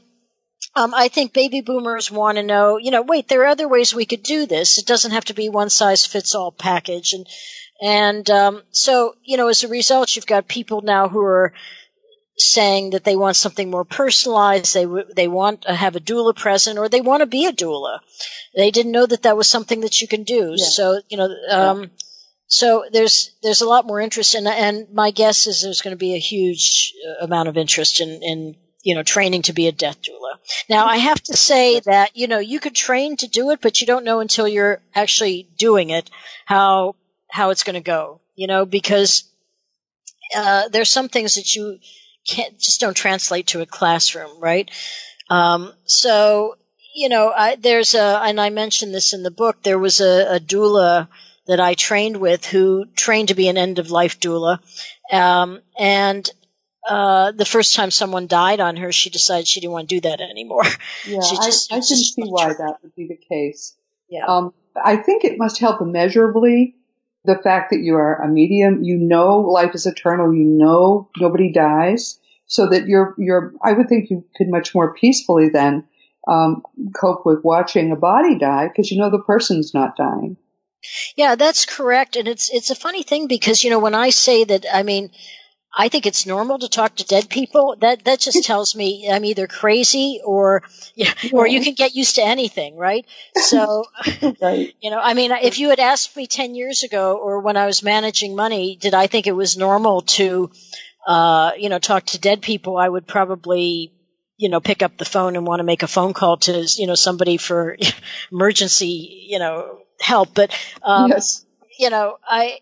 um, 0.76 0.93
I 0.93 1.07
think 1.07 1.34
baby 1.34 1.61
boomers 1.61 2.09
want 2.09 2.38
to 2.38 2.43
know, 2.43 2.78
you 2.78 2.91
know, 2.91 3.03
wait, 3.03 3.28
there 3.28 3.41
are 3.43 3.47
other 3.47 3.67
ways 3.67 3.93
we 3.93 4.05
could 4.05 4.24
do 4.24 4.45
this. 4.45 4.80
It 4.80 4.88
doesn't 4.88 5.11
have 5.11 5.26
to 5.26 5.34
be 5.34 5.49
one 5.49 5.69
size 5.69 6.05
fits 6.05 6.34
all 6.34 6.51
package, 6.51 7.13
and 7.13 7.28
and 7.82 8.30
um, 8.30 8.63
so 8.71 9.15
you 9.24 9.38
know, 9.38 9.49
as 9.49 9.63
a 9.63 9.67
result, 9.67 10.15
you've 10.15 10.26
got 10.26 10.47
people 10.47 10.82
now 10.82 11.09
who 11.09 11.21
are 11.21 11.53
saying 12.38 12.91
that 12.91 13.03
they 13.03 13.15
want 13.15 13.36
something 13.36 13.69
more 13.69 13.86
personalized. 13.86 14.74
They 14.74 14.86
w- 14.86 15.13
they 15.15 15.28
want 15.28 15.63
to 15.63 15.74
have 15.76 15.95
a 15.95 15.99
doula 15.99 16.36
present, 16.36 16.80
or 16.80 16.89
they 16.89 17.01
want 17.01 17.21
to 17.21 17.28
be 17.28 17.45
a 17.45 17.53
doula. 17.53 17.99
They 18.55 18.71
didn't 18.71 18.93
know 18.93 19.05
that 19.05 19.24
that 19.24 19.38
was 19.38 19.47
something 19.47 19.82
that 19.82 20.01
you 20.01 20.07
can 20.07 20.24
do. 20.24 20.53
Yeah. 20.55 20.65
So 20.65 21.01
you 21.07 21.17
know. 21.17 21.36
Um, 21.49 21.91
so 22.47 22.86
there's 22.91 23.32
there's 23.41 23.61
a 23.61 23.67
lot 23.67 23.88
more 23.88 23.99
interest, 23.99 24.36
and 24.36 24.47
and 24.47 24.88
my 24.93 25.11
guess 25.11 25.47
is 25.47 25.61
there's 25.61 25.82
going 25.82 25.95
to 25.95 25.99
be 25.99 26.13
a 26.13 26.19
huge 26.19 26.93
uh, 27.07 27.26
amount 27.26 27.49
of 27.49 27.57
interest 27.57 27.99
in 27.99 28.21
in 28.21 28.55
you 28.84 28.96
know 28.96 29.04
training 29.04 29.44
to 29.44 29.54
be 29.54 29.68
a 29.68 29.72
death 29.72 30.02
doula. 30.02 30.38
Now 30.70 30.86
I 30.86 30.98
have 30.98 31.22
to 31.24 31.38
say 31.38 31.80
that 31.80 32.16
you 32.16 32.28
know 32.28 32.40
you 32.40 32.60
could 32.60 32.76
train 32.76 33.18
to 33.18 33.28
do 33.28 33.52
it, 33.52 33.62
but 33.62 33.82
you 33.82 33.88
don't 33.88 34.06
know 34.06 34.20
until 34.20 34.48
you're 34.48 34.82
actually 34.94 35.48
doing 35.58 35.90
it 35.90 36.10
how 36.46 36.96
how 37.30 37.50
it's 37.50 37.64
going 37.64 37.76
to 37.76 37.82
go. 37.82 38.20
You 38.36 38.48
know 38.48 38.66
because 38.66 39.24
uh, 40.36 40.68
there's 40.70 40.90
some 40.90 41.10
things 41.10 41.36
that 41.36 41.56
you 41.56 41.80
can't 42.28 42.58
just 42.60 42.80
don't 42.80 42.96
translate 42.96 43.48
to 43.48 43.62
a 43.62 43.66
classroom, 43.66 44.40
right? 44.40 44.70
Um, 45.30 45.74
so 45.86 46.58
you 46.94 47.10
know 47.10 47.32
I, 47.36 47.56
there's 47.56 47.96
a 47.96 48.22
and 48.24 48.40
I 48.40 48.50
mentioned 48.50 48.94
this 48.94 49.14
in 49.14 49.24
the 49.24 49.32
book. 49.32 49.64
There 49.64 49.80
was 49.80 50.02
a, 50.02 50.36
a 50.36 50.40
doula 50.40 51.08
that 51.48 51.60
I 51.60 51.74
trained 51.74 52.18
with 52.18 52.46
who 52.46 52.86
trained 52.96 53.30
to 53.30 53.36
be 53.36 53.48
an 53.48 53.58
end 53.58 53.80
of 53.80 53.92
life 53.92 54.20
doula. 54.20 54.60
Um, 55.12 55.62
and 55.78 56.30
uh, 56.88 57.32
the 57.32 57.46
first 57.46 57.76
time 57.76 57.92
someone 57.92 58.28
died 58.28 58.60
on 58.60 58.76
her, 58.78 58.92
she 58.92 59.10
decided 59.10 59.48
she 59.48 59.60
didn't 59.62 59.74
want 59.74 59.90
to 59.90 59.96
do 59.96 60.02
that 60.02 60.22
anymore. 60.22 60.64
Yeah, 61.08 61.22
She 61.22 61.38
I, 61.40 61.46
just- 61.46 61.72
I 61.72 61.76
can 61.76 61.84
see 61.84 62.24
why 62.24 62.54
that 62.58 62.78
would 62.82 62.96
be 62.96 63.08
the 63.08 63.18
case. 63.18 63.76
Yeah. 64.10 64.26
Um, 64.26 64.54
I 64.76 64.98
think 64.98 65.24
it 65.24 65.38
must 65.38 65.60
help 65.60 65.82
immeasurably 65.82 66.76
the 67.26 67.38
fact 67.44 67.72
that 67.72 67.80
you 67.80 67.96
are 67.96 68.22
a 68.22 68.28
medium. 68.28 68.84
You 68.84 68.98
know 68.98 69.40
life 69.42 69.76
is 69.76 69.86
eternal. 69.86 70.34
You 70.34 70.44
know 70.46 71.10
nobody 71.18 71.52
dies, 71.52 72.20
so 72.46 72.70
that 72.70 72.88
you're 72.88 73.16
you're. 73.18 73.54
I 73.64 73.74
would 73.74 73.88
think 73.90 74.10
you 74.10 74.26
could 74.36 74.50
much 74.50 74.74
more 74.76 74.94
peacefully 74.94 75.50
then 75.50 75.86
um, 76.28 76.64
cope 76.96 77.26
with 77.26 77.44
watching 77.44 77.92
a 77.92 77.96
body 77.96 78.38
die 78.38 78.68
because 78.68 78.92
you 78.92 79.00
know 79.00 79.10
the 79.10 79.24
person's 79.24 79.74
not 79.74 79.96
dying. 79.96 80.38
Yeah, 81.16 81.36
that's 81.36 81.66
correct. 81.66 82.16
And 82.18 82.28
it's 82.28 82.50
it's 82.54 82.70
a 82.72 82.76
funny 82.76 83.04
thing 83.04 83.28
because 83.28 83.64
you 83.64 83.70
know 83.70 83.80
when 83.80 83.96
I 83.96 84.10
say 84.10 84.44
that, 84.44 84.66
I 84.72 84.84
mean, 84.84 85.12
I 85.76 85.89
think 85.89 86.05
it's 86.05 86.26
normal 86.26 86.59
to 86.59 86.69
talk 86.69 86.95
to 86.95 87.05
dead 87.05 87.30
people. 87.30 87.76
That 87.80 88.05
that 88.05 88.19
just 88.19 88.43
tells 88.45 88.76
me 88.76 89.09
I'm 89.11 89.26
either 89.26 89.47
crazy 89.47 90.21
or 90.24 90.63
yeah, 90.95 91.13
or 91.32 91.47
you 91.47 91.61
can 91.61 91.74
get 91.74 91.95
used 91.95 92.15
to 92.15 92.24
anything, 92.24 92.78
right? 92.78 93.05
So 93.36 93.86
Right. 94.41 94.74
you 94.82 94.91
know, 94.91 94.99
I 94.99 95.13
mean, 95.13 95.32
if 95.32 95.59
you 95.59 95.69
had 95.69 95.80
asked 95.80 96.15
me 96.15 96.28
ten 96.28 96.55
years 96.55 96.84
ago 96.84 97.17
or 97.17 97.39
when 97.39 97.57
I 97.57 97.65
was 97.65 97.82
managing 97.84 98.36
money, 98.36 98.78
did 98.80 98.93
I 98.93 99.07
think 99.07 99.28
it 99.28 99.36
was 99.36 99.57
normal 99.57 100.01
to, 100.01 100.51
uh, 101.07 101.51
you 101.57 101.69
know, 101.69 101.80
talk 101.80 102.05
to 102.07 102.19
dead 102.19 102.41
people? 102.41 102.78
I 102.78 102.88
would 102.88 103.07
probably 103.07 103.93
you 104.36 104.49
know, 104.49 104.59
pick 104.59 104.82
up 104.82 104.97
the 104.97 105.05
phone 105.05 105.36
and 105.36 105.45
want 105.45 105.59
to 105.59 105.63
make 105.63 105.84
a 105.84 105.88
phone 105.88 106.11
call 106.11 106.38
to, 106.38 106.67
you 106.78 106.88
know, 106.88 106.95
somebody 106.95 107.38
for 107.38 107.78
emergency, 108.32 109.28
you 109.30 109.39
know, 109.39 109.80
help. 110.01 110.34
But, 110.34 110.51
um, 110.82 111.11
yes. 111.11 111.45
you 111.80 111.89
know, 111.89 112.17
I, 112.28 112.57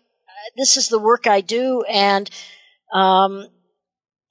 this 0.56 0.76
is 0.76 0.88
the 0.88 0.98
work 0.98 1.26
I 1.26 1.40
do 1.40 1.82
and, 1.82 2.30
um, 2.92 3.46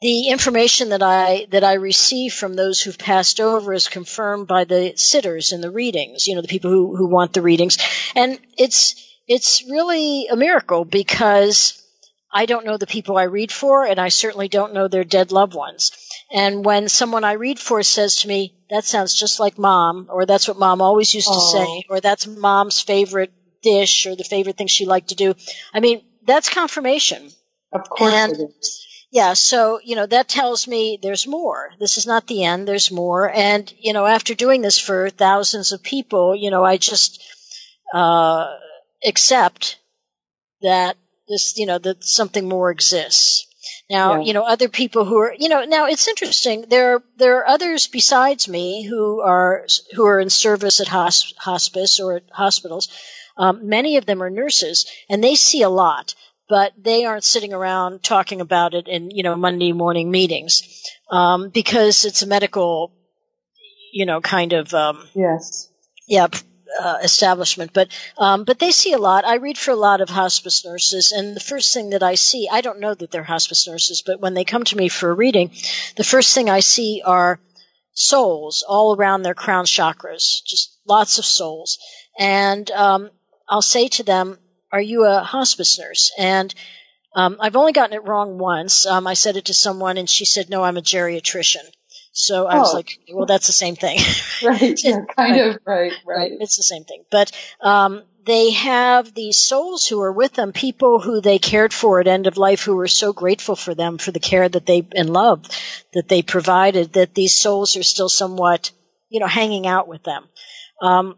the 0.01 0.29
information 0.29 0.89
that 0.89 1.03
I, 1.03 1.47
that 1.51 1.63
I 1.63 1.73
receive 1.73 2.33
from 2.33 2.55
those 2.55 2.81
who've 2.81 2.97
passed 2.97 3.39
over 3.39 3.73
is 3.73 3.87
confirmed 3.87 4.47
by 4.47 4.63
the 4.63 4.93
sitters 4.95 5.51
in 5.51 5.61
the 5.61 5.69
readings, 5.69 6.27
you 6.27 6.35
know, 6.35 6.41
the 6.41 6.47
people 6.47 6.71
who, 6.71 6.95
who 6.95 7.07
want 7.07 7.33
the 7.33 7.41
readings. 7.41 7.77
And 8.15 8.39
it's, 8.57 8.95
it's 9.27 9.63
really 9.69 10.27
a 10.27 10.35
miracle 10.35 10.85
because 10.85 11.81
I 12.33 12.45
don't 12.45 12.65
know 12.65 12.77
the 12.77 12.87
people 12.87 13.17
I 13.17 13.23
read 13.23 13.51
for 13.51 13.85
and 13.85 13.99
I 13.99 14.09
certainly 14.09 14.47
don't 14.47 14.73
know 14.73 14.87
their 14.87 15.03
dead 15.03 15.31
loved 15.31 15.53
ones. 15.53 15.91
And 16.33 16.65
when 16.65 16.87
someone 16.89 17.23
I 17.23 17.33
read 17.33 17.59
for 17.59 17.83
says 17.83 18.17
to 18.17 18.27
me, 18.27 18.55
that 18.69 18.85
sounds 18.85 19.13
just 19.13 19.39
like 19.39 19.57
mom, 19.59 20.07
or 20.09 20.25
that's 20.25 20.47
what 20.47 20.57
mom 20.57 20.81
always 20.81 21.13
used 21.13 21.27
to 21.27 21.33
say, 21.51 21.83
or 21.89 21.99
that's 21.99 22.25
mom's 22.25 22.79
favorite 22.79 23.33
dish, 23.61 24.07
or 24.07 24.15
the 24.15 24.23
favorite 24.23 24.57
thing 24.57 24.67
she 24.67 24.85
liked 24.85 25.09
to 25.09 25.15
do. 25.15 25.35
I 25.73 25.81
mean, 25.81 26.01
that's 26.25 26.49
confirmation. 26.49 27.29
Of 27.71 27.89
course 27.89 28.13
And- 28.13 28.33
it 28.33 28.49
is. 28.59 28.85
Yeah, 29.13 29.33
so, 29.33 29.81
you 29.83 29.97
know, 29.97 30.05
that 30.05 30.29
tells 30.29 30.69
me 30.69 30.97
there's 31.01 31.27
more. 31.27 31.73
This 31.79 31.97
is 31.97 32.07
not 32.07 32.27
the 32.27 32.45
end, 32.45 32.65
there's 32.65 32.91
more. 32.91 33.29
And, 33.29 33.71
you 33.77 33.91
know, 33.91 34.05
after 34.05 34.33
doing 34.35 34.61
this 34.61 34.79
for 34.79 35.09
thousands 35.09 35.73
of 35.73 35.83
people, 35.83 36.33
you 36.33 36.49
know, 36.49 36.63
I 36.63 36.77
just, 36.77 37.21
uh, 37.93 38.47
accept 39.05 39.77
that 40.61 40.95
this, 41.27 41.57
you 41.57 41.65
know, 41.65 41.77
that 41.77 42.05
something 42.05 42.47
more 42.47 42.71
exists. 42.71 43.45
Now, 43.89 44.19
Yeah. 44.19 44.27
you 44.27 44.33
know, 44.33 44.43
other 44.43 44.69
people 44.69 45.03
who 45.03 45.17
are, 45.17 45.35
you 45.37 45.49
know, 45.49 45.65
now 45.65 45.87
it's 45.87 46.07
interesting. 46.07 46.61
There, 46.69 46.95
are, 46.95 47.03
there 47.17 47.39
are 47.39 47.47
others 47.49 47.87
besides 47.87 48.47
me 48.47 48.83
who 48.83 49.19
are, 49.19 49.67
who 49.93 50.05
are 50.05 50.21
in 50.21 50.29
service 50.29 50.79
at 50.79 50.87
hosp- 50.87 51.35
hospice 51.37 51.99
or 51.99 52.15
at 52.15 52.23
hospitals. 52.31 52.87
Um, 53.35 53.67
many 53.67 53.97
of 53.97 54.05
them 54.05 54.23
are 54.23 54.29
nurses 54.29 54.85
and 55.09 55.21
they 55.21 55.35
see 55.35 55.63
a 55.63 55.69
lot, 55.69 56.15
but 56.51 56.73
they 56.77 57.05
aren't 57.05 57.23
sitting 57.23 57.53
around 57.53 58.03
talking 58.03 58.41
about 58.41 58.73
it 58.73 58.89
in, 58.89 59.09
you 59.09 59.23
know, 59.23 59.37
Monday 59.37 59.71
morning 59.71 60.11
meetings, 60.11 60.83
um, 61.09 61.47
because 61.47 62.03
it's 62.03 62.23
a 62.23 62.27
medical, 62.27 62.91
you 63.93 64.05
know, 64.05 64.19
kind 64.19 64.51
of, 64.51 64.73
um, 64.73 65.07
Yes. 65.15 65.69
yeah, 66.09 66.27
uh, 66.77 66.97
establishment. 67.01 67.71
But 67.73 67.87
um, 68.17 68.43
but 68.43 68.59
they 68.59 68.71
see 68.71 68.91
a 68.91 68.97
lot. 68.97 69.23
I 69.23 69.35
read 69.35 69.57
for 69.57 69.71
a 69.71 69.77
lot 69.87 70.01
of 70.01 70.09
hospice 70.09 70.65
nurses, 70.65 71.13
and 71.13 71.37
the 71.37 71.39
first 71.39 71.73
thing 71.73 71.91
that 71.91 72.03
I 72.03 72.15
see, 72.15 72.49
I 72.51 72.59
don't 72.59 72.81
know 72.81 72.95
that 72.95 73.11
they're 73.11 73.23
hospice 73.23 73.65
nurses, 73.65 74.03
but 74.05 74.19
when 74.19 74.33
they 74.33 74.43
come 74.43 74.65
to 74.65 74.75
me 74.75 74.89
for 74.89 75.09
a 75.09 75.13
reading, 75.13 75.51
the 75.95 76.03
first 76.03 76.35
thing 76.35 76.49
I 76.49 76.59
see 76.59 77.01
are 77.05 77.39
souls 77.93 78.65
all 78.67 78.93
around 78.93 79.21
their 79.21 79.35
crown 79.35 79.63
chakras, 79.63 80.43
just 80.45 80.77
lots 80.85 81.17
of 81.17 81.23
souls. 81.23 81.77
And 82.19 82.69
um, 82.71 83.09
I'll 83.47 83.61
say 83.61 83.87
to 83.87 84.03
them, 84.03 84.37
"Are 84.71 84.81
you 84.81 85.05
a 85.05 85.19
hospice 85.19 85.79
nurse?" 85.79 86.11
And 86.17 86.53
um, 87.15 87.37
I've 87.39 87.55
only 87.55 87.73
gotten 87.73 87.95
it 87.95 88.03
wrong 88.05 88.37
once. 88.37 88.85
Um, 88.85 89.05
I 89.07 89.13
said 89.15 89.35
it 89.37 89.45
to 89.45 89.53
someone, 89.53 89.97
and 89.97 90.09
she 90.09 90.25
said, 90.25 90.49
"No, 90.49 90.63
I'm 90.63 90.77
a 90.77 90.81
geriatrician." 90.81 91.63
So 92.13 92.45
I 92.45 92.57
was 92.59 92.71
Oh. 92.73 92.77
like, 92.77 92.99
"Well, 93.13 93.25
that's 93.25 93.47
the 93.47 93.53
same 93.53 93.75
thing." 93.75 93.99
Right. 94.43 94.79
Yeah, 94.83 95.01
kind 95.15 95.31
Right. 95.39 95.41
of. 95.55 95.59
Right. 95.65 95.93
Right. 96.05 96.31
It's 96.39 96.57
the 96.57 96.63
same 96.63 96.83
thing. 96.83 97.03
But 97.11 97.31
um, 97.61 98.03
they 98.25 98.51
have 98.51 99.13
these 99.13 99.37
souls 99.37 99.87
who 99.87 100.01
are 100.01 100.11
with 100.11 100.33
them, 100.33 100.51
people 100.51 100.99
who 100.99 101.21
they 101.21 101.37
cared 101.39 101.73
for 101.73 101.99
at 101.99 102.07
end 102.07 102.27
of 102.27 102.37
life, 102.37 102.63
who 102.63 102.75
were 102.75 102.87
so 102.87 103.13
grateful 103.13 103.55
for 103.55 103.75
them 103.75 103.97
for 103.97 104.11
the 104.11 104.19
care 104.19 104.47
that 104.49 104.65
they 104.65 104.87
and 104.95 105.09
love 105.11 105.45
that 105.93 106.07
they 106.07 106.21
provided. 106.21 106.93
That 106.93 107.13
these 107.13 107.33
souls 107.35 107.75
are 107.77 107.83
still 107.83 108.09
somewhat, 108.09 108.71
you 109.09 109.19
know, 109.19 109.27
hanging 109.27 109.67
out 109.67 109.87
with 109.87 110.03
them. 110.03 110.27
Um, 110.81 111.15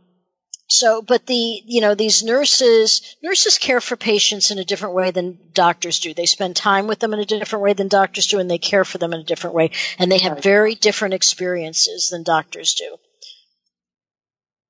so, 0.68 1.02
but 1.02 1.26
the 1.26 1.62
you 1.66 1.82
know 1.82 1.94
these 1.94 2.24
nurses 2.24 3.16
nurses 3.22 3.58
care 3.58 3.82
for 3.82 3.96
patients 3.96 4.50
in 4.50 4.60
a 4.60 4.64
different 4.64 4.96
way 4.96 5.12
than 5.12 5.38
doctors 5.54 6.00
do. 6.00 6.14
They 6.14 6.26
spend 6.26 6.56
time 6.56 6.88
with 6.88 7.00
them 7.00 7.14
in 7.14 7.20
a 7.20 7.26
different 7.26 7.64
way 7.64 7.74
than 7.74 7.90
doctors 7.90 8.28
do, 8.28 8.40
and 8.40 8.50
they 8.50 8.58
care 8.58 8.86
for 8.86 8.98
them 8.98 9.14
in 9.14 9.20
a 9.20 9.26
different 9.26 9.56
way, 9.56 9.72
and 10.00 10.12
they 10.12 10.20
have 10.20 10.42
very 10.42 10.76
different 10.76 11.14
experiences 11.14 12.10
than 12.10 12.24
doctors 12.24 12.76
do. 12.76 12.98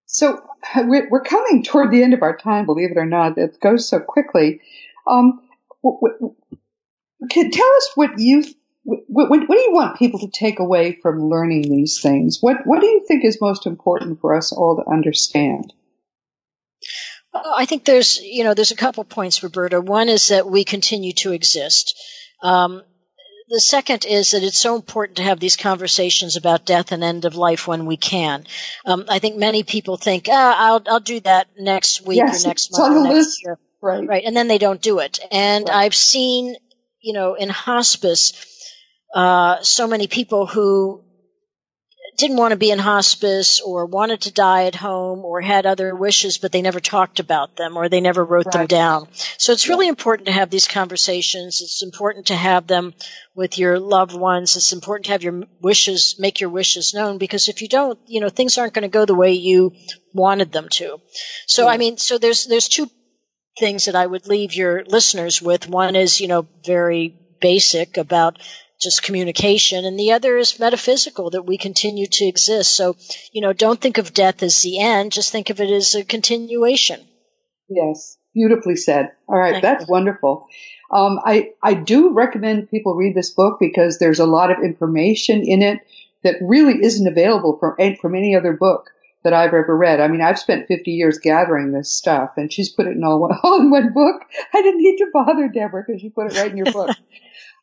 So 0.08 0.44
we're 0.76 1.24
coming 1.24 1.64
toward 1.64 1.92
the 1.92 2.04
end 2.04 2.14
of 2.14 2.22
our 2.22 2.38
time, 2.38 2.66
believe 2.66 2.92
it 2.92 2.98
or 2.98 3.06
not. 3.06 3.38
It 3.38 3.60
goes 3.60 3.88
so 3.88 4.00
quickly. 4.00 4.62
Um, 5.08 5.42
can 7.30 7.52
tell 7.52 7.74
us 7.78 7.92
what 7.96 8.20
you 8.20 8.44
what, 8.84 9.30
what 9.30 9.48
do 9.48 9.60
you 9.60 9.72
want 9.74 9.98
people 9.98 10.20
to 10.20 10.30
take 10.30 10.60
away 10.60 11.00
from 11.02 11.30
learning 11.30 11.70
these 11.70 12.02
things? 12.02 12.40
What 12.42 12.66
what 12.66 12.82
do 12.82 12.88
you 12.88 13.06
think 13.08 13.24
is 13.24 13.40
most 13.40 13.68
important 13.68 14.22
for 14.22 14.36
us 14.36 14.52
all 14.52 14.76
to 14.76 14.92
understand? 14.92 15.72
I 17.34 17.66
think 17.66 17.86
there's, 17.86 18.20
you 18.22 18.44
know, 18.44 18.54
there's 18.54 18.72
a 18.72 18.76
couple 18.76 19.04
points, 19.04 19.42
Roberta. 19.44 19.82
One 19.82 20.10
is 20.10 20.28
that 20.30 20.48
we 20.48 20.64
continue 20.64 21.14
to 21.14 21.32
exist. 21.32 21.96
Um, 22.42 22.84
the 23.50 23.60
second 23.60 24.06
is 24.06 24.32
that 24.32 24.44
it's 24.44 24.58
so 24.58 24.76
important 24.76 25.18
to 25.18 25.24
have 25.24 25.40
these 25.40 25.58
conversations 25.58 26.38
about 26.38 26.66
death 26.66 26.92
and 26.92 27.04
end 27.04 27.26
of 27.26 27.36
life 27.36 27.68
when 27.68 27.86
we 27.86 27.98
can. 27.98 28.46
Um, 28.86 29.06
I 29.10 29.20
think 29.20 29.36
many 29.38 29.64
people 29.64 29.98
think, 29.98 30.28
ah, 30.30 30.56
I'll, 30.58 30.82
I'll 30.88 31.00
do 31.00 31.20
that 31.22 31.48
next 31.60 32.06
week 32.06 32.18
Yes, 32.18 32.46
or 32.46 32.48
next 32.50 32.72
month 32.72 32.96
or 32.98 33.04
next 33.04 33.16
list. 33.16 33.44
year. 33.44 33.60
Right. 33.82 34.08
Right. 34.08 34.24
And 34.26 34.36
then 34.36 34.48
they 34.48 34.60
don't 34.60 34.82
do 34.82 35.00
it. 35.00 35.20
And 35.32 35.68
Right. 35.68 35.76
I've 35.86 35.96
seen, 35.96 36.56
you 37.02 37.14
know, 37.14 37.34
in 37.34 37.50
hospice, 37.50 38.34
uh, 39.14 39.62
so 39.62 39.88
many 39.88 40.08
people 40.08 40.46
who 40.48 41.04
didn't 42.18 42.38
want 42.38 42.52
to 42.52 42.58
be 42.58 42.72
in 42.72 42.80
hospice 42.80 43.60
or 43.60 43.86
wanted 43.86 44.22
to 44.22 44.32
die 44.32 44.66
at 44.66 44.76
home 44.76 45.26
or 45.26 45.42
had 45.42 45.66
other 45.66 45.96
wishes, 45.96 46.38
but 46.38 46.52
they 46.52 46.62
never 46.62 46.80
talked 46.80 47.20
about 47.20 47.56
them 47.56 47.78
or 47.78 47.90
they 47.90 48.02
never 48.02 48.24
wrote 48.24 48.46
right. 48.48 48.54
them 48.54 48.68
down. 48.68 49.08
So 49.38 49.52
it's 49.52 49.70
really 49.70 49.88
important 49.88 50.28
to 50.28 50.34
have 50.34 50.50
these 50.50 50.68
conversations. 50.68 51.62
It's 51.62 51.84
important 51.84 52.28
to 52.28 52.36
have 52.36 52.68
them 52.68 52.94
with 53.36 53.58
your 53.58 53.80
loved 53.80 54.14
ones. 54.14 54.56
It's 54.56 54.74
important 54.74 55.06
to 55.06 55.12
have 55.14 55.24
your 55.24 55.44
wishes, 55.62 56.16
make 56.20 56.40
your 56.40 56.50
wishes 56.50 56.94
known 56.94 57.18
because 57.18 57.50
if 57.50 57.62
you 57.62 57.68
don't, 57.68 58.00
you 58.08 58.22
know, 58.22 58.30
things 58.30 58.58
aren't 58.58 58.74
going 58.74 58.84
to 58.84 58.90
go 58.90 59.06
the 59.06 59.16
way 59.16 59.34
you 59.34 59.74
wanted 60.14 60.52
them 60.52 60.70
to. 60.70 61.00
So, 61.48 61.68
I 61.68 61.78
mean, 61.78 61.98
so 61.98 62.18
there's, 62.18 62.46
there's 62.46 62.70
two 62.70 62.90
things 63.60 63.86
that 63.86 63.96
I 63.96 64.06
would 64.06 64.28
leave 64.28 64.54
your 64.54 64.84
listeners 64.86 65.42
with. 65.42 65.68
One 65.68 65.96
is, 65.96 66.20
you 66.22 66.28
know, 66.28 66.48
very 66.66 67.20
basic 67.40 67.98
about 67.98 68.40
just 68.84 69.04
communication, 69.04 69.86
and 69.86 69.98
the 69.98 70.12
other 70.12 70.38
is 70.38 70.60
metaphysical 70.60 71.30
that 71.32 71.44
we 71.44 71.58
continue 71.58 72.06
to 72.08 72.26
exist. 72.26 72.76
So, 72.76 72.96
you 73.32 73.42
know, 73.42 73.54
don't 73.54 73.80
think 73.80 73.98
of 73.98 74.14
death 74.14 74.44
as 74.44 74.62
the 74.62 74.80
end, 74.80 75.12
just 75.12 75.32
think 75.32 75.50
of 75.50 75.62
it 75.62 75.70
as 75.70 75.96
a 75.96 76.04
continuation. 76.04 77.02
Yes, 77.70 78.18
beautifully 78.34 78.76
said. 78.76 79.12
All 79.28 79.38
right, 79.38 79.54
Thank 79.54 79.64
that's 79.64 79.88
you. 79.88 79.92
wonderful. 79.92 80.48
Um, 80.92 81.20
I, 81.26 81.54
I 81.64 81.74
do 81.74 82.14
recommend 82.14 82.70
people 82.70 82.96
read 82.96 83.16
this 83.16 83.32
book 83.32 83.58
because 83.60 83.98
there's 83.98 84.20
a 84.20 84.28
lot 84.28 84.52
of 84.52 84.64
information 84.64 85.42
in 85.44 85.62
it 85.62 85.80
that 86.24 86.36
really 86.42 86.84
isn't 86.84 87.08
available 87.08 87.58
from, 87.60 87.76
from 87.96 88.16
any 88.16 88.36
other 88.36 88.54
book 88.54 88.90
that 89.24 89.34
I've 89.34 89.54
ever 89.54 89.76
read. 89.76 90.00
I 90.00 90.08
mean, 90.08 90.22
I've 90.22 90.40
spent 90.40 90.68
50 90.68 90.92
years 90.92 91.18
gathering 91.18 91.72
this 91.72 91.94
stuff 91.94 92.32
and 92.38 92.52
she's 92.52 92.70
put 92.70 92.88
it 92.88 92.98
in 92.98 93.04
all, 93.04 93.30
all 93.44 93.60
in 93.62 93.72
one 93.72 93.94
book. 93.94 94.24
I 94.54 94.62
didn't 94.62 94.82
need 94.82 94.98
to 94.98 95.10
bother 95.14 95.48
Deborah 95.48 95.84
because 95.86 96.04
you 96.04 96.12
put 96.12 96.32
it 96.32 96.38
right 96.38 96.52
in 96.52 96.58
your 96.58 96.72
book. 96.72 96.96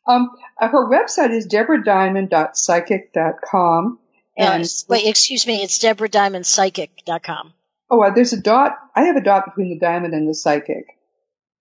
Um, 0.07 0.31
uh, 0.59 0.67
her 0.67 0.89
website 0.89 1.29
is 1.31 1.47
deborahdiamond.psychic.com. 1.47 3.99
And 4.37 4.63
uh, 4.63 4.67
wait, 4.87 5.05
excuse 5.05 5.45
me, 5.45 5.61
it's 5.63 5.77
deborahdiamondpsychic.com. 5.79 7.53
Oh, 7.89 8.01
uh, 8.01 8.11
there's 8.11 8.31
a 8.33 8.41
dot. 8.41 8.77
I 8.95 9.03
have 9.03 9.17
a 9.17 9.21
dot 9.21 9.45
between 9.45 9.69
the 9.69 9.79
diamond 9.79 10.13
and 10.13 10.27
the 10.27 10.33
psychic. 10.33 10.85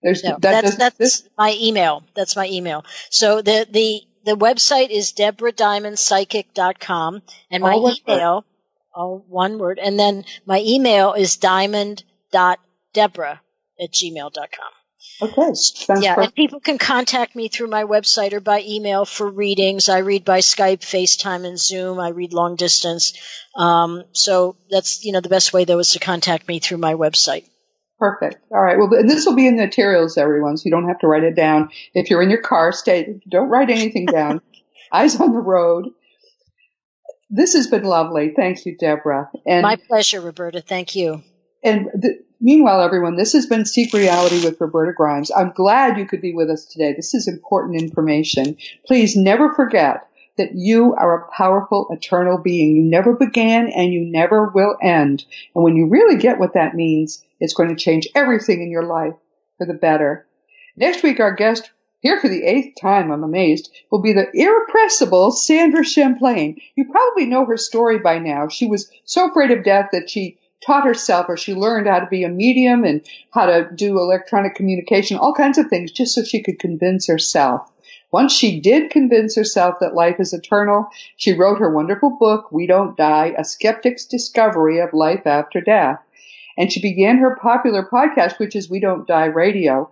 There's 0.03 0.24
no, 0.24 0.38
that 0.41 0.62
that's 0.62 0.76
that's 0.76 0.97
this? 0.97 1.28
my 1.36 1.55
email. 1.61 2.03
That's 2.14 2.34
my 2.36 2.49
email. 2.49 2.86
So 3.11 3.43
the 3.43 3.66
the 3.68 4.01
the 4.24 4.36
website 4.36 4.88
is 4.91 5.12
deborahdiamondpsychic.com 5.12 7.22
and 7.51 7.62
my 7.62 7.72
all 7.72 7.95
email, 8.09 8.47
all 8.95 9.22
one 9.28 9.59
word, 9.59 9.78
and 9.78 9.99
then 9.99 10.24
my 10.47 10.62
email 10.64 11.12
is 11.14 11.36
diamond.deborah 11.36 13.41
at 13.82 13.93
gmail.com. 13.93 14.72
Okay. 15.22 15.54
Sounds 15.54 16.02
yeah, 16.02 16.14
perfect. 16.14 16.26
and 16.26 16.34
people 16.34 16.60
can 16.60 16.78
contact 16.78 17.36
me 17.36 17.48
through 17.48 17.68
my 17.68 17.84
website 17.84 18.32
or 18.32 18.40
by 18.40 18.62
email 18.66 19.04
for 19.04 19.28
readings. 19.28 19.88
I 19.88 19.98
read 19.98 20.24
by 20.24 20.40
Skype, 20.40 20.80
FaceTime, 20.80 21.46
and 21.46 21.58
Zoom. 21.58 22.00
I 22.00 22.08
read 22.08 22.32
long 22.32 22.56
distance. 22.56 23.12
Um, 23.54 24.04
so 24.12 24.56
that's 24.70 25.04
you 25.04 25.12
know 25.12 25.20
the 25.20 25.28
best 25.28 25.52
way 25.52 25.64
though 25.64 25.78
is 25.78 25.90
to 25.90 25.98
contact 25.98 26.48
me 26.48 26.58
through 26.58 26.78
my 26.78 26.94
website. 26.94 27.44
Perfect. 27.98 28.38
All 28.50 28.62
right. 28.62 28.78
Well, 28.78 28.88
and 28.94 29.10
this 29.10 29.26
will 29.26 29.34
be 29.34 29.46
in 29.46 29.56
the 29.56 29.64
materials, 29.64 30.16
everyone, 30.16 30.56
so 30.56 30.62
you 30.64 30.70
don't 30.70 30.88
have 30.88 31.00
to 31.00 31.06
write 31.06 31.24
it 31.24 31.36
down. 31.36 31.68
If 31.92 32.08
you're 32.08 32.22
in 32.22 32.30
your 32.30 32.40
car, 32.40 32.72
stay. 32.72 33.20
Don't 33.28 33.50
write 33.50 33.68
anything 33.68 34.06
down. 34.06 34.40
Eyes 34.92 35.20
on 35.20 35.32
the 35.32 35.38
road. 35.38 35.90
This 37.28 37.52
has 37.52 37.66
been 37.66 37.84
lovely. 37.84 38.32
Thank 38.34 38.64
you, 38.64 38.76
Deborah. 38.76 39.30
And 39.46 39.62
my 39.62 39.76
pleasure, 39.76 40.20
Roberta. 40.20 40.62
Thank 40.62 40.96
you. 40.96 41.22
And 41.62 41.86
the, 41.94 42.24
meanwhile, 42.41 42.80
everyone, 42.80 43.16
this 43.16 43.34
has 43.34 43.47
been 43.47 43.64
Seek 43.64 43.93
Reality 43.93 44.43
with 44.43 44.61
Roberta 44.61 44.93
Grimes. 44.93 45.30
I'm 45.30 45.53
glad 45.55 45.99
you 45.99 46.07
could 46.07 46.20
be 46.20 46.34
with 46.34 46.51
us 46.51 46.64
today. 46.64 46.95
This 46.95 47.14
is 47.14 47.28
important 47.28 47.80
information. 47.80 48.57
Please 48.86 49.16
never 49.16 49.55
forget 49.55 50.07
that 50.38 50.55
you 50.55 50.95
are 50.95 51.18
a 51.18 51.30
powerful, 51.32 51.88
eternal 51.91 52.38
being. 52.38 52.74
You 52.74 52.82
never 52.82 53.14
began 53.14 53.68
and 53.68 53.93
you 53.93 54.01
never 54.01 54.49
will 54.49 54.76
end. 54.82 55.24
And 55.55 55.62
when 55.64 55.76
you 55.76 55.88
really 55.88 56.16
get 56.16 56.38
what 56.38 56.55
that 56.55 56.74
means, 56.74 57.22
it's 57.41 57.55
going 57.55 57.68
to 57.68 57.76
change 57.76 58.09
everything 58.14 58.62
in 58.62 58.70
your 58.70 58.84
life 58.84 59.14
for 59.59 59.66
the 59.66 59.74
better. 59.74 60.26
Next 60.76 61.03
week, 61.03 61.20
our 61.20 61.34
guest, 61.34 61.70
here 62.01 62.18
for 62.18 62.28
the 62.28 62.43
eighth 62.43 62.80
time, 62.80 63.11
I'm 63.11 63.22
amazed, 63.22 63.70
will 63.91 64.01
be 64.01 64.14
the 64.14 64.28
irrepressible 64.32 65.32
Sandra 65.32 65.84
Champlain. 65.84 66.59
You 66.74 66.91
probably 66.91 67.26
know 67.26 67.45
her 67.45 67.59
story 67.59 67.99
by 67.99 68.18
now. 68.18 68.49
She 68.49 68.66
was 68.66 68.91
so 69.05 69.28
afraid 69.28 69.51
of 69.51 69.64
death 69.64 69.91
that 69.93 70.09
she 70.09 70.38
taught 70.64 70.84
herself 70.84 71.26
or 71.28 71.36
she 71.36 71.54
learned 71.54 71.86
how 71.86 72.00
to 72.00 72.06
be 72.06 72.24
a 72.24 72.28
medium 72.28 72.84
and 72.84 73.02
how 73.30 73.46
to 73.46 73.68
do 73.74 73.98
electronic 73.98 74.54
communication, 74.54 75.16
all 75.16 75.34
kinds 75.34 75.58
of 75.58 75.68
things 75.68 75.90
just 75.90 76.14
so 76.14 76.22
she 76.22 76.42
could 76.42 76.58
convince 76.58 77.06
herself. 77.06 77.70
Once 78.12 78.32
she 78.32 78.61
did 78.61 78.90
convince 78.90 79.36
herself 79.36 79.76
that 79.80 79.94
life 79.94 80.18
is 80.18 80.32
eternal, 80.32 80.88
she 81.16 81.32
wrote 81.32 81.58
her 81.58 81.72
wonderful 81.72 82.16
book, 82.18 82.50
We 82.50 82.66
Don't 82.66 82.96
Die, 82.96 83.34
A 83.38 83.44
Skeptic's 83.44 84.04
Discovery 84.04 84.80
of 84.80 84.92
Life 84.92 85.26
After 85.26 85.61
Death. 85.61 86.00
And 86.58 86.72
she 86.72 86.82
began 86.82 87.18
her 87.18 87.38
popular 87.40 87.88
podcast, 87.90 88.38
which 88.38 88.56
is 88.56 88.68
We 88.68 88.80
Don't 88.80 89.06
Die 89.06 89.26
Radio. 89.26 89.90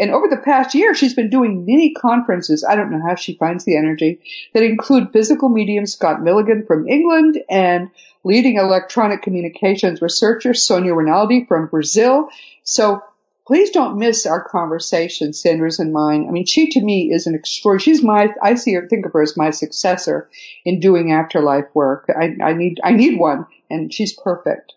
And 0.00 0.10
over 0.12 0.28
the 0.28 0.38
past 0.38 0.74
year, 0.74 0.94
she's 0.94 1.12
been 1.12 1.28
doing 1.28 1.66
many 1.66 1.92
conferences. 1.92 2.64
I 2.64 2.74
don't 2.74 2.90
know 2.90 3.06
how 3.06 3.16
she 3.16 3.34
finds 3.34 3.64
the 3.64 3.76
energy 3.76 4.20
that 4.54 4.62
include 4.62 5.12
physical 5.12 5.50
medium 5.50 5.84
Scott 5.84 6.22
Milligan 6.22 6.64
from 6.66 6.88
England 6.88 7.38
and 7.50 7.90
leading 8.24 8.56
electronic 8.56 9.20
communications 9.20 10.00
researcher 10.00 10.54
Sonia 10.54 10.94
Rinaldi 10.94 11.44
from 11.44 11.66
Brazil. 11.66 12.30
So 12.64 13.02
please 13.46 13.70
don't 13.72 13.98
miss 13.98 14.24
our 14.24 14.42
conversation, 14.42 15.34
Sandra's 15.34 15.78
and 15.78 15.92
mine. 15.92 16.26
I 16.26 16.30
mean, 16.30 16.46
she 16.46 16.70
to 16.70 16.80
me 16.80 17.12
is 17.12 17.26
an 17.26 17.34
extraordinary, 17.34 17.84
she's 17.84 18.02
my, 18.02 18.32
I 18.42 18.54
see 18.54 18.72
her, 18.74 18.88
think 18.88 19.04
of 19.04 19.12
her 19.12 19.22
as 19.22 19.36
my 19.36 19.50
successor 19.50 20.30
in 20.64 20.80
doing 20.80 21.12
afterlife 21.12 21.66
work. 21.74 22.08
I, 22.08 22.36
I 22.42 22.54
need, 22.54 22.80
I 22.82 22.92
need 22.92 23.18
one 23.18 23.46
and 23.68 23.92
she's 23.92 24.14
perfect. 24.14 24.72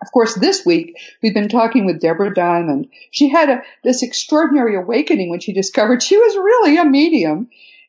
Of 0.00 0.12
course, 0.12 0.34
this 0.34 0.64
week 0.64 0.96
we've 1.22 1.34
been 1.34 1.48
talking 1.48 1.84
with 1.84 2.00
Deborah 2.00 2.32
Diamond. 2.32 2.88
She 3.10 3.28
had 3.28 3.50
a, 3.50 3.62
this 3.82 4.02
extraordinary 4.02 4.76
awakening 4.76 5.30
when 5.30 5.40
she 5.40 5.52
discovered 5.52 6.02
she 6.02 6.16
was 6.16 6.36
really 6.36 6.76
a 6.76 6.84
medium 6.84 7.48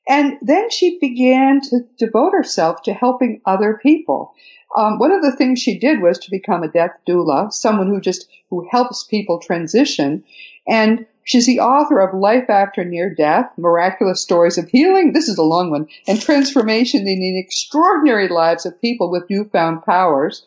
and 0.10 0.38
then 0.42 0.72
she 0.72 0.98
began 1.00 1.62
to 1.62 1.82
devote 2.00 2.32
herself 2.34 2.82
to 2.84 2.94
helping 2.94 3.42
other 3.46 3.80
people. 3.82 4.34
Um, 4.76 4.98
one 4.98 5.12
of 5.12 5.22
the 5.22 5.36
things 5.36 5.60
she 5.60 5.78
did 5.78 6.02
was 6.02 6.18
to 6.20 6.32
become 6.32 6.64
a 6.64 6.68
death 6.68 6.98
doula, 7.08 7.54
someone 7.54 7.88
who 7.88 8.02
just 8.02 8.28
who 8.50 8.68
helps 8.70 9.04
people 9.04 9.40
transition. 9.40 10.24
And 10.68 11.06
she's 11.24 11.46
the 11.46 11.60
author 11.60 12.00
of 12.00 12.20
Life 12.20 12.50
After 12.50 12.84
Near 12.84 13.14
Death: 13.14 13.52
Miraculous 13.56 14.22
Stories 14.22 14.58
of 14.58 14.68
Healing. 14.68 15.14
This 15.14 15.28
is 15.28 15.38
a 15.38 15.44
long 15.44 15.70
one, 15.70 15.88
and 16.08 16.20
transformation 16.20 17.08
in 17.08 17.20
the 17.20 17.40
extraordinary 17.40 18.28
lives 18.30 18.66
of 18.66 18.82
people 18.82 19.12
with 19.12 19.30
newfound 19.30 19.84
powers. 19.84 20.44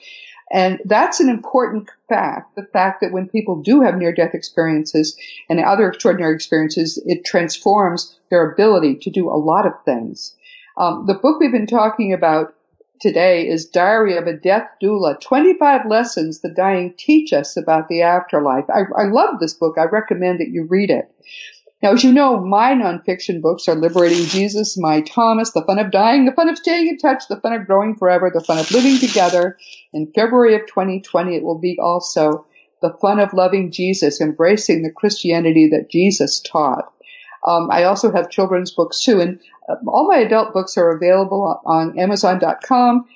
And 0.53 0.81
that's 0.85 1.19
an 1.19 1.31
important 1.31 1.89
fact, 2.09 2.57
the 2.57 2.67
fact 2.73 3.01
that 3.01 3.11
when 3.11 3.29
people 3.29 3.63
do 3.63 3.81
have 3.81 3.97
near 3.97 4.13
death 4.13 4.35
experiences 4.35 5.17
and 5.49 5.59
other 5.59 5.89
extraordinary 5.89 6.35
experiences, 6.35 7.03
it 7.07 7.25
transforms 7.25 8.19
their 8.31 8.51
ability 8.51 8.97
to 8.97 9.11
do 9.11 9.31
a 9.31 9.41
lot 9.41 9.67
of 9.67 9.73
things. 9.85 10.37
Um, 10.77 11.07
the 11.07 11.15
book 11.15 11.41
we've 11.41 11.53
been 11.53 11.67
talking 11.67 12.13
about 12.13 12.55
today 13.01 13.49
is 13.49 13.67
Diary 13.67 14.17
of 14.17 14.27
a 14.27 14.33
Death 14.33 14.69
Doula 14.83 15.21
25 15.21 15.87
Lessons 15.87 16.41
the 16.41 16.51
Dying 16.51 16.95
Teach 16.97 17.33
Us 17.33 17.57
About 17.57 17.89
the 17.89 18.03
Afterlife. 18.03 18.67
I, 18.71 18.83
I 18.97 19.05
love 19.07 19.41
this 19.41 19.55
book. 19.55 19.77
I 19.79 19.85
recommend 19.85 20.41
that 20.41 20.51
you 20.51 20.67
read 20.69 20.91
it. 20.91 21.11
Now, 21.83 21.95
as 21.95 22.05
you 22.05 22.13
know, 22.13 22.39
my 22.39 22.75
nonfiction 22.75 23.43
books 23.43 23.67
are 23.67 23.75
Liberating 23.75 24.27
Jesus, 24.27 24.79
My 24.79 25.01
Thomas, 25.01 25.51
The 25.51 25.65
Fun 25.65 25.81
of 25.81 25.91
Dying, 25.91 26.27
The 26.27 26.33
Fun 26.33 26.49
of 26.49 26.57
Staying 26.57 26.87
in 26.87 26.97
Touch, 26.97 27.25
The 27.29 27.41
Fun 27.41 27.55
of 27.55 27.67
Growing 27.67 27.97
Forever, 27.97 28.31
The 28.33 28.41
Fun 28.41 28.59
of 28.59 28.71
Living 28.71 28.99
Together. 28.99 29.59
In 29.93 30.13
February 30.15 30.55
of 30.55 30.69
2020, 30.69 31.35
it 31.35 31.43
will 31.43 31.59
be 31.59 31.79
also 31.83 32.47
The 32.83 32.97
Fun 33.01 33.19
of 33.19 33.33
Loving 33.33 33.73
Jesus, 33.73 34.21
Embracing 34.21 34.83
the 34.83 34.93
Christianity 34.93 35.71
that 35.73 35.91
Jesus 35.91 36.39
taught. 36.39 36.93
Um, 37.45 37.69
I 37.73 37.83
also 37.85 38.13
have 38.13 38.31
children's 38.31 38.71
books 38.71 39.01
too, 39.01 39.21
and 39.21 39.41
uh, 39.69 39.75
all 39.89 40.07
my 40.07 40.19
adult 40.19 40.53
books 40.53 40.79
are 40.79 40.95
available 40.95 41.61
on 41.67 41.99
Amazon.com, 41.99 43.07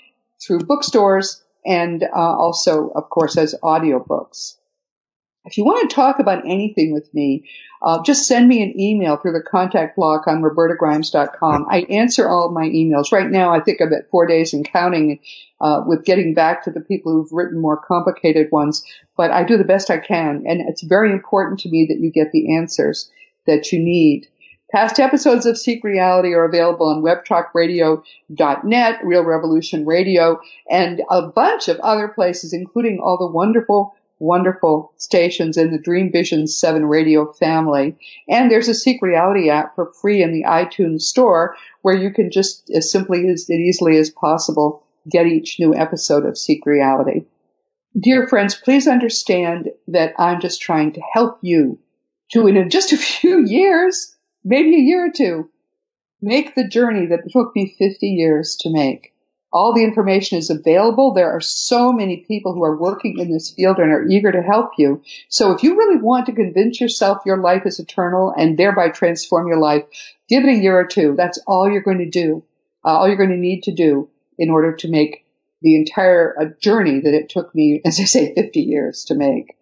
through 0.45 0.59
bookstores, 0.59 1.41
and 1.65 2.03
uh, 2.03 2.09
also, 2.13 2.89
of 2.89 3.11
course, 3.11 3.37
as 3.37 3.55
audiobooks. 3.63 4.57
If 5.47 5.57
you 5.57 5.65
want 5.65 5.89
to 5.89 5.95
talk 5.95 6.19
about 6.19 6.45
anything 6.45 6.93
with 6.93 7.13
me, 7.15 7.45
uh, 7.81 8.03
just 8.03 8.27
send 8.27 8.49
me 8.49 8.63
an 8.63 8.81
email 8.81 9.17
through 9.17 9.33
the 9.33 9.43
contact 9.43 9.97
block 9.97 10.27
on 10.27 10.43
robertagrimes.com. 10.43 11.67
I 11.71 11.83
answer 11.83 12.29
all 12.29 12.51
my 12.51 12.67
emails. 12.67 13.13
Right 13.13 13.31
now, 13.31 13.53
I 13.53 13.61
think 13.61 13.81
I'm 13.81 13.93
at 13.93 14.11
four 14.11 14.27
days 14.27 14.55
and 14.55 14.69
counting 14.69 15.21
uh, 15.61 15.83
with 15.87 16.05
getting 16.05 16.35
back 16.35 16.65
to 16.65 16.71
the 16.71 16.81
people 16.81 17.13
who've 17.13 17.33
written 17.33 17.61
more 17.61 17.77
complicated 17.77 18.51
ones, 18.51 18.85
but 19.17 19.31
I 19.31 19.45
do 19.45 19.57
the 19.57 19.65
best 19.65 19.91
I 19.91 19.99
can, 19.99 20.45
and 20.47 20.69
it's 20.69 20.83
very 20.83 21.13
important 21.13 21.61
to 21.61 21.69
me 21.69 21.87
that 21.89 22.01
you 22.01 22.11
get 22.11 22.33
the 22.33 22.57
answers 22.57 23.11
that 23.47 23.73
you 23.73 23.79
need. 23.79 24.29
Past 24.73 24.99
episodes 24.99 25.47
of 25.47 25.57
Seek 25.57 25.85
Reality 25.85 26.35
are 26.35 26.45
available 26.45 26.89
on 26.89 27.03
webtalkradio.net, 27.03 29.05
Real 29.05 29.23
Revolution 29.23 29.87
Radio, 29.87 30.41
and 30.69 31.03
a 31.09 31.29
bunch 31.29 31.69
of 31.69 31.79
other 31.81 32.09
places, 32.09 32.53
including 32.53 32.99
all 32.99 33.17
the 33.17 33.31
wonderful 33.31 33.95
wonderful 34.19 34.93
stations 34.97 35.57
in 35.57 35.71
the 35.71 35.79
Dream 35.79 36.11
Vision 36.11 36.47
7 36.47 36.87
radio 36.87 37.33
family. 37.33 37.97
And 38.29 38.51
there's 38.51 38.69
a 38.69 38.75
Seek 38.75 39.03
Reality 39.03 39.51
app 39.51 39.75
for 39.75 39.93
free 40.01 40.23
in 40.23 40.33
the 40.33 40.45
iTunes 40.49 41.03
store 41.03 41.57
where 41.83 41.97
you 41.97 42.13
can 42.13 42.31
just 42.31 42.71
as 42.71 42.91
simply 42.91 43.29
as 43.29 43.51
easily 43.51 43.99
as 43.99 44.11
possible 44.11 44.83
get 45.09 45.27
each 45.27 45.61
new 45.61 45.75
episode 45.75 46.25
of 46.25 46.39
Seek 46.39 46.65
Reality. 46.67 47.27
Dear 47.99 48.29
friends, 48.29 48.55
please 48.55 48.87
understand 48.87 49.71
that 49.89 50.15
I'm 50.19 50.41
just 50.41 50.61
trying 50.61 50.93
to 50.95 51.03
help 51.13 51.39
you 51.43 51.79
to, 52.33 52.47
in 52.47 52.71
just 52.71 52.93
a 52.93 52.97
few 52.99 53.45
years, 53.45 54.15
maybe 54.45 54.75
a 54.75 54.81
year 54.81 55.07
or 55.07 55.13
two, 55.13 55.51
make 56.21 56.55
the 56.55 56.69
journey 56.69 57.07
that 57.07 57.31
took 57.31 57.55
me 57.55 57.75
50 57.79 58.07
years 58.07 58.57
to 58.61 58.73
make. 58.73 59.13
All 59.57 59.73
the 59.73 59.85
information 59.85 60.37
is 60.37 60.51
available. 60.51 61.15
There 61.15 61.33
are 61.33 61.41
so 61.41 61.91
many 61.91 62.19
people 62.29 62.53
who 62.53 62.63
are 62.63 62.77
working 62.77 63.19
in 63.19 63.33
this 63.33 63.51
field 63.51 63.79
and 63.79 63.91
are 63.91 64.07
eager 64.07 64.31
to 64.31 64.43
help 64.43 64.73
you. 64.77 65.03
So 65.31 65.53
if 65.53 65.63
you 65.63 65.79
really 65.79 65.97
want 65.97 66.27
to 66.27 66.35
convince 66.35 66.79
yourself 66.79 67.23
your 67.25 67.39
life 67.39 67.63
is 67.65 67.81
eternal 67.81 68.35
and 68.37 68.59
thereby 68.59 68.91
transform 68.91 69.49
your 69.49 69.57
life, 69.57 69.85
give 70.29 70.45
it 70.45 70.51
a 70.51 70.59
year 70.59 70.79
or 70.79 70.85
two. 70.85 71.15
That's 71.17 71.43
all 71.47 71.73
you're 71.73 71.81
going 71.81 72.01
to 72.01 72.11
do. 72.11 72.45
Uh, 72.85 72.99
all 72.99 73.09
you're 73.09 73.17
going 73.17 73.31
to 73.31 73.39
need 73.39 73.63
to 73.63 73.73
do 73.73 74.11
in 74.37 74.51
order 74.51 74.77
to 74.77 74.91
make 74.91 75.25
the 75.63 75.77
entire 75.77 76.37
uh, 76.39 76.45
journey 76.61 77.01
that 77.01 77.15
it 77.15 77.31
took 77.31 77.55
me, 77.55 77.81
as 77.87 77.99
I 77.99 78.05
say, 78.05 78.35
50 78.35 78.61
years 78.61 79.07
to 79.07 79.15
make. 79.15 79.57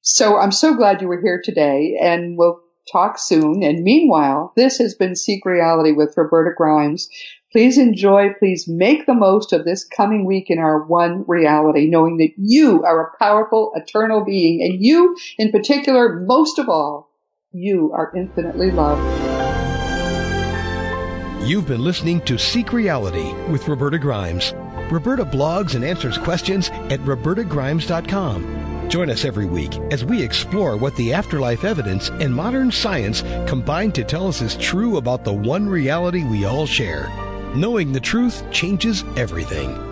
So 0.00 0.38
I'm 0.38 0.52
so 0.52 0.76
glad 0.76 1.02
you 1.02 1.08
were 1.08 1.20
here 1.20 1.42
today 1.44 1.98
and 2.00 2.38
we'll 2.38 2.62
talk 2.90 3.18
soon. 3.18 3.62
And 3.62 3.82
meanwhile, 3.82 4.54
this 4.56 4.78
has 4.78 4.94
been 4.94 5.14
Seek 5.14 5.44
Reality 5.44 5.92
with 5.92 6.16
Roberta 6.16 6.52
Grimes. 6.56 7.10
Please 7.56 7.78
enjoy, 7.78 8.34
please 8.38 8.68
make 8.68 9.06
the 9.06 9.14
most 9.14 9.54
of 9.54 9.64
this 9.64 9.82
coming 9.82 10.26
week 10.26 10.50
in 10.50 10.58
our 10.58 10.84
one 10.84 11.24
reality, 11.26 11.88
knowing 11.88 12.18
that 12.18 12.32
you 12.36 12.84
are 12.84 13.06
a 13.06 13.16
powerful, 13.16 13.72
eternal 13.74 14.26
being, 14.26 14.60
and 14.60 14.84
you, 14.84 15.16
in 15.38 15.50
particular, 15.50 16.20
most 16.20 16.58
of 16.58 16.68
all, 16.68 17.08
you 17.52 17.92
are 17.94 18.12
infinitely 18.14 18.70
loved. 18.70 19.00
You've 21.48 21.66
been 21.66 21.82
listening 21.82 22.20
to 22.26 22.36
Seek 22.36 22.74
Reality 22.74 23.32
with 23.50 23.66
Roberta 23.66 23.98
Grimes. 23.98 24.52
Roberta 24.90 25.24
blogs 25.24 25.74
and 25.76 25.82
answers 25.82 26.18
questions 26.18 26.68
at 26.90 27.00
robertagrimes.com. 27.06 28.90
Join 28.90 29.08
us 29.08 29.24
every 29.24 29.46
week 29.46 29.74
as 29.90 30.04
we 30.04 30.22
explore 30.22 30.76
what 30.76 30.94
the 30.96 31.14
afterlife 31.14 31.64
evidence 31.64 32.10
and 32.10 32.34
modern 32.34 32.70
science 32.70 33.22
combine 33.48 33.92
to 33.92 34.04
tell 34.04 34.28
us 34.28 34.42
is 34.42 34.56
true 34.56 34.98
about 34.98 35.24
the 35.24 35.32
one 35.32 35.66
reality 35.66 36.22
we 36.22 36.44
all 36.44 36.66
share. 36.66 37.10
Knowing 37.54 37.92
the 37.92 38.00
truth 38.00 38.42
changes 38.50 39.04
everything. 39.16 39.85